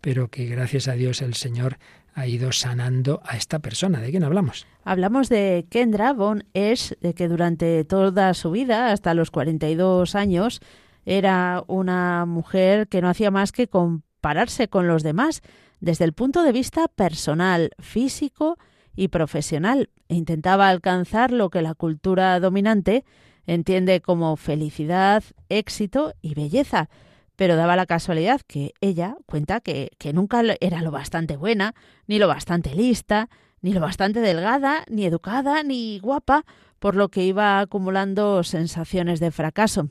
pero 0.00 0.28
que 0.28 0.46
gracias 0.46 0.88
a 0.88 0.92
Dios 0.92 1.22
el 1.22 1.34
Señor 1.34 1.78
ha 2.14 2.26
ido 2.26 2.52
sanando 2.52 3.20
a 3.24 3.36
esta 3.36 3.58
persona. 3.58 4.00
¿De 4.00 4.10
quién 4.10 4.24
hablamos? 4.24 4.66
Hablamos 4.84 5.28
de 5.28 5.66
Kendra 5.70 6.12
Von 6.12 6.44
Esch, 6.54 6.98
de 7.00 7.14
que 7.14 7.28
durante 7.28 7.84
toda 7.84 8.32
su 8.34 8.50
vida, 8.50 8.92
hasta 8.92 9.14
los 9.14 9.30
42 9.30 10.14
años, 10.14 10.60
era 11.04 11.62
una 11.66 12.24
mujer 12.26 12.88
que 12.88 13.00
no 13.00 13.08
hacía 13.08 13.30
más 13.30 13.52
que 13.52 13.68
compararse 13.68 14.68
con 14.68 14.88
los 14.88 15.02
demás 15.02 15.42
desde 15.80 16.04
el 16.04 16.12
punto 16.14 16.42
de 16.42 16.52
vista 16.52 16.88
personal, 16.88 17.70
físico 17.78 18.56
y 18.96 19.08
profesional. 19.08 19.90
Intentaba 20.08 20.68
alcanzar 20.68 21.30
lo 21.30 21.50
que 21.50 21.62
la 21.62 21.74
cultura 21.74 22.40
dominante 22.40 23.04
entiende 23.46 24.00
como 24.00 24.36
felicidad, 24.36 25.22
éxito 25.48 26.14
y 26.20 26.34
belleza, 26.34 26.88
pero 27.36 27.54
daba 27.54 27.76
la 27.76 27.86
casualidad 27.86 28.40
que 28.46 28.72
ella 28.80 29.16
cuenta 29.26 29.60
que, 29.60 29.90
que 29.98 30.12
nunca 30.12 30.42
era 30.60 30.82
lo 30.82 30.90
bastante 30.90 31.36
buena, 31.36 31.74
ni 32.06 32.18
lo 32.18 32.26
bastante 32.26 32.74
lista, 32.74 33.28
ni 33.60 33.72
lo 33.72 33.80
bastante 33.80 34.20
delgada, 34.20 34.84
ni 34.88 35.04
educada, 35.04 35.62
ni 35.62 35.98
guapa, 36.00 36.44
por 36.78 36.96
lo 36.96 37.08
que 37.08 37.24
iba 37.24 37.60
acumulando 37.60 38.42
sensaciones 38.42 39.20
de 39.20 39.30
fracaso. 39.30 39.90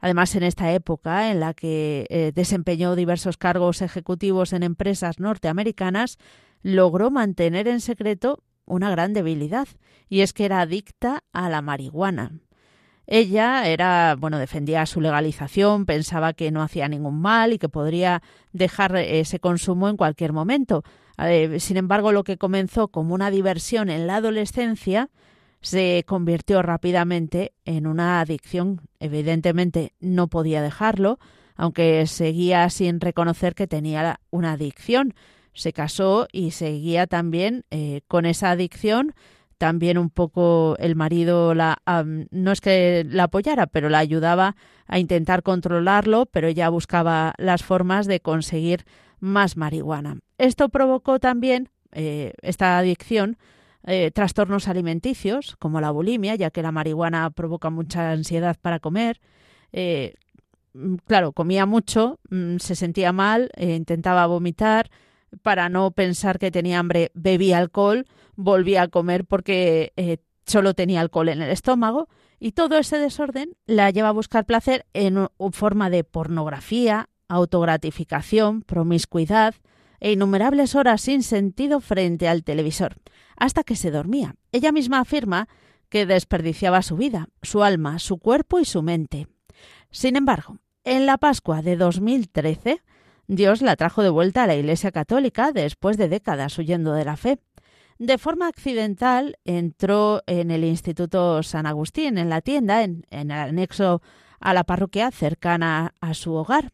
Además, 0.00 0.34
en 0.36 0.42
esta 0.42 0.72
época 0.72 1.30
en 1.30 1.40
la 1.40 1.54
que 1.54 2.06
eh, 2.10 2.32
desempeñó 2.34 2.94
diversos 2.94 3.38
cargos 3.38 3.80
ejecutivos 3.80 4.52
en 4.52 4.62
empresas 4.62 5.18
norteamericanas, 5.18 6.18
logró 6.64 7.12
mantener 7.12 7.68
en 7.68 7.80
secreto 7.80 8.42
una 8.64 8.90
gran 8.90 9.12
debilidad, 9.12 9.68
y 10.08 10.22
es 10.22 10.32
que 10.32 10.46
era 10.46 10.62
adicta 10.62 11.22
a 11.32 11.48
la 11.48 11.62
marihuana. 11.62 12.32
Ella 13.06 13.68
era, 13.68 14.16
bueno, 14.18 14.38
defendía 14.38 14.86
su 14.86 15.02
legalización, 15.02 15.84
pensaba 15.84 16.32
que 16.32 16.50
no 16.50 16.62
hacía 16.62 16.88
ningún 16.88 17.20
mal 17.20 17.52
y 17.52 17.58
que 17.58 17.68
podría 17.68 18.22
dejar 18.52 18.96
ese 18.96 19.38
consumo 19.40 19.90
en 19.90 19.98
cualquier 19.98 20.32
momento. 20.32 20.82
Eh, 21.18 21.60
sin 21.60 21.76
embargo, 21.76 22.12
lo 22.12 22.24
que 22.24 22.38
comenzó 22.38 22.88
como 22.88 23.14
una 23.14 23.30
diversión 23.30 23.90
en 23.90 24.06
la 24.06 24.16
adolescencia 24.16 25.10
se 25.60 26.04
convirtió 26.06 26.62
rápidamente 26.62 27.52
en 27.66 27.86
una 27.86 28.20
adicción. 28.20 28.80
Evidentemente 29.00 29.92
no 30.00 30.28
podía 30.28 30.62
dejarlo, 30.62 31.18
aunque 31.56 32.06
seguía 32.06 32.70
sin 32.70 33.00
reconocer 33.00 33.54
que 33.54 33.66
tenía 33.66 34.20
una 34.30 34.52
adicción. 34.52 35.14
Se 35.54 35.72
casó 35.72 36.26
y 36.32 36.50
seguía 36.50 37.06
también 37.06 37.64
eh, 37.70 38.02
con 38.08 38.26
esa 38.26 38.50
adicción. 38.50 39.14
También 39.56 39.98
un 39.98 40.10
poco 40.10 40.76
el 40.78 40.96
marido 40.96 41.54
la 41.54 41.78
no 42.30 42.52
es 42.52 42.60
que 42.60 43.06
la 43.08 43.24
apoyara, 43.24 43.66
pero 43.66 43.88
la 43.88 43.98
ayudaba 43.98 44.56
a 44.86 44.98
intentar 44.98 45.42
controlarlo, 45.42 46.26
pero 46.26 46.48
ella 46.48 46.68
buscaba 46.68 47.34
las 47.38 47.62
formas 47.62 48.06
de 48.06 48.20
conseguir 48.20 48.84
más 49.20 49.56
marihuana. 49.56 50.18
Esto 50.38 50.68
provocó 50.68 51.20
también 51.20 51.70
eh, 51.92 52.32
esta 52.42 52.78
adicción 52.78 53.38
eh, 53.86 54.10
trastornos 54.10 54.66
alimenticios, 54.66 55.56
como 55.58 55.80
la 55.80 55.92
bulimia, 55.92 56.34
ya 56.34 56.50
que 56.50 56.62
la 56.62 56.72
marihuana 56.72 57.30
provoca 57.30 57.70
mucha 57.70 58.10
ansiedad 58.10 58.56
para 58.60 58.80
comer. 58.80 59.20
Mm, 60.74 60.96
claro, 61.06 61.32
comía 61.32 61.66
mucho, 61.66 62.18
mm, 62.30 62.56
se 62.58 62.74
sentía 62.74 63.12
mal, 63.12 63.50
intentaba 63.56 64.26
vomitar. 64.26 64.90
Para 65.42 65.68
no 65.68 65.90
pensar 65.90 66.38
que 66.38 66.50
tenía 66.50 66.78
hambre, 66.78 67.10
bebía 67.14 67.58
alcohol, 67.58 68.06
volvía 68.36 68.82
a 68.82 68.88
comer 68.88 69.24
porque 69.24 69.92
solo 70.46 70.74
tenía 70.74 71.00
alcohol 71.00 71.28
en 71.28 71.42
el 71.42 71.50
estómago. 71.50 72.08
Y 72.38 72.52
todo 72.52 72.78
ese 72.78 72.98
desorden 72.98 73.56
la 73.66 73.90
lleva 73.90 74.08
a 74.08 74.12
buscar 74.12 74.44
placer 74.44 74.86
en 74.92 75.28
forma 75.52 75.88
de 75.88 76.04
pornografía, 76.04 77.08
autogratificación, 77.28 78.62
promiscuidad 78.62 79.54
e 80.00 80.12
innumerables 80.12 80.74
horas 80.74 81.00
sin 81.00 81.22
sentido 81.22 81.80
frente 81.80 82.28
al 82.28 82.44
televisor 82.44 82.96
hasta 83.36 83.64
que 83.64 83.76
se 83.76 83.90
dormía. 83.90 84.36
Ella 84.52 84.72
misma 84.72 85.00
afirma 85.00 85.48
que 85.88 86.06
desperdiciaba 86.06 86.82
su 86.82 86.96
vida, 86.96 87.28
su 87.42 87.62
alma, 87.62 87.98
su 87.98 88.18
cuerpo 88.18 88.60
y 88.60 88.64
su 88.64 88.82
mente. 88.82 89.28
Sin 89.90 90.16
embargo, 90.16 90.58
en 90.82 91.06
la 91.06 91.18
Pascua 91.18 91.62
de 91.62 91.76
2013, 91.76 92.82
Dios 93.26 93.62
la 93.62 93.76
trajo 93.76 94.02
de 94.02 94.10
vuelta 94.10 94.42
a 94.42 94.46
la 94.46 94.54
Iglesia 94.54 94.92
Católica 94.92 95.52
después 95.52 95.96
de 95.96 96.08
décadas 96.08 96.58
huyendo 96.58 96.92
de 96.92 97.04
la 97.04 97.16
fe. 97.16 97.38
De 97.98 98.18
forma 98.18 98.48
accidental 98.48 99.36
entró 99.44 100.22
en 100.26 100.50
el 100.50 100.64
Instituto 100.64 101.42
San 101.42 101.66
Agustín, 101.66 102.18
en 102.18 102.28
la 102.28 102.40
tienda, 102.40 102.82
en, 102.82 103.04
el 103.10 103.30
anexo 103.30 104.02
a 104.40 104.52
la 104.52 104.64
parroquia 104.64 105.10
cercana 105.10 105.94
a 106.00 106.12
su 106.14 106.34
hogar. 106.34 106.72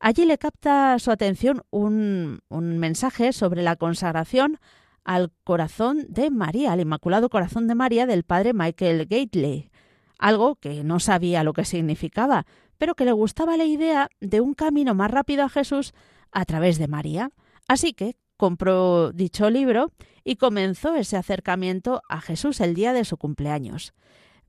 Allí 0.00 0.26
le 0.26 0.36
capta 0.36 0.98
su 0.98 1.10
atención 1.10 1.62
un, 1.70 2.40
un 2.48 2.78
mensaje 2.78 3.32
sobre 3.32 3.62
la 3.62 3.76
consagración 3.76 4.58
al 5.04 5.30
corazón 5.44 6.04
de 6.08 6.30
María, 6.30 6.72
al 6.72 6.80
Inmaculado 6.80 7.30
Corazón 7.30 7.68
de 7.68 7.74
María 7.74 8.06
del 8.06 8.24
padre 8.24 8.52
Michael 8.52 9.06
Gately, 9.06 9.70
algo 10.18 10.56
que 10.56 10.82
no 10.82 11.00
sabía 11.00 11.44
lo 11.44 11.52
que 11.52 11.64
significaba, 11.64 12.44
pero 12.78 12.94
que 12.94 13.04
le 13.04 13.12
gustaba 13.12 13.56
la 13.56 13.64
idea 13.64 14.08
de 14.20 14.40
un 14.40 14.54
camino 14.54 14.94
más 14.94 15.10
rápido 15.10 15.44
a 15.44 15.48
Jesús 15.48 15.92
a 16.32 16.44
través 16.44 16.78
de 16.78 16.88
María. 16.88 17.30
Así 17.68 17.92
que 17.92 18.16
compró 18.36 19.12
dicho 19.12 19.50
libro 19.50 19.92
y 20.24 20.36
comenzó 20.36 20.94
ese 20.94 21.16
acercamiento 21.16 22.02
a 22.08 22.20
Jesús 22.20 22.60
el 22.60 22.74
día 22.74 22.92
de 22.92 23.04
su 23.04 23.16
cumpleaños. 23.16 23.94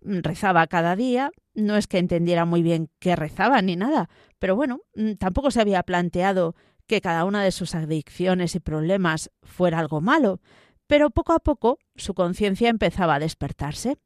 Rezaba 0.02 0.68
cada 0.68 0.96
día, 0.96 1.32
no 1.54 1.76
es 1.76 1.88
que 1.88 1.98
entendiera 1.98 2.46
muy 2.46 2.62
bien 2.62 2.90
qué 3.00 3.16
rezaba 3.16 3.62
ni 3.62 3.76
nada, 3.76 4.10
pero 4.40 4.56
bueno, 4.56 4.82
mm, 4.96 5.14
tampoco 5.14 5.52
se 5.52 5.62
había 5.62 5.84
planteado 5.84 6.56
que 6.86 7.02
cada 7.02 7.26
una 7.26 7.44
de 7.44 7.52
sus 7.52 7.76
adicciones 7.76 8.56
y 8.56 8.60
problemas 8.60 9.32
fuera 9.44 9.80
algo 9.80 10.02
malo, 10.02 10.40
pero 10.88 11.10
poco 11.10 11.34
a 11.34 11.40
poco 11.40 11.80
su 11.96 12.14
conciencia 12.14 12.70
empezaba 12.70 13.16
a 13.16 13.20
despertarse. 13.20 13.98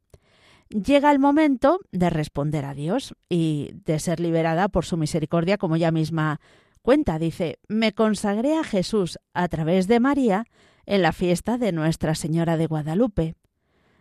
Llega 0.72 1.12
el 1.12 1.20
momento 1.20 1.80
de 1.92 2.10
responder 2.10 2.64
a 2.64 2.74
Dios 2.74 3.14
y 3.28 3.72
de 3.86 4.00
ser 4.00 4.22
liberada 4.22 4.70
por 4.70 4.86
su 4.86 4.96
misericordia, 4.96 5.58
como 5.58 5.76
ella 5.76 5.92
misma 5.92 6.40
cuenta. 6.82 7.20
Dice, 7.20 7.60
me 7.68 7.92
consagré 7.94 8.58
a 8.58 8.64
Jesús 8.64 9.20
a 9.34 9.50
través 9.50 9.88
de 9.88 10.00
María 10.00 10.46
en 10.86 11.02
la 11.02 11.12
fiesta 11.12 11.58
de 11.58 11.74
Nuestra 11.74 12.16
Señora 12.16 12.56
de 12.56 12.68
Guadalupe. 12.68 13.36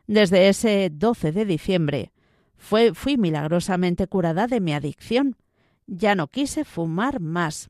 Desde 0.06 0.48
ese 0.48 0.90
12 0.92 1.32
de 1.32 1.44
diciembre 1.44 2.12
fue, 2.56 2.94
fui 2.94 3.16
milagrosamente 3.16 4.06
curada 4.06 4.46
de 4.46 4.60
mi 4.60 4.72
adicción. 4.72 5.36
Ya 5.88 6.14
no 6.14 6.28
quise 6.28 6.64
fumar 6.64 7.18
más, 7.18 7.68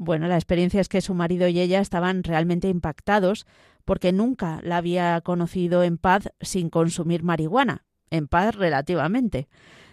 bueno, 0.00 0.28
la 0.28 0.36
experiencia 0.36 0.80
es 0.80 0.88
que 0.88 1.00
su 1.00 1.12
marido 1.12 1.48
y 1.48 1.58
ella 1.58 1.80
estaban 1.80 2.22
realmente 2.22 2.68
impactados 2.68 3.46
porque 3.84 4.12
nunca 4.12 4.60
la 4.62 4.76
había 4.76 5.20
conocido 5.22 5.82
en 5.82 5.98
paz 5.98 6.28
sin 6.40 6.70
consumir 6.70 7.24
marihuana, 7.24 7.84
en 8.10 8.28
paz 8.28 8.54
relativamente. 8.54 9.48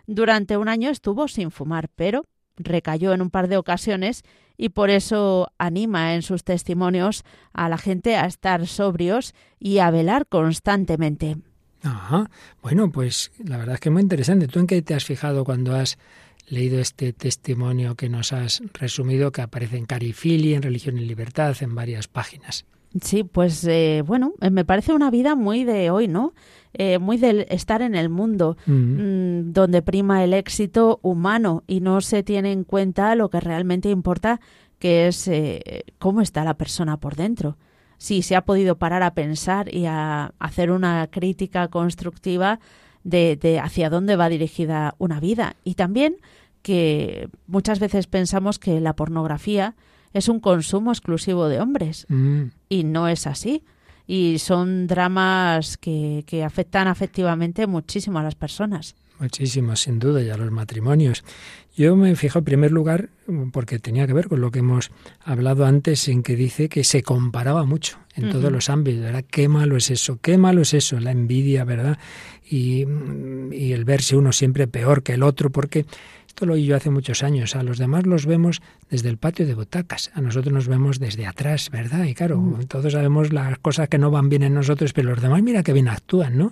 Durante 0.07 0.57
un 0.57 0.67
año 0.67 0.89
estuvo 0.89 1.27
sin 1.27 1.51
fumar, 1.51 1.89
pero 1.95 2.25
recayó 2.57 3.13
en 3.13 3.21
un 3.21 3.29
par 3.29 3.47
de 3.47 3.57
ocasiones 3.57 4.23
y 4.57 4.69
por 4.69 4.89
eso 4.89 5.51
anima 5.57 6.15
en 6.15 6.21
sus 6.21 6.43
testimonios 6.43 7.23
a 7.53 7.67
la 7.69 7.77
gente 7.77 8.15
a 8.15 8.25
estar 8.25 8.67
sobrios 8.67 9.33
y 9.59 9.79
a 9.79 9.91
velar 9.91 10.27
constantemente. 10.27 11.37
Ajá. 11.83 12.29
Bueno, 12.61 12.91
pues 12.91 13.31
la 13.37 13.57
verdad 13.57 13.75
es 13.75 13.81
que 13.81 13.89
es 13.89 13.93
muy 13.93 14.01
interesante. 14.01 14.47
¿Tú 14.47 14.59
en 14.59 14.67
qué 14.67 14.81
te 14.81 14.93
has 14.93 15.05
fijado 15.05 15.43
cuando 15.43 15.75
has 15.75 15.97
leído 16.47 16.79
este 16.79 17.13
testimonio 17.13 17.95
que 17.95 18.09
nos 18.09 18.33
has 18.33 18.61
resumido, 18.73 19.31
que 19.31 19.41
aparece 19.41 19.77
en 19.77 19.85
Carifili, 19.85 20.53
en 20.53 20.61
Religión 20.61 20.97
y 20.97 21.05
Libertad, 21.05 21.55
en 21.61 21.75
varias 21.75 22.07
páginas. 22.07 22.65
Sí, 23.01 23.23
pues 23.23 23.65
eh, 23.65 24.03
bueno, 24.05 24.33
eh, 24.39 24.49
me 24.49 24.63
parece 24.63 24.93
una 24.93 25.11
vida 25.11 25.35
muy 25.35 25.65
de 25.65 25.89
hoy, 25.89 26.07
¿no? 26.07 26.33
Eh, 26.73 26.97
muy 26.97 27.17
de 27.17 27.45
estar 27.49 27.81
en 27.81 27.93
el 27.95 28.09
mundo, 28.09 28.57
mm, 28.65 29.51
donde 29.51 29.81
prima 29.81 30.23
el 30.23 30.33
éxito 30.33 30.99
humano 31.01 31.63
y 31.67 31.81
no 31.81 31.99
se 32.01 32.23
tiene 32.23 32.51
en 32.51 32.63
cuenta 32.63 33.15
lo 33.15 33.29
que 33.29 33.39
realmente 33.41 33.89
importa, 33.89 34.39
que 34.79 35.07
es 35.07 35.29
cómo 35.99 36.21
está 36.21 36.43
la 36.43 36.55
persona 36.55 36.97
por 36.97 37.15
dentro. 37.15 37.57
Si 37.97 38.21
se 38.21 38.35
ha 38.35 38.43
podido 38.45 38.77
parar 38.77 39.03
a 39.03 39.13
pensar 39.13 39.73
y 39.73 39.85
a 39.85 40.33
hacer 40.37 40.69
una 40.69 41.07
crítica 41.07 41.69
constructiva 41.69 42.59
de, 43.03 43.59
hacia 43.63 43.89
dónde 43.89 44.17
va 44.17 44.27
dirigida 44.27 44.95
una 44.97 45.19
vida. 45.19 45.55
Y 45.63 45.75
también 45.75 46.17
que 46.61 47.29
muchas 47.47 47.79
veces 47.79 48.07
pensamos 48.07 48.59
que 48.59 48.81
la 48.81 48.95
pornografía 48.95 49.75
es 50.15 50.29
un 50.29 50.39
consumo 50.39 50.91
exclusivo 50.91 51.49
de 51.49 51.59
hombres. 51.59 52.05
Mm. 52.07 52.43
Y 52.69 52.85
no 52.85 53.09
es 53.09 53.27
así. 53.27 53.63
Y 54.07 54.39
son 54.39 54.87
dramas 54.87 55.77
que, 55.77 56.23
que 56.25 56.43
afectan 56.43 56.87
afectivamente 56.87 57.67
muchísimo 57.67 58.19
a 58.19 58.23
las 58.23 58.35
personas. 58.35 58.95
Muchísimo, 59.19 59.75
sin 59.75 59.99
duda, 59.99 60.21
y 60.21 60.29
a 60.29 60.37
los 60.37 60.51
matrimonios. 60.51 61.23
Yo 61.75 61.97
me 61.97 62.15
fijo 62.15 62.39
en 62.39 62.45
primer 62.45 62.71
lugar, 62.71 63.09
porque 63.51 63.79
tenía 63.79 64.07
que 64.07 64.13
ver 64.13 64.29
con 64.29 64.39
lo 64.39 64.51
que 64.51 64.59
hemos 64.59 64.91
hablado 65.21 65.65
antes, 65.65 66.07
en 66.07 66.23
que 66.23 66.37
dice 66.37 66.69
que 66.69 66.85
se 66.85 67.03
comparaba 67.03 67.65
mucho 67.65 67.97
en 68.15 68.31
todos 68.31 68.49
los 68.49 68.69
ámbitos, 68.69 69.01
¿verdad? 69.01 69.25
Qué 69.29 69.49
malo 69.49 69.75
es 69.75 69.91
eso, 69.91 70.19
qué 70.21 70.37
malo 70.37 70.61
es 70.61 70.73
eso, 70.73 70.97
la 71.01 71.11
envidia, 71.11 71.65
¿verdad? 71.65 71.97
Y, 72.49 72.85
y 73.51 73.73
el 73.73 73.83
verse 73.83 74.15
uno 74.15 74.31
siempre 74.31 74.67
peor 74.67 75.03
que 75.03 75.13
el 75.13 75.23
otro, 75.23 75.49
porque 75.49 75.85
esto 76.35 76.47
lo 76.47 76.55
oí 76.55 76.65
yo 76.65 76.75
hace 76.75 76.89
muchos 76.89 77.23
años. 77.23 77.55
A 77.55 77.63
los 77.63 77.77
demás 77.77 78.05
los 78.05 78.25
vemos 78.25 78.61
desde 78.89 79.07
el 79.07 79.17
patio 79.17 79.45
de 79.45 79.55
butacas, 79.55 80.11
a 80.15 80.19
nosotros 80.19 80.53
nos 80.53 80.67
vemos 80.67 80.99
desde 80.99 81.25
atrás, 81.25 81.69
¿verdad? 81.69 82.03
Y 82.03 82.13
claro, 82.13 82.41
mm. 82.41 82.65
todos 82.65 82.91
sabemos 82.91 83.31
las 83.31 83.57
cosas 83.59 83.87
que 83.87 83.97
no 83.97 84.11
van 84.11 84.27
bien 84.27 84.43
en 84.43 84.53
nosotros, 84.53 84.91
pero 84.91 85.11
los 85.11 85.21
demás 85.21 85.41
mira 85.41 85.63
que 85.63 85.71
bien 85.71 85.87
actúan, 85.87 86.37
¿no? 86.37 86.51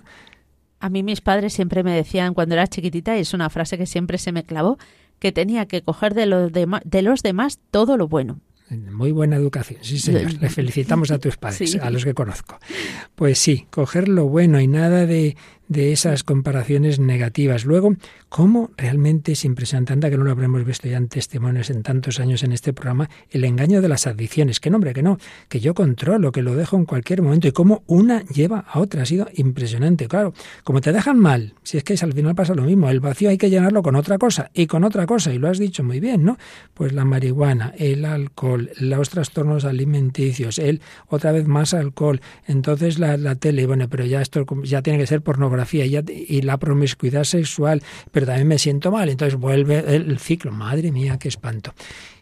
A 0.80 0.88
mí 0.88 1.02
mis 1.02 1.20
padres 1.20 1.52
siempre 1.52 1.82
me 1.82 1.94
decían 1.94 2.32
cuando 2.32 2.54
era 2.54 2.66
chiquitita, 2.66 3.14
y 3.18 3.20
es 3.20 3.34
una 3.34 3.50
frase 3.50 3.76
que 3.76 3.84
siempre 3.84 4.16
se 4.16 4.32
me 4.32 4.44
clavó, 4.44 4.78
que 5.18 5.32
tenía 5.32 5.66
que 5.66 5.82
coger 5.82 6.14
de 6.14 6.24
los, 6.24 6.50
de 6.50 7.02
los 7.02 7.22
demás 7.22 7.58
todo 7.70 7.98
lo 7.98 8.08
bueno 8.08 8.40
Muy 8.70 9.12
buena 9.12 9.36
educación, 9.36 9.80
sí 9.82 9.98
señor. 9.98 10.32
Le 10.40 10.48
felicitamos 10.48 11.10
a 11.10 11.18
tus 11.18 11.36
padres, 11.36 11.76
a 11.76 11.90
los 11.90 12.06
que 12.06 12.14
conozco. 12.14 12.58
Pues 13.16 13.38
sí, 13.38 13.66
coger 13.68 14.08
lo 14.08 14.28
bueno 14.28 14.60
y 14.60 14.66
nada 14.66 15.04
de, 15.04 15.36
de 15.68 15.92
esas 15.92 16.24
comparaciones 16.24 16.98
negativas. 16.98 17.64
Luego, 17.64 17.94
cómo 18.28 18.70
realmente 18.76 19.32
es 19.32 19.44
impresionante, 19.44 19.92
anda 19.92 20.10
que 20.10 20.16
no 20.16 20.24
lo 20.24 20.30
habremos 20.30 20.64
visto 20.64 20.88
ya 20.88 20.96
en 20.96 21.08
testimonios 21.08 21.70
en 21.70 21.82
tantos 21.82 22.20
años 22.20 22.42
en 22.42 22.52
este 22.52 22.72
programa, 22.72 23.08
el 23.30 23.44
engaño 23.44 23.80
de 23.80 23.88
las 23.88 24.06
adicciones. 24.06 24.60
Que 24.60 24.70
nombre, 24.70 24.92
que 24.92 25.02
no, 25.02 25.18
que 25.48 25.60
yo 25.60 25.74
controlo, 25.74 26.32
que 26.32 26.42
lo 26.42 26.54
dejo 26.54 26.76
en 26.76 26.84
cualquier 26.84 27.22
momento 27.22 27.48
y 27.48 27.52
cómo 27.52 27.82
una 27.86 28.22
lleva 28.24 28.64
a 28.68 28.80
otra. 28.80 29.02
Ha 29.02 29.06
sido 29.06 29.28
impresionante. 29.34 30.08
Claro, 30.08 30.34
como 30.64 30.80
te 30.80 30.92
dejan 30.92 31.18
mal, 31.18 31.54
si 31.62 31.78
es 31.78 31.84
que 31.84 31.94
al 32.00 32.12
final 32.12 32.34
pasa 32.34 32.54
lo 32.54 32.62
mismo, 32.62 32.88
el 32.90 33.00
vacío 33.00 33.30
hay 33.30 33.38
que 33.38 33.50
llenarlo 33.50 33.82
con 33.82 33.96
otra 33.96 34.18
cosa 34.18 34.50
y 34.52 34.66
con 34.66 34.84
otra 34.84 35.06
cosa, 35.06 35.32
y 35.32 35.38
lo 35.38 35.48
has 35.48 35.58
dicho 35.58 35.82
muy 35.82 36.00
bien, 36.00 36.24
¿no? 36.24 36.38
Pues 36.74 36.92
la 36.92 37.04
marihuana, 37.04 37.74
el 37.78 38.04
alcohol, 38.04 38.70
los 38.78 39.10
trastornos 39.10 39.64
alimenticios, 39.64 40.58
el 40.58 40.80
otra 41.08 41.32
vez 41.32 41.46
más 41.46 41.74
alcohol, 41.74 42.20
entonces 42.46 42.98
la, 42.98 43.16
la 43.16 43.36
tele, 43.36 43.66
bueno, 43.66 43.88
pero 43.88 44.04
ya 44.04 44.20
esto 44.20 44.44
ya 44.64 44.82
tiene 44.82 44.98
que 44.98 45.06
ser 45.06 45.22
pornografía 45.22 45.54
y, 45.72 46.42
la 46.42 46.56
promiscuidad 46.58 47.24
sexual, 47.24 47.82
pero 48.12 48.26
también 48.26 48.48
me 48.48 48.58
siento 48.58 48.90
mal, 48.90 49.08
entonces 49.08 49.38
vuelve 49.38 49.78
el 49.94 50.18
ciclo, 50.18 50.52
madre 50.52 50.92
mía, 50.92 51.18
qué 51.18 51.28
espanto. 51.28 51.74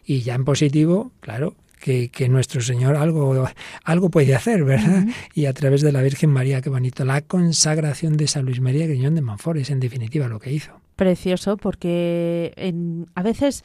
Y 0.05 0.21
ya 0.21 0.35
en 0.35 0.45
positivo, 0.45 1.11
claro, 1.19 1.55
que, 1.83 2.29
nuestro 2.29 2.61
Señor 2.61 2.95
algo, 2.95 3.47
algo 3.83 4.09
puede 4.09 4.35
hacer, 4.35 4.63
¿verdad? 4.63 5.05
Y 5.33 5.45
a 5.45 5.53
través 5.53 5.81
de 5.81 5.91
la 5.91 6.01
Virgen 6.01 6.29
María, 6.29 6.61
qué 6.61 6.69
bonito, 6.69 7.03
la 7.03 7.21
consagración 7.21 8.17
de 8.17 8.27
San 8.27 8.45
Luis 8.45 8.61
María 8.61 8.87
Griñón 8.87 9.15
de 9.15 9.21
Monfort 9.21 9.59
es 9.59 9.69
en 9.69 9.79
definitiva 9.79 10.27
lo 10.27 10.39
que 10.39 10.51
hizo. 10.53 10.79
Precioso, 10.95 11.57
porque 11.57 12.53
en, 12.55 13.07
a 13.15 13.23
veces 13.23 13.63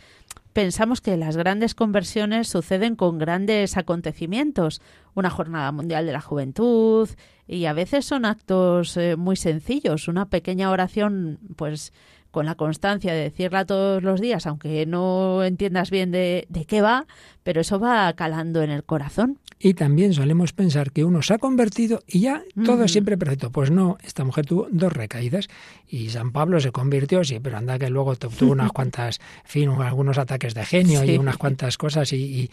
pensamos 0.58 1.00
que 1.00 1.16
las 1.16 1.36
grandes 1.36 1.76
conversiones 1.76 2.48
suceden 2.48 2.96
con 2.96 3.16
grandes 3.16 3.76
acontecimientos, 3.76 4.82
una 5.14 5.30
jornada 5.30 5.70
mundial 5.70 6.04
de 6.04 6.10
la 6.10 6.20
juventud, 6.20 7.08
y 7.46 7.66
a 7.66 7.72
veces 7.72 8.04
son 8.06 8.24
actos 8.24 8.96
eh, 8.96 9.14
muy 9.14 9.36
sencillos, 9.36 10.08
una 10.08 10.30
pequeña 10.30 10.72
oración, 10.72 11.38
pues 11.54 11.92
con 12.30 12.46
la 12.46 12.54
constancia 12.54 13.12
de 13.12 13.22
decirla 13.22 13.64
todos 13.64 14.02
los 14.02 14.20
días, 14.20 14.46
aunque 14.46 14.86
no 14.86 15.42
entiendas 15.44 15.90
bien 15.90 16.10
de, 16.10 16.46
de 16.48 16.64
qué 16.64 16.82
va, 16.82 17.06
pero 17.42 17.60
eso 17.60 17.80
va 17.80 18.12
calando 18.12 18.62
en 18.62 18.70
el 18.70 18.84
corazón. 18.84 19.38
Y 19.60 19.74
también 19.74 20.12
solemos 20.12 20.52
pensar 20.52 20.92
que 20.92 21.04
uno 21.04 21.20
se 21.22 21.34
ha 21.34 21.38
convertido 21.38 22.04
y 22.06 22.20
ya 22.20 22.44
todo 22.64 22.84
es 22.84 22.92
siempre 22.92 23.18
perfecto. 23.18 23.50
Pues 23.50 23.72
no, 23.72 23.98
esta 24.04 24.22
mujer 24.22 24.46
tuvo 24.46 24.68
dos 24.70 24.92
recaídas 24.92 25.48
y 25.88 26.10
San 26.10 26.30
Pablo 26.30 26.60
se 26.60 26.70
convirtió, 26.70 27.24
sí, 27.24 27.40
pero 27.40 27.56
anda 27.56 27.76
que 27.76 27.90
luego 27.90 28.14
tuvo 28.14 28.32
unas 28.52 28.70
cuantas, 28.70 29.18
en 29.44 29.50
fin, 29.50 29.68
algunos 29.70 30.16
ataques 30.18 30.54
de 30.54 30.64
genio 30.64 31.02
y 31.04 31.18
unas 31.18 31.38
cuantas 31.38 31.76
cosas 31.76 32.12
y, 32.12 32.16
y, 32.16 32.50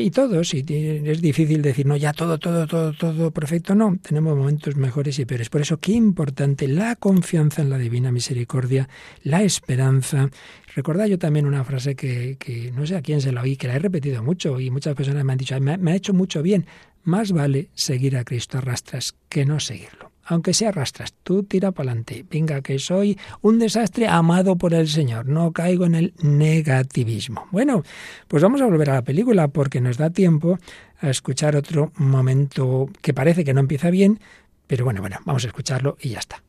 y 0.00 0.10
todos. 0.10 0.54
Y 0.54 0.64
es 1.04 1.20
difícil 1.20 1.60
decir, 1.60 1.84
no, 1.84 1.96
ya 1.96 2.14
todo, 2.14 2.38
todo, 2.38 2.66
todo, 2.66 2.94
todo 2.94 3.30
perfecto. 3.32 3.74
No, 3.74 3.96
tenemos 4.00 4.34
momentos 4.34 4.76
mejores 4.76 5.18
y 5.18 5.26
peores. 5.26 5.50
Por 5.50 5.60
eso, 5.60 5.78
qué 5.78 5.92
importante 5.92 6.68
la 6.68 6.96
confianza 6.96 7.60
en 7.60 7.68
la 7.68 7.76
divina 7.76 8.12
misericordia, 8.12 8.88
la 9.26 9.42
esperanza, 9.42 10.30
Recordad 10.76 11.06
yo 11.06 11.18
también 11.18 11.46
una 11.46 11.64
frase 11.64 11.96
que, 11.96 12.36
que, 12.38 12.70
no 12.70 12.86
sé 12.86 12.96
a 12.96 13.00
quién 13.00 13.22
se 13.22 13.32
la 13.32 13.40
oí, 13.40 13.56
que 13.56 13.66
la 13.66 13.76
he 13.76 13.78
repetido 13.78 14.22
mucho 14.22 14.60
y 14.60 14.70
muchas 14.70 14.94
personas 14.94 15.24
me 15.24 15.32
han 15.32 15.38
dicho, 15.38 15.58
me, 15.58 15.90
ha 15.90 15.94
hecho 15.96 16.12
mucho 16.12 16.42
bien. 16.42 16.66
Más 17.02 17.32
vale 17.32 17.70
seguir 17.72 18.14
a 18.18 18.24
Cristo 18.24 18.58
a 18.58 18.60
rastras 18.60 19.14
que 19.30 19.46
no 19.46 19.58
seguirlo. 19.58 20.12
Aunque 20.26 20.52
sea 20.52 20.72
rastras, 20.72 21.14
tú 21.22 21.44
tira 21.44 21.72
para 21.72 21.92
adelante. 21.92 22.26
Venga, 22.30 22.60
que 22.60 22.78
soy 22.78 23.18
un 23.40 23.58
desastre 23.58 24.06
amado 24.06 24.56
por 24.56 24.74
el 24.74 24.86
Señor. 24.86 25.24
No 25.24 25.50
caigo 25.52 25.86
en 25.86 25.94
el 25.94 26.12
negativismo. 26.20 27.46
Bueno, 27.52 27.82
pues 28.28 28.42
vamos 28.42 28.60
a 28.60 28.66
volver 28.66 28.90
a 28.90 28.94
la 28.94 29.02
película 29.02 29.48
porque 29.48 29.80
nos 29.80 29.96
da 29.96 30.10
tiempo 30.10 30.58
a 31.00 31.08
escuchar 31.08 31.56
otro 31.56 31.90
momento 31.96 32.90
que 33.00 33.14
parece 33.14 33.44
que 33.44 33.54
no 33.54 33.60
empieza 33.60 33.88
bien, 33.88 34.20
pero 34.66 34.84
bueno, 34.84 35.00
bueno, 35.00 35.20
vamos 35.24 35.44
a 35.44 35.46
escucharlo 35.46 35.96
y 36.02 36.10
ya 36.10 36.18
está. 36.18 36.42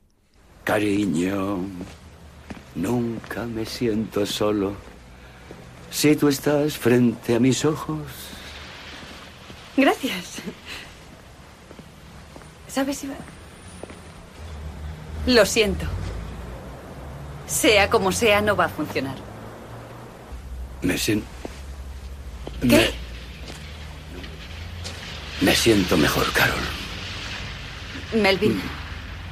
Cariño, 0.66 1.60
Nunca 2.76 3.46
me 3.46 3.66
siento 3.66 4.26
solo 4.26 4.76
si 5.90 6.16
tú 6.16 6.28
estás 6.28 6.78
frente 6.78 7.36
a 7.36 7.40
mis 7.40 7.66
ojos. 7.66 8.00
Gracias. 9.76 10.42
¿Sabes, 12.68 13.04
Iván? 13.04 13.18
Lo 15.26 15.46
siento. 15.46 15.86
Sea 17.48 17.90
como 17.90 18.12
sea, 18.12 18.42
no 18.42 18.56
va 18.56 18.66
a 18.66 18.70
funcionar. 18.70 19.16
Me 20.82 20.98
siento... 20.98 21.28
¿Qué? 22.62 22.94
Me... 25.42 25.48
me 25.48 25.56
siento 25.56 25.98
mejor, 25.98 26.32
Carol. 26.34 26.60
Melvin, 28.14 28.62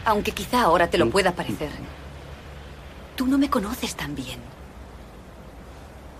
aunque 0.06 0.32
quizá 0.32 0.62
ahora 0.64 0.90
te 0.90 0.98
lo 0.98 1.10
pueda 1.10 1.34
parecer. 1.34 1.70
Tú 3.16 3.28
no 3.28 3.38
me 3.38 3.50
conoces 3.50 3.96
tan 3.96 4.16
bien. 4.16 4.40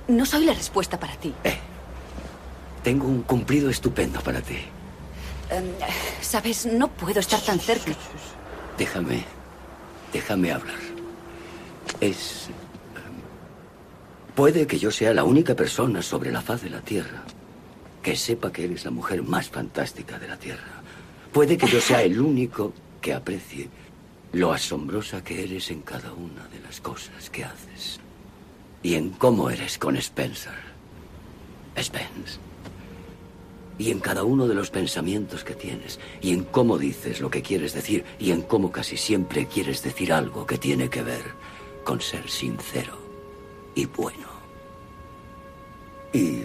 No 0.08 0.26
soy 0.26 0.46
la 0.46 0.54
respuesta 0.54 1.00
para 1.00 1.16
ti. 1.16 1.34
Eh, 1.44 1.58
tengo 2.84 3.08
un 3.08 3.24
cumplido 3.24 3.70
estupendo 3.70 4.22
para 4.22 4.42
ti. 4.42 4.58
Em, 5.50 5.66
Sabes, 6.22 6.66
no 6.66 6.88
puedo 6.88 7.20
estar 7.20 7.42
tan 7.42 7.60
cerca. 7.60 7.92
Déjame, 8.78 9.24
déjame 10.14 10.52
hablar. 10.52 10.80
Es... 12.00 12.48
Em, 12.96 14.34
puede 14.36 14.68
que 14.68 14.78
yo 14.78 14.92
sea 14.92 15.14
la 15.14 15.24
única 15.24 15.56
persona 15.56 16.02
sobre 16.02 16.32
la 16.32 16.42
faz 16.42 16.62
de 16.62 16.70
la 16.70 16.82
Tierra 16.82 17.24
que 18.02 18.16
sepa 18.16 18.52
que 18.52 18.66
eres 18.66 18.86
la 18.86 18.92
mujer 18.92 19.24
más 19.24 19.50
fantástica 19.50 20.20
de 20.20 20.28
la 20.28 20.38
Tierra. 20.38 20.84
Puede 21.34 21.58
que 21.58 21.66
yo 21.66 21.82
sea 21.82 22.04
el 22.04 22.22
único 22.22 22.72
que 23.02 23.16
aprecie 23.16 23.68
lo 24.36 24.52
asombrosa 24.52 25.24
que 25.24 25.46
eres 25.46 25.72
en 25.72 25.82
cada 25.82 26.12
una 26.12 26.46
de 26.50 26.60
las 26.60 26.82
cosas 26.82 27.30
que 27.30 27.46
haces. 27.46 28.02
Y 28.84 28.96
en 28.96 29.12
cómo 29.12 29.50
eres 29.50 29.78
con 29.78 29.96
Spencer. 29.96 30.76
Spence. 31.78 32.38
Y 33.78 33.92
en 33.92 34.02
cada 34.02 34.24
uno 34.24 34.46
de 34.46 34.54
los 34.54 34.72
pensamientos 34.72 35.46
que 35.46 35.56
tienes. 35.56 36.02
Y 36.22 36.34
en 36.34 36.44
cómo 36.44 36.78
dices 36.78 37.22
lo 37.22 37.30
que 37.30 37.42
quieres 37.42 37.74
decir. 37.74 38.04
Y 38.20 38.32
en 38.32 38.42
cómo 38.42 38.74
casi 38.74 38.98
siempre 38.98 39.46
quieres 39.46 39.82
decir 39.82 40.12
algo 40.12 40.46
que 40.46 40.58
tiene 40.58 40.90
que 40.90 41.02
ver 41.02 41.24
con 41.86 42.02
ser 42.02 42.30
sincero 42.30 42.98
y 43.74 43.86
bueno. 43.86 44.28
Y 46.12 46.42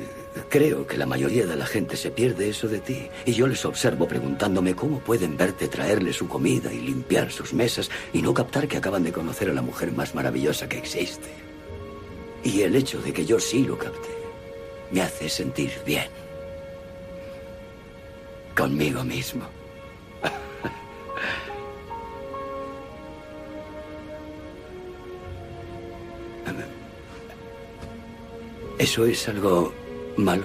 Creo 0.49 0.87
que 0.87 0.97
la 0.97 1.07
mayoría 1.07 1.45
de 1.45 1.57
la 1.57 1.67
gente 1.67 1.97
se 1.97 2.13
pierde 2.13 2.49
eso 2.49 2.69
de 2.69 2.79
ti. 2.79 3.09
Y 3.25 3.33
yo 3.33 3.49
les 3.49 3.65
observo 3.65 4.07
preguntándome 4.07 4.77
cómo 4.77 5.01
pueden 5.01 5.37
verte 5.37 5.67
traerle 5.67 6.13
su 6.13 6.29
comida 6.29 6.73
y 6.73 6.79
limpiar 6.81 7.33
sus 7.33 7.53
mesas 7.53 7.91
y 8.13 8.23
no 8.23 8.33
captar 8.33 8.69
que 8.69 8.77
acaban 8.77 9.03
de 9.03 9.11
conocer 9.13 9.51
a 9.51 9.55
la 9.55 9.63
mujer 9.63 9.91
más 9.93 10.15
maravillosa 10.15 10.69
que 10.69 10.79
existe. 10.79 11.29
Y 12.45 12.63
el 12.63 12.77
hecho 12.77 13.03
de 13.03 13.13
que 13.13 13.27
yo 13.27 13.41
sí 13.41 13.65
lo 13.65 13.77
capte 13.77 14.09
me 14.93 15.03
hace 15.03 15.29
sentir 15.29 15.73
bien. 15.85 16.07
Conmigo 18.57 19.03
mismo. 19.05 19.45
Eso 28.79 29.05
es 29.05 29.29
algo 29.29 29.75
malo 30.21 30.45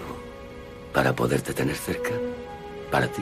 para 0.94 1.14
poderte 1.14 1.54
tener 1.54 1.76
cerca, 1.76 2.12
para 2.90 3.08
ti. 3.08 3.22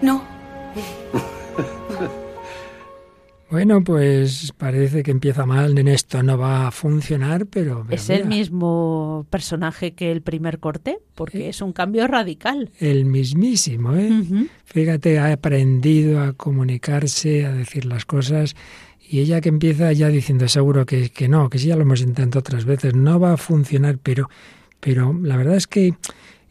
No. 0.00 0.25
Bueno, 3.56 3.82
pues 3.82 4.52
parece 4.58 5.02
que 5.02 5.10
empieza 5.10 5.46
mal, 5.46 5.78
en 5.78 5.88
esto 5.88 6.22
no 6.22 6.36
va 6.36 6.66
a 6.66 6.70
funcionar, 6.70 7.46
pero... 7.46 7.86
¿Es 7.88 8.10
el 8.10 8.26
mismo 8.26 9.26
personaje 9.30 9.94
que 9.94 10.12
el 10.12 10.20
primer 10.20 10.58
corte? 10.58 10.98
Porque 11.14 11.48
es 11.48 11.62
un 11.62 11.72
cambio 11.72 12.06
radical. 12.06 12.70
El 12.78 13.06
mismísimo, 13.06 13.96
¿eh? 13.96 14.10
Fíjate, 14.66 15.18
ha 15.18 15.32
aprendido 15.32 16.20
a 16.20 16.34
comunicarse, 16.34 17.46
a 17.46 17.52
decir 17.52 17.86
las 17.86 18.04
cosas, 18.04 18.54
y 19.00 19.20
ella 19.20 19.40
que 19.40 19.48
empieza 19.48 19.90
ya 19.94 20.08
diciendo 20.08 20.48
seguro 20.48 20.84
que, 20.84 21.08
que 21.08 21.26
no, 21.26 21.48
que 21.48 21.58
sí 21.58 21.68
ya 21.68 21.76
lo 21.76 21.82
hemos 21.82 22.02
intentado 22.02 22.40
otras 22.40 22.66
veces, 22.66 22.94
no 22.94 23.18
va 23.18 23.32
a 23.32 23.36
funcionar, 23.38 23.96
pero, 24.02 24.28
pero 24.80 25.18
la 25.22 25.38
verdad 25.38 25.56
es 25.56 25.66
que 25.66 25.94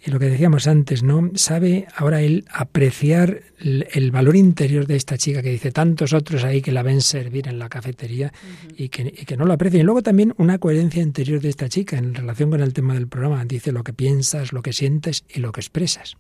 y 0.06 0.12
lo 0.12 0.20
que 0.20 0.28
decíamos 0.30 0.68
antes, 0.68 1.01
¿no? 1.01 1.32
Sabe 1.34 1.88
ahora 1.95 2.22
él 2.22 2.45
apreciar 2.51 3.41
el, 3.60 4.12
valor 4.12 4.36
interior 4.36 4.86
de 4.86 4.95
esta 4.95 5.18
chica 5.18 5.41
que 5.41 5.49
dice 5.49 5.72
tantos 5.72 6.14
otros 6.14 6.43
ahí 6.43 6.62
que 6.62 6.72
la 6.72 6.84
ven 6.84 7.01
servir 7.01 7.47
en 7.47 7.58
la 7.58 7.70
cafetería 7.70 8.32
y, 8.78 8.89
que, 8.89 9.01
y, 9.01 9.26
que, 9.26 9.36
no 9.36 9.45
lo 9.45 9.53
aprecian. 9.53 9.82
Y 9.82 9.84
luego 9.84 10.03
también 10.03 10.36
una 10.38 10.60
coherencia 10.60 11.01
interior 11.01 11.41
de 11.41 11.49
esta 11.49 11.70
chica 11.70 11.97
en 11.97 12.14
relación 12.14 12.51
con 12.51 12.62
el 12.62 12.74
tema 12.74 12.93
del 12.93 13.08
programa. 13.08 13.43
Dice 13.45 13.72
lo 13.72 13.84
que 13.84 13.93
piensas, 13.93 14.53
lo 14.53 14.62
que 14.62 14.74
sientes 14.74 15.24
y 15.28 15.39
lo 15.39 15.51
que 15.51 15.62
expresas. 15.62 16.18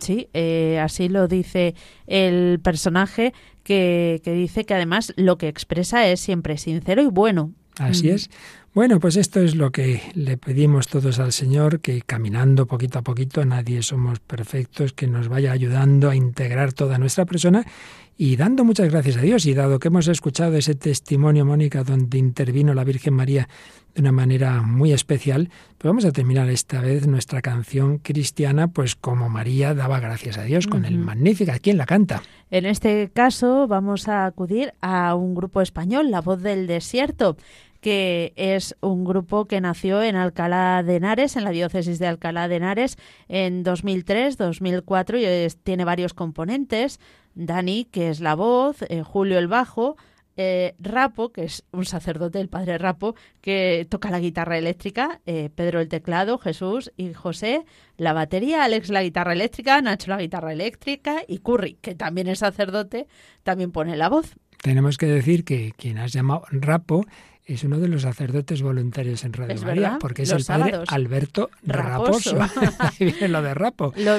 Sí, 0.00 0.28
eh, 0.34 0.80
así 0.80 1.08
lo 1.08 1.28
dice 1.28 1.76
el 2.08 2.58
personaje 2.60 3.32
que, 3.62 4.20
que 4.24 4.32
dice 4.32 4.64
que 4.64 4.74
además 4.74 5.12
lo 5.16 5.38
que 5.38 5.46
expresa 5.46 6.08
es 6.08 6.18
siempre 6.18 6.58
sincero 6.58 7.00
y 7.00 7.06
bueno. 7.06 7.52
Así 7.78 8.08
Mm. 8.08 8.14
es. 8.14 8.30
Bueno, 8.72 9.00
pues 9.00 9.16
esto 9.16 9.40
es 9.40 9.56
lo 9.56 9.72
que 9.72 10.00
le 10.14 10.36
pedimos 10.36 10.86
todos 10.86 11.18
al 11.18 11.32
Señor, 11.32 11.80
que 11.80 12.02
caminando 12.02 12.66
poquito 12.66 13.00
a 13.00 13.02
poquito, 13.02 13.44
nadie 13.44 13.82
somos 13.82 14.20
perfectos, 14.20 14.92
que 14.92 15.08
nos 15.08 15.26
vaya 15.26 15.50
ayudando 15.50 16.08
a 16.08 16.14
integrar 16.14 16.72
toda 16.72 16.96
nuestra 16.96 17.24
persona 17.24 17.64
y 18.16 18.36
dando 18.36 18.64
muchas 18.64 18.88
gracias 18.88 19.16
a 19.16 19.22
Dios. 19.22 19.44
Y 19.46 19.54
dado 19.54 19.80
que 19.80 19.88
hemos 19.88 20.06
escuchado 20.06 20.56
ese 20.56 20.76
testimonio, 20.76 21.44
Mónica, 21.44 21.82
donde 21.82 22.16
intervino 22.18 22.72
la 22.72 22.84
Virgen 22.84 23.14
María 23.14 23.48
de 23.92 24.02
una 24.02 24.12
manera 24.12 24.62
muy 24.62 24.92
especial, 24.92 25.50
pues 25.76 25.88
vamos 25.88 26.04
a 26.04 26.12
terminar 26.12 26.48
esta 26.48 26.80
vez 26.80 27.08
nuestra 27.08 27.42
canción 27.42 27.98
cristiana, 27.98 28.68
pues 28.68 28.94
como 28.94 29.28
María 29.28 29.74
daba 29.74 29.98
gracias 29.98 30.38
a 30.38 30.44
Dios, 30.44 30.68
con 30.68 30.84
el. 30.84 30.96
Magnífica. 30.96 31.58
¿Quién 31.58 31.76
la 31.76 31.86
canta? 31.86 32.22
En 32.52 32.66
este 32.66 33.10
caso 33.12 33.66
vamos 33.66 34.06
a 34.06 34.26
acudir 34.26 34.74
a 34.80 35.16
un 35.16 35.34
grupo 35.34 35.60
español, 35.60 36.12
La 36.12 36.20
Voz 36.20 36.40
del 36.40 36.68
Desierto, 36.68 37.36
que 37.80 38.32
es 38.36 38.76
un 38.80 39.04
grupo 39.04 39.46
que 39.46 39.60
nació 39.60 40.02
en 40.02 40.16
Alcalá 40.16 40.82
de 40.82 40.96
Henares, 40.96 41.36
en 41.36 41.44
la 41.44 41.50
diócesis 41.50 41.98
de 41.98 42.06
Alcalá 42.06 42.46
de 42.48 42.56
Henares, 42.56 42.96
en 43.28 43.62
2003-2004 43.64 45.18
y 45.18 45.24
es- 45.24 45.56
tiene 45.58 45.84
varios 45.84 46.14
componentes. 46.14 47.00
Dani, 47.34 47.84
que 47.84 48.10
es 48.10 48.20
la 48.20 48.34
voz, 48.34 48.82
eh, 48.82 49.02
Julio 49.02 49.38
el 49.38 49.48
bajo, 49.48 49.96
eh, 50.36 50.74
Rapo, 50.78 51.32
que 51.32 51.44
es 51.44 51.64
un 51.72 51.84
sacerdote, 51.84 52.40
el 52.40 52.48
padre 52.48 52.78
Rapo, 52.78 53.14
que 53.40 53.86
toca 53.90 54.10
la 54.10 54.20
guitarra 54.20 54.56
eléctrica, 54.58 55.20
eh, 55.26 55.50
Pedro 55.54 55.80
el 55.80 55.88
teclado, 55.88 56.38
Jesús 56.38 56.92
y 56.96 57.12
José 57.12 57.64
la 57.96 58.12
batería, 58.12 58.64
Alex 58.64 58.88
la 58.90 59.02
guitarra 59.02 59.32
eléctrica, 59.32 59.80
Nacho 59.82 60.10
la 60.10 60.18
guitarra 60.18 60.52
eléctrica 60.52 61.22
y 61.28 61.38
Curry, 61.38 61.74
que 61.80 61.94
también 61.94 62.26
es 62.28 62.38
sacerdote, 62.40 63.06
también 63.42 63.70
pone 63.70 63.96
la 63.96 64.08
voz. 64.08 64.34
Tenemos 64.62 64.98
que 64.98 65.06
decir 65.06 65.44
que 65.44 65.72
quien 65.76 65.98
has 65.98 66.12
llamado 66.12 66.42
Rapo 66.50 67.04
es 67.46 67.64
uno 67.64 67.78
de 67.78 67.88
los 67.88 68.02
sacerdotes 68.02 68.62
voluntarios 68.62 69.24
en 69.24 69.32
Radio 69.32 69.60
María, 69.62 69.98
porque 70.00 70.22
es 70.22 70.30
los 70.30 70.42
el 70.42 70.46
padre 70.46 70.70
sábados. 70.70 70.88
Alberto 70.92 71.50
Raposo. 71.64 72.36
Raposo. 72.36 72.72
Ahí 72.78 73.06
viene 73.06 73.28
lo 73.28 73.42
de 73.42 73.54
Rapo. 73.54 73.92
Lo- 73.96 74.18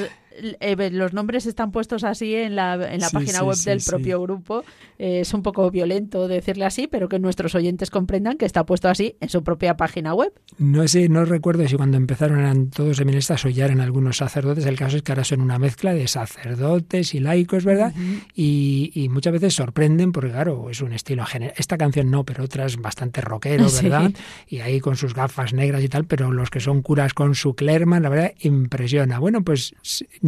eh, 0.59 0.89
los 0.91 1.13
nombres 1.13 1.45
están 1.45 1.71
puestos 1.71 2.03
así 2.03 2.35
en 2.35 2.55
la, 2.55 2.73
en 2.73 2.99
la 2.99 3.09
Sí, 3.09 3.13
página 3.13 3.39
sí, 3.39 3.45
web 3.45 3.55
sí, 3.55 3.69
del 3.69 3.81
propio 3.85 4.21
grupo. 4.21 4.63
Eh, 4.99 5.21
es 5.21 5.33
un 5.33 5.41
poco 5.43 5.69
violento 5.71 6.27
decirle 6.27 6.65
así, 6.65 6.87
pero 6.87 7.09
que 7.09 7.19
nuestros 7.19 7.55
oyentes 7.55 7.89
comprendan 7.89 8.37
que 8.37 8.45
está 8.45 8.65
puesto 8.65 8.89
así 8.89 9.15
en 9.19 9.29
su 9.29 9.43
propia 9.43 9.77
página 9.77 10.13
web. 10.13 10.33
No 10.57 10.87
sé, 10.87 11.09
no 11.09 11.25
recuerdo 11.25 11.67
si 11.67 11.75
cuando 11.75 11.97
empezaron 11.97 12.39
eran 12.39 12.69
todos 12.69 12.97
seminaristas 12.97 13.43
o 13.45 13.49
ya 13.49 13.65
eran 13.65 13.81
algunos 13.81 14.17
sacerdotes. 14.17 14.65
El 14.65 14.77
caso 14.77 14.97
es 14.97 15.03
que 15.03 15.11
ahora 15.11 15.23
son 15.23 15.41
una 15.41 15.59
mezcla 15.59 15.93
de 15.93 16.07
sacerdotes 16.07 17.13
y 17.15 17.19
laicos, 17.19 17.65
¿verdad? 17.65 17.93
y, 18.35 18.91
y 18.93 19.09
muchas 19.09 19.33
veces 19.33 19.53
sorprenden 19.53 20.11
porque, 20.11 20.29
claro, 20.31 20.69
es 20.69 20.81
un 20.81 20.93
estilo 20.93 21.25
general. 21.25 21.53
Esta 21.57 21.77
canción 21.77 22.09
no, 22.11 22.23
pero 22.23 22.43
otras 22.43 22.77
bastante 22.77 23.21
rockero. 23.21 23.65
¿verdad? 23.81 24.11
Y 24.47 24.59
ahí 24.59 24.79
con 24.79 24.95
sus 24.95 25.13
gafas 25.13 25.53
negras 25.53 25.83
y 25.83 25.89
tal, 25.89 26.05
pero 26.05 26.31
los 26.31 26.49
que 26.49 26.59
son 26.59 26.81
curas 26.81 27.13
con 27.13 27.35
su 27.35 27.55
clerma, 27.55 27.99
la 27.99 28.09
verdad, 28.09 28.33
impresiona. 28.39 29.19
Bueno, 29.19 29.43
pues 29.43 29.75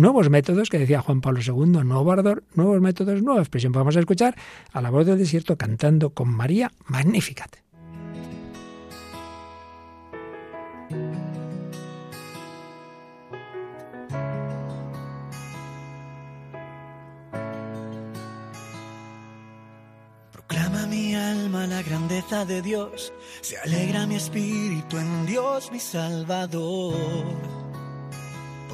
nuevos 0.04 0.30
métodos 0.30 0.70
que 0.70 0.78
decía 0.78 1.00
Juan 1.00 1.22
Pablo 1.22 1.40
II, 1.40 1.82
nuevo 1.86 2.12
ardor, 2.12 2.44
nuevos 2.56 2.82
métodos, 2.82 3.24
nueva 3.24 3.40
expresión. 3.40 3.72
Vamos 3.72 3.96
a 3.96 4.02
escuchar 4.02 4.36
a 4.74 4.82
la 4.82 4.90
voz 4.90 5.06
del 5.06 5.18
desierto 5.18 5.58
cantando 5.58 6.10
con 6.10 6.28
María 6.30 6.72
Magnificat. 6.88 7.56
Mi 20.90 21.16
alma 21.16 21.66
la 21.66 21.82
grandeza 21.82 22.46
de 22.46 22.62
Dios, 22.62 23.14
se 23.42 23.58
alegra 23.58 24.06
mi 24.06 24.16
espíritu 24.16 24.98
en 24.98 25.26
Dios 25.26 25.72
mi 25.72 25.80
Salvador, 25.80 27.24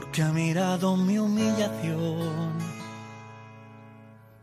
porque 0.10 0.24
ha 0.24 0.32
mirado 0.32 0.98
mi 0.98 1.20
humillación. 1.20 2.58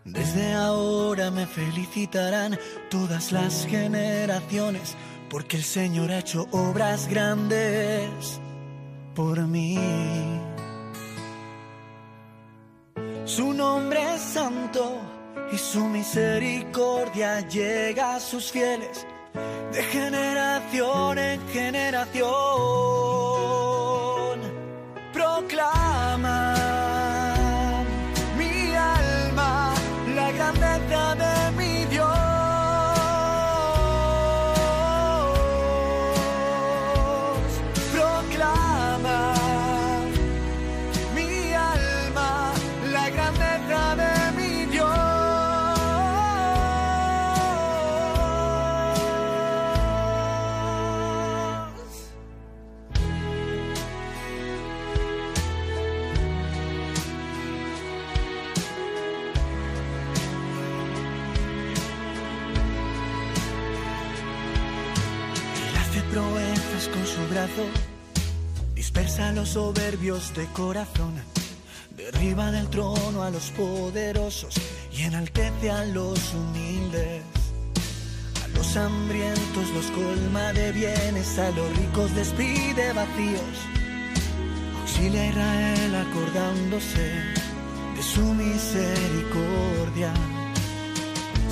Desde 0.04 0.54
ahora 0.54 1.32
me 1.32 1.44
felicitarán 1.44 2.56
todas 2.88 3.32
las 3.32 3.66
generaciones, 3.66 4.94
porque 5.28 5.56
el 5.56 5.64
Señor 5.64 6.12
ha 6.12 6.20
hecho 6.20 6.46
obras 6.52 7.08
grandes 7.08 8.40
por 9.16 9.40
mí. 9.40 9.76
Su 13.24 13.52
nombre 13.52 14.14
es 14.14 14.20
santo 14.20 15.00
y 15.52 15.58
su 15.58 15.84
misericordia 15.88 17.40
llega 17.40 18.14
a 18.14 18.20
sus 18.20 18.52
fieles 18.52 19.04
de 19.72 19.82
generación 19.82 21.18
en 21.18 21.48
generación. 21.48 23.75
Dispersa 68.74 69.32
los 69.32 69.50
soberbios 69.50 70.34
de 70.34 70.46
corazón, 70.54 71.12
derriba 71.96 72.50
del 72.50 72.68
trono 72.68 73.22
a 73.22 73.30
los 73.30 73.50
poderosos 73.50 74.54
y 74.90 75.02
enaltece 75.02 75.70
a 75.70 75.84
los 75.84 76.18
humildes. 76.32 77.22
A 78.42 78.48
los 78.48 78.76
hambrientos 78.76 79.68
los 79.74 79.86
colma 79.90 80.52
de 80.54 80.72
bienes, 80.72 81.38
a 81.38 81.50
los 81.50 81.76
ricos 81.76 82.14
despide 82.14 82.92
vacíos. 82.94 83.56
Auxilia 84.80 85.22
a 85.22 85.26
Israel 85.26 85.94
acordándose 85.94 87.12
de 87.96 88.02
su 88.02 88.24
misericordia 88.34 90.12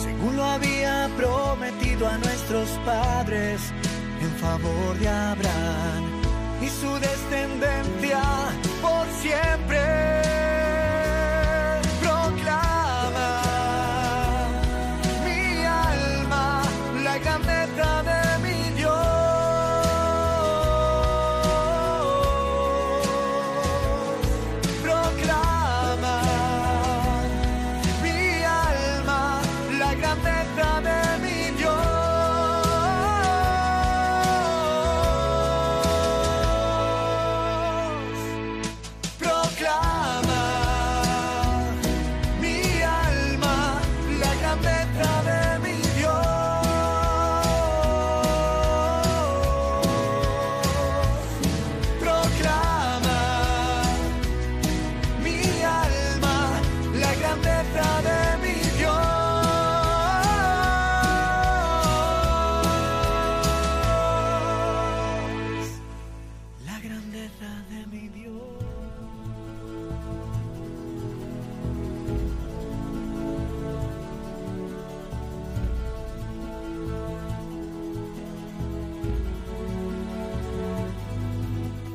según 0.05 0.37
lo 0.37 0.45
había 0.45 1.11
prometido 1.17 2.07
a 2.07 2.19
nuestros 2.19 2.69
padres, 2.85 3.61
en 4.25 4.31
favor 4.39 4.99
de 4.99 5.09
Abraham 5.09 6.05
y 6.63 6.69
su 6.69 6.93
descendencia 6.99 8.23
por 8.81 9.07
siempre. 9.21 10.14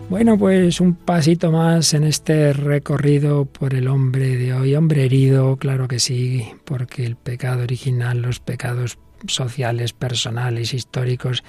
Bueno, 0.10 0.40
pues 0.40 0.82
un 0.82 0.96
pasito 0.96 1.52
más 1.52 1.94
en 1.94 2.04
este 2.04 2.52
recorrido 2.52 3.46
por 3.46 3.76
el 3.76 3.88
hombre 3.88 4.38
de 4.38 4.56
hoy, 4.56 4.74
hombre 4.74 5.06
herido, 5.06 5.58
claro 5.58 5.88
que 5.88 6.00
sí, 6.00 6.52
porque 6.66 7.06
el 7.06 7.16
pecado 7.16 7.62
original, 7.62 8.24
los 8.24 8.40
pecados 8.40 8.98
sociales, 9.28 9.94
personales, 9.94 10.74
históricos, 10.74 11.44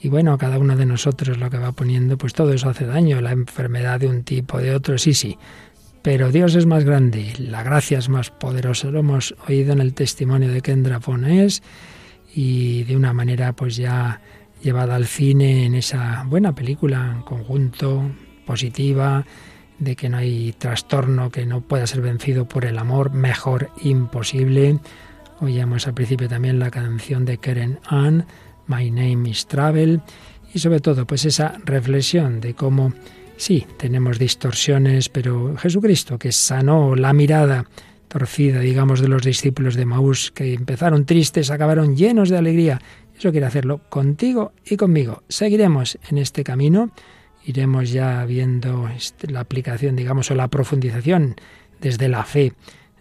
y 0.00 0.08
bueno, 0.08 0.38
cada 0.38 0.58
uno 0.58 0.76
de 0.76 0.86
nosotros 0.86 1.36
lo 1.36 1.50
que 1.50 1.58
va 1.58 1.72
poniendo, 1.72 2.16
pues 2.16 2.32
todo 2.32 2.54
eso 2.54 2.70
hace 2.70 2.86
daño, 2.86 3.20
la 3.20 3.32
enfermedad 3.32 4.00
de 4.00 4.08
un 4.08 4.22
tipo, 4.22 4.56
de 4.56 4.74
otro, 4.74 4.96
sí, 4.96 5.12
sí. 5.12 5.36
Pero 6.00 6.32
Dios 6.32 6.54
es 6.54 6.64
más 6.64 6.84
grande, 6.84 7.34
la 7.38 7.62
gracia 7.62 7.98
es 7.98 8.08
más 8.08 8.30
poderosa. 8.30 8.88
Lo 8.88 9.00
hemos 9.00 9.34
oído 9.46 9.74
en 9.74 9.80
el 9.80 9.92
testimonio 9.92 10.50
de 10.50 10.62
Kendra 10.62 11.00
Fones 11.00 11.62
y 12.34 12.84
de 12.84 12.96
una 12.96 13.12
manera 13.12 13.52
pues 13.52 13.76
ya 13.76 14.22
llevada 14.62 14.96
al 14.96 15.06
cine 15.06 15.66
en 15.66 15.74
esa 15.74 16.24
buena 16.26 16.54
película 16.54 17.12
en 17.14 17.22
conjunto, 17.22 18.10
positiva, 18.46 19.24
de 19.78 19.96
que 19.96 20.08
no 20.08 20.18
hay 20.18 20.52
trastorno 20.52 21.30
que 21.30 21.46
no 21.46 21.62
pueda 21.62 21.86
ser 21.86 22.02
vencido 22.02 22.46
por 22.46 22.64
el 22.64 22.78
amor, 22.78 23.12
mejor 23.12 23.70
imposible. 23.82 24.78
Oíamos 25.40 25.86
al 25.86 25.94
principio 25.94 26.28
también 26.28 26.58
la 26.58 26.70
canción 26.70 27.24
de 27.24 27.38
Karen 27.38 27.80
Ann, 27.86 28.26
My 28.66 28.90
Name 28.90 29.30
is 29.30 29.46
Travel, 29.46 30.02
y 30.52 30.58
sobre 30.58 30.80
todo 30.80 31.06
pues 31.06 31.24
esa 31.24 31.54
reflexión 31.64 32.40
de 32.40 32.54
cómo 32.54 32.92
sí, 33.36 33.66
tenemos 33.78 34.18
distorsiones, 34.18 35.08
pero 35.08 35.56
Jesucristo 35.56 36.18
que 36.18 36.30
sanó 36.30 36.94
la 36.94 37.12
mirada 37.12 37.64
torcida, 38.08 38.58
digamos, 38.60 39.00
de 39.00 39.08
los 39.08 39.22
discípulos 39.22 39.76
de 39.76 39.86
Maús, 39.86 40.32
que 40.32 40.52
empezaron 40.52 41.06
tristes, 41.06 41.50
acabaron 41.50 41.96
llenos 41.96 42.28
de 42.28 42.36
alegría, 42.36 42.80
eso 43.20 43.32
quiere 43.32 43.46
hacerlo 43.46 43.82
contigo 43.90 44.52
y 44.64 44.78
conmigo. 44.78 45.22
Seguiremos 45.28 45.98
en 46.08 46.16
este 46.16 46.42
camino, 46.42 46.90
iremos 47.44 47.90
ya 47.90 48.24
viendo 48.24 48.88
este, 48.88 49.30
la 49.30 49.40
aplicación, 49.40 49.94
digamos, 49.94 50.30
o 50.30 50.34
la 50.34 50.48
profundización 50.48 51.36
desde 51.82 52.08
la 52.08 52.24
fe 52.24 52.54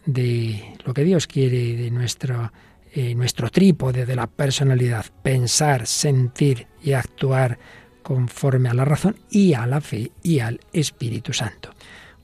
de 0.05 0.75
lo 0.83 0.93
que 0.93 1.05
Dios 1.05 1.25
quiere 1.25 1.77
de 1.77 1.89
nuestro, 1.89 2.51
eh, 2.93 3.15
nuestro 3.15 3.49
trípode 3.49 4.05
de 4.05 4.15
la 4.17 4.27
personalidad, 4.27 5.05
pensar, 5.23 5.87
sentir 5.87 6.67
y 6.83 6.91
actuar 6.91 7.57
conforme 8.03 8.67
a 8.67 8.73
la 8.73 8.83
razón 8.83 9.15
y 9.31 9.53
a 9.53 9.65
la 9.67 9.79
fe 9.79 10.11
y 10.21 10.39
al 10.39 10.59
Espíritu 10.73 11.31
Santo. 11.31 11.71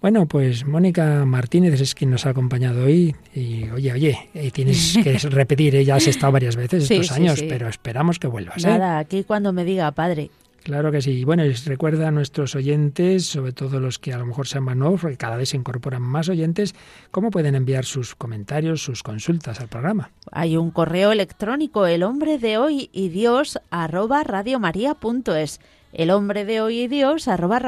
Bueno, 0.05 0.27
pues 0.27 0.67
Mónica 0.67 1.25
Martínez 1.25 1.81
es 1.81 1.95
quien 1.95 2.11
nos 2.11 2.27
ha 2.27 2.29
acompañado 2.29 2.85
hoy. 2.85 3.15
Y 3.33 3.67
oye, 3.71 3.91
oye, 3.91 4.29
eh, 4.35 4.51
tienes 4.51 4.99
que 5.03 5.17
repetir, 5.17 5.73
¿eh? 5.77 5.83
ya 5.83 5.95
has 5.95 6.05
estado 6.05 6.31
varias 6.31 6.55
veces 6.55 6.83
estos 6.91 7.11
años, 7.11 7.43
pero 7.49 7.67
esperamos 7.67 8.19
que 8.19 8.27
vuelvas. 8.27 8.63
¿eh? 8.63 8.67
Nada, 8.67 8.99
aquí 8.99 9.23
cuando 9.23 9.51
me 9.51 9.65
diga, 9.65 9.89
padre. 9.93 10.29
Claro 10.65 10.91
que 10.91 10.99
sí. 10.99 11.23
Bueno, 11.25 11.43
les 11.43 11.63
recuerda 11.67 12.07
a 12.07 12.11
nuestros 12.11 12.55
oyentes, 12.55 13.27
sobre 13.27 13.51
todo 13.51 13.79
los 13.79 13.99
que 13.99 14.13
a 14.13 14.17
lo 14.17 14.25
mejor 14.25 14.47
sean 14.47 14.63
más 14.63 14.75
nuevos, 14.75 14.99
porque 14.99 15.15
cada 15.15 15.37
vez 15.37 15.49
se 15.49 15.57
incorporan 15.57 16.01
más 16.01 16.27
oyentes, 16.27 16.73
cómo 17.11 17.29
pueden 17.29 17.53
enviar 17.53 17.85
sus 17.85 18.15
comentarios, 18.15 18.81
sus 18.81 19.03
consultas 19.03 19.61
al 19.61 19.67
programa. 19.67 20.09
Hay 20.31 20.57
un 20.57 20.71
correo 20.71 21.11
electrónico, 21.11 21.85
el 21.85 22.01
hombre 22.01 22.39
de 22.39 22.57
hoy 22.57 22.89
y 22.91 23.09
Dios, 23.09 23.59
arroba 23.69 24.23
el 25.95 26.09
hombre 26.09 26.45
de 26.45 26.61
hoy 26.61 26.79
y 26.79 26.87
Dios 26.87 27.27
arroba. 27.27 27.61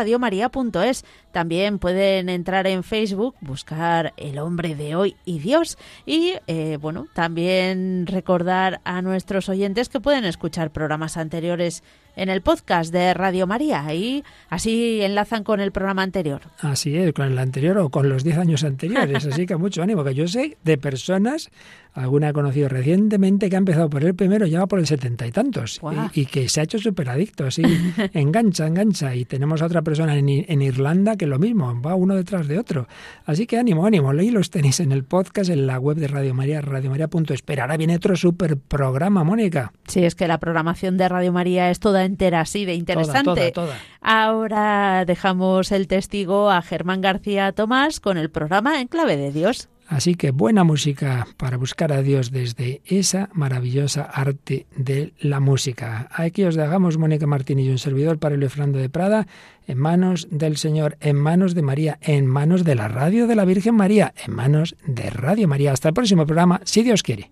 También 1.31 1.79
pueden 1.79 2.29
entrar 2.29 2.65
en 2.65 2.83
Facebook, 2.83 3.35
buscar 3.41 4.13
el 4.17 4.39
hombre 4.39 4.75
de 4.75 4.95
hoy 4.95 5.15
y 5.23 5.37
Dios 5.37 5.77
y 6.05 6.33
eh, 6.47 6.77
bueno, 6.81 7.07
también 7.13 8.07
recordar 8.07 8.81
a 8.83 9.01
nuestros 9.03 9.49
oyentes 9.49 9.87
que 9.87 9.99
pueden 9.99 10.25
escuchar 10.25 10.71
programas 10.71 11.15
anteriores 11.15 11.83
en 12.17 12.29
el 12.29 12.41
podcast 12.41 12.91
de 12.91 13.13
Radio 13.13 13.47
María 13.47 13.93
y 13.93 14.23
así 14.49 15.01
enlazan 15.01 15.43
con 15.43 15.59
el 15.61 15.71
programa 15.71 16.01
anterior. 16.01 16.41
Así 16.59 16.97
es, 16.97 17.13
con 17.13 17.27
el 17.27 17.37
anterior 17.37 17.77
o 17.77 17.89
con 17.89 18.09
los 18.09 18.23
10 18.23 18.39
años 18.39 18.63
anteriores. 18.63 19.25
Así 19.27 19.45
que 19.45 19.55
mucho 19.55 19.83
ánimo, 19.83 20.03
que 20.03 20.15
yo 20.15 20.27
sé 20.27 20.57
de 20.63 20.77
personas, 20.77 21.51
alguna 21.97 22.29
he 22.29 22.33
conocido 22.33 22.69
recientemente 22.69 23.49
que 23.49 23.55
ha 23.55 23.59
empezado 23.59 23.89
por 23.89 24.03
el 24.03 24.13
primero, 24.15 24.45
ya 24.45 24.59
va 24.59 24.67
por 24.67 24.79
el 24.79 24.87
setenta 24.87 25.25
y 25.25 25.31
tantos 25.31 25.81
y, 26.13 26.25
que 26.27 26.47
se 26.47 26.59
ha 26.59 26.63
hecho 26.63 26.77
súper 26.77 27.09
adicto, 27.09 27.45
así 27.45 27.63
engancha, 28.13 28.67
engancha. 28.67 29.15
Y 29.15 29.25
tenemos 29.25 29.61
a 29.61 29.65
otra 29.65 29.81
persona 29.81 30.15
en, 30.15 30.29
en, 30.29 30.61
Irlanda 30.61 31.15
que 31.15 31.25
lo 31.25 31.39
mismo, 31.39 31.81
va 31.81 31.95
uno 31.95 32.15
detrás 32.15 32.47
de 32.47 32.59
otro. 32.59 32.87
Así 33.25 33.47
que 33.47 33.57
ánimo, 33.57 33.85
ánimo, 33.85 34.11
ahí 34.11 34.29
los 34.29 34.49
tenéis 34.51 34.79
en 34.79 34.91
el 34.91 35.03
podcast, 35.03 35.49
en 35.49 35.67
la 35.67 35.79
web 35.79 35.97
de 35.97 36.07
Radio 36.07 36.33
María, 36.33 36.61
radiomaria.es. 36.61 37.43
Ahora 37.59 37.77
viene 37.77 37.95
otro 37.95 38.15
súper 38.15 38.57
programa, 38.57 39.23
Mónica. 39.23 39.73
Sí, 39.87 40.03
es 40.03 40.15
que 40.15 40.27
la 40.27 40.37
programación 40.37 40.97
de 40.97 41.09
Radio 41.09 41.33
María 41.33 41.71
es 41.71 41.79
toda 41.79 42.05
entera 42.05 42.41
así 42.41 42.65
de 42.65 42.75
interesante. 42.75 43.53
Ahora 44.01 45.05
dejamos 45.05 45.71
el 45.71 45.87
testigo 45.87 46.51
a 46.51 46.61
Germán 46.61 47.01
García 47.01 47.51
Tomás 47.51 47.99
con 47.99 48.17
el 48.17 48.29
programa 48.29 48.79
En 48.79 48.87
Clave 48.87 49.17
de 49.17 49.31
Dios. 49.31 49.69
Así 49.87 50.15
que 50.15 50.31
buena 50.31 50.65
música 50.65 51.27
para 51.37 51.55
buscar 51.55 51.93
a 51.93 52.01
Dios 52.01 52.31
desde 52.31 52.81
esa 52.85 53.29
maravillosa 53.33 54.03
arte 54.03 54.67
de 54.75 55.13
la 55.19 55.39
música. 55.39 56.09
Aquí 56.11 56.43
os 56.43 56.55
dejamos 56.55 56.97
Mónica 56.97 57.25
Martín 57.25 57.59
y 57.59 57.69
un 57.69 57.77
servidor 57.77 58.19
para 58.19 58.35
el 58.35 58.49
Fernando 58.49 58.79
de 58.79 58.89
Prada 58.89 59.27
en 59.65 59.77
manos 59.77 60.27
del 60.29 60.57
Señor, 60.57 60.97
en 60.99 61.15
manos 61.15 61.55
de 61.55 61.61
María, 61.61 61.99
en 62.01 62.27
manos 62.27 62.65
de 62.65 62.75
la 62.75 62.89
radio 62.89 63.27
de 63.27 63.35
la 63.35 63.45
Virgen 63.45 63.75
María, 63.75 64.13
en 64.25 64.33
manos 64.33 64.75
de 64.85 65.09
Radio 65.09 65.47
María. 65.47 65.71
Hasta 65.71 65.89
el 65.89 65.93
próximo 65.93 66.25
programa, 66.25 66.61
si 66.65 66.83
Dios 66.83 67.01
quiere. 67.01 67.31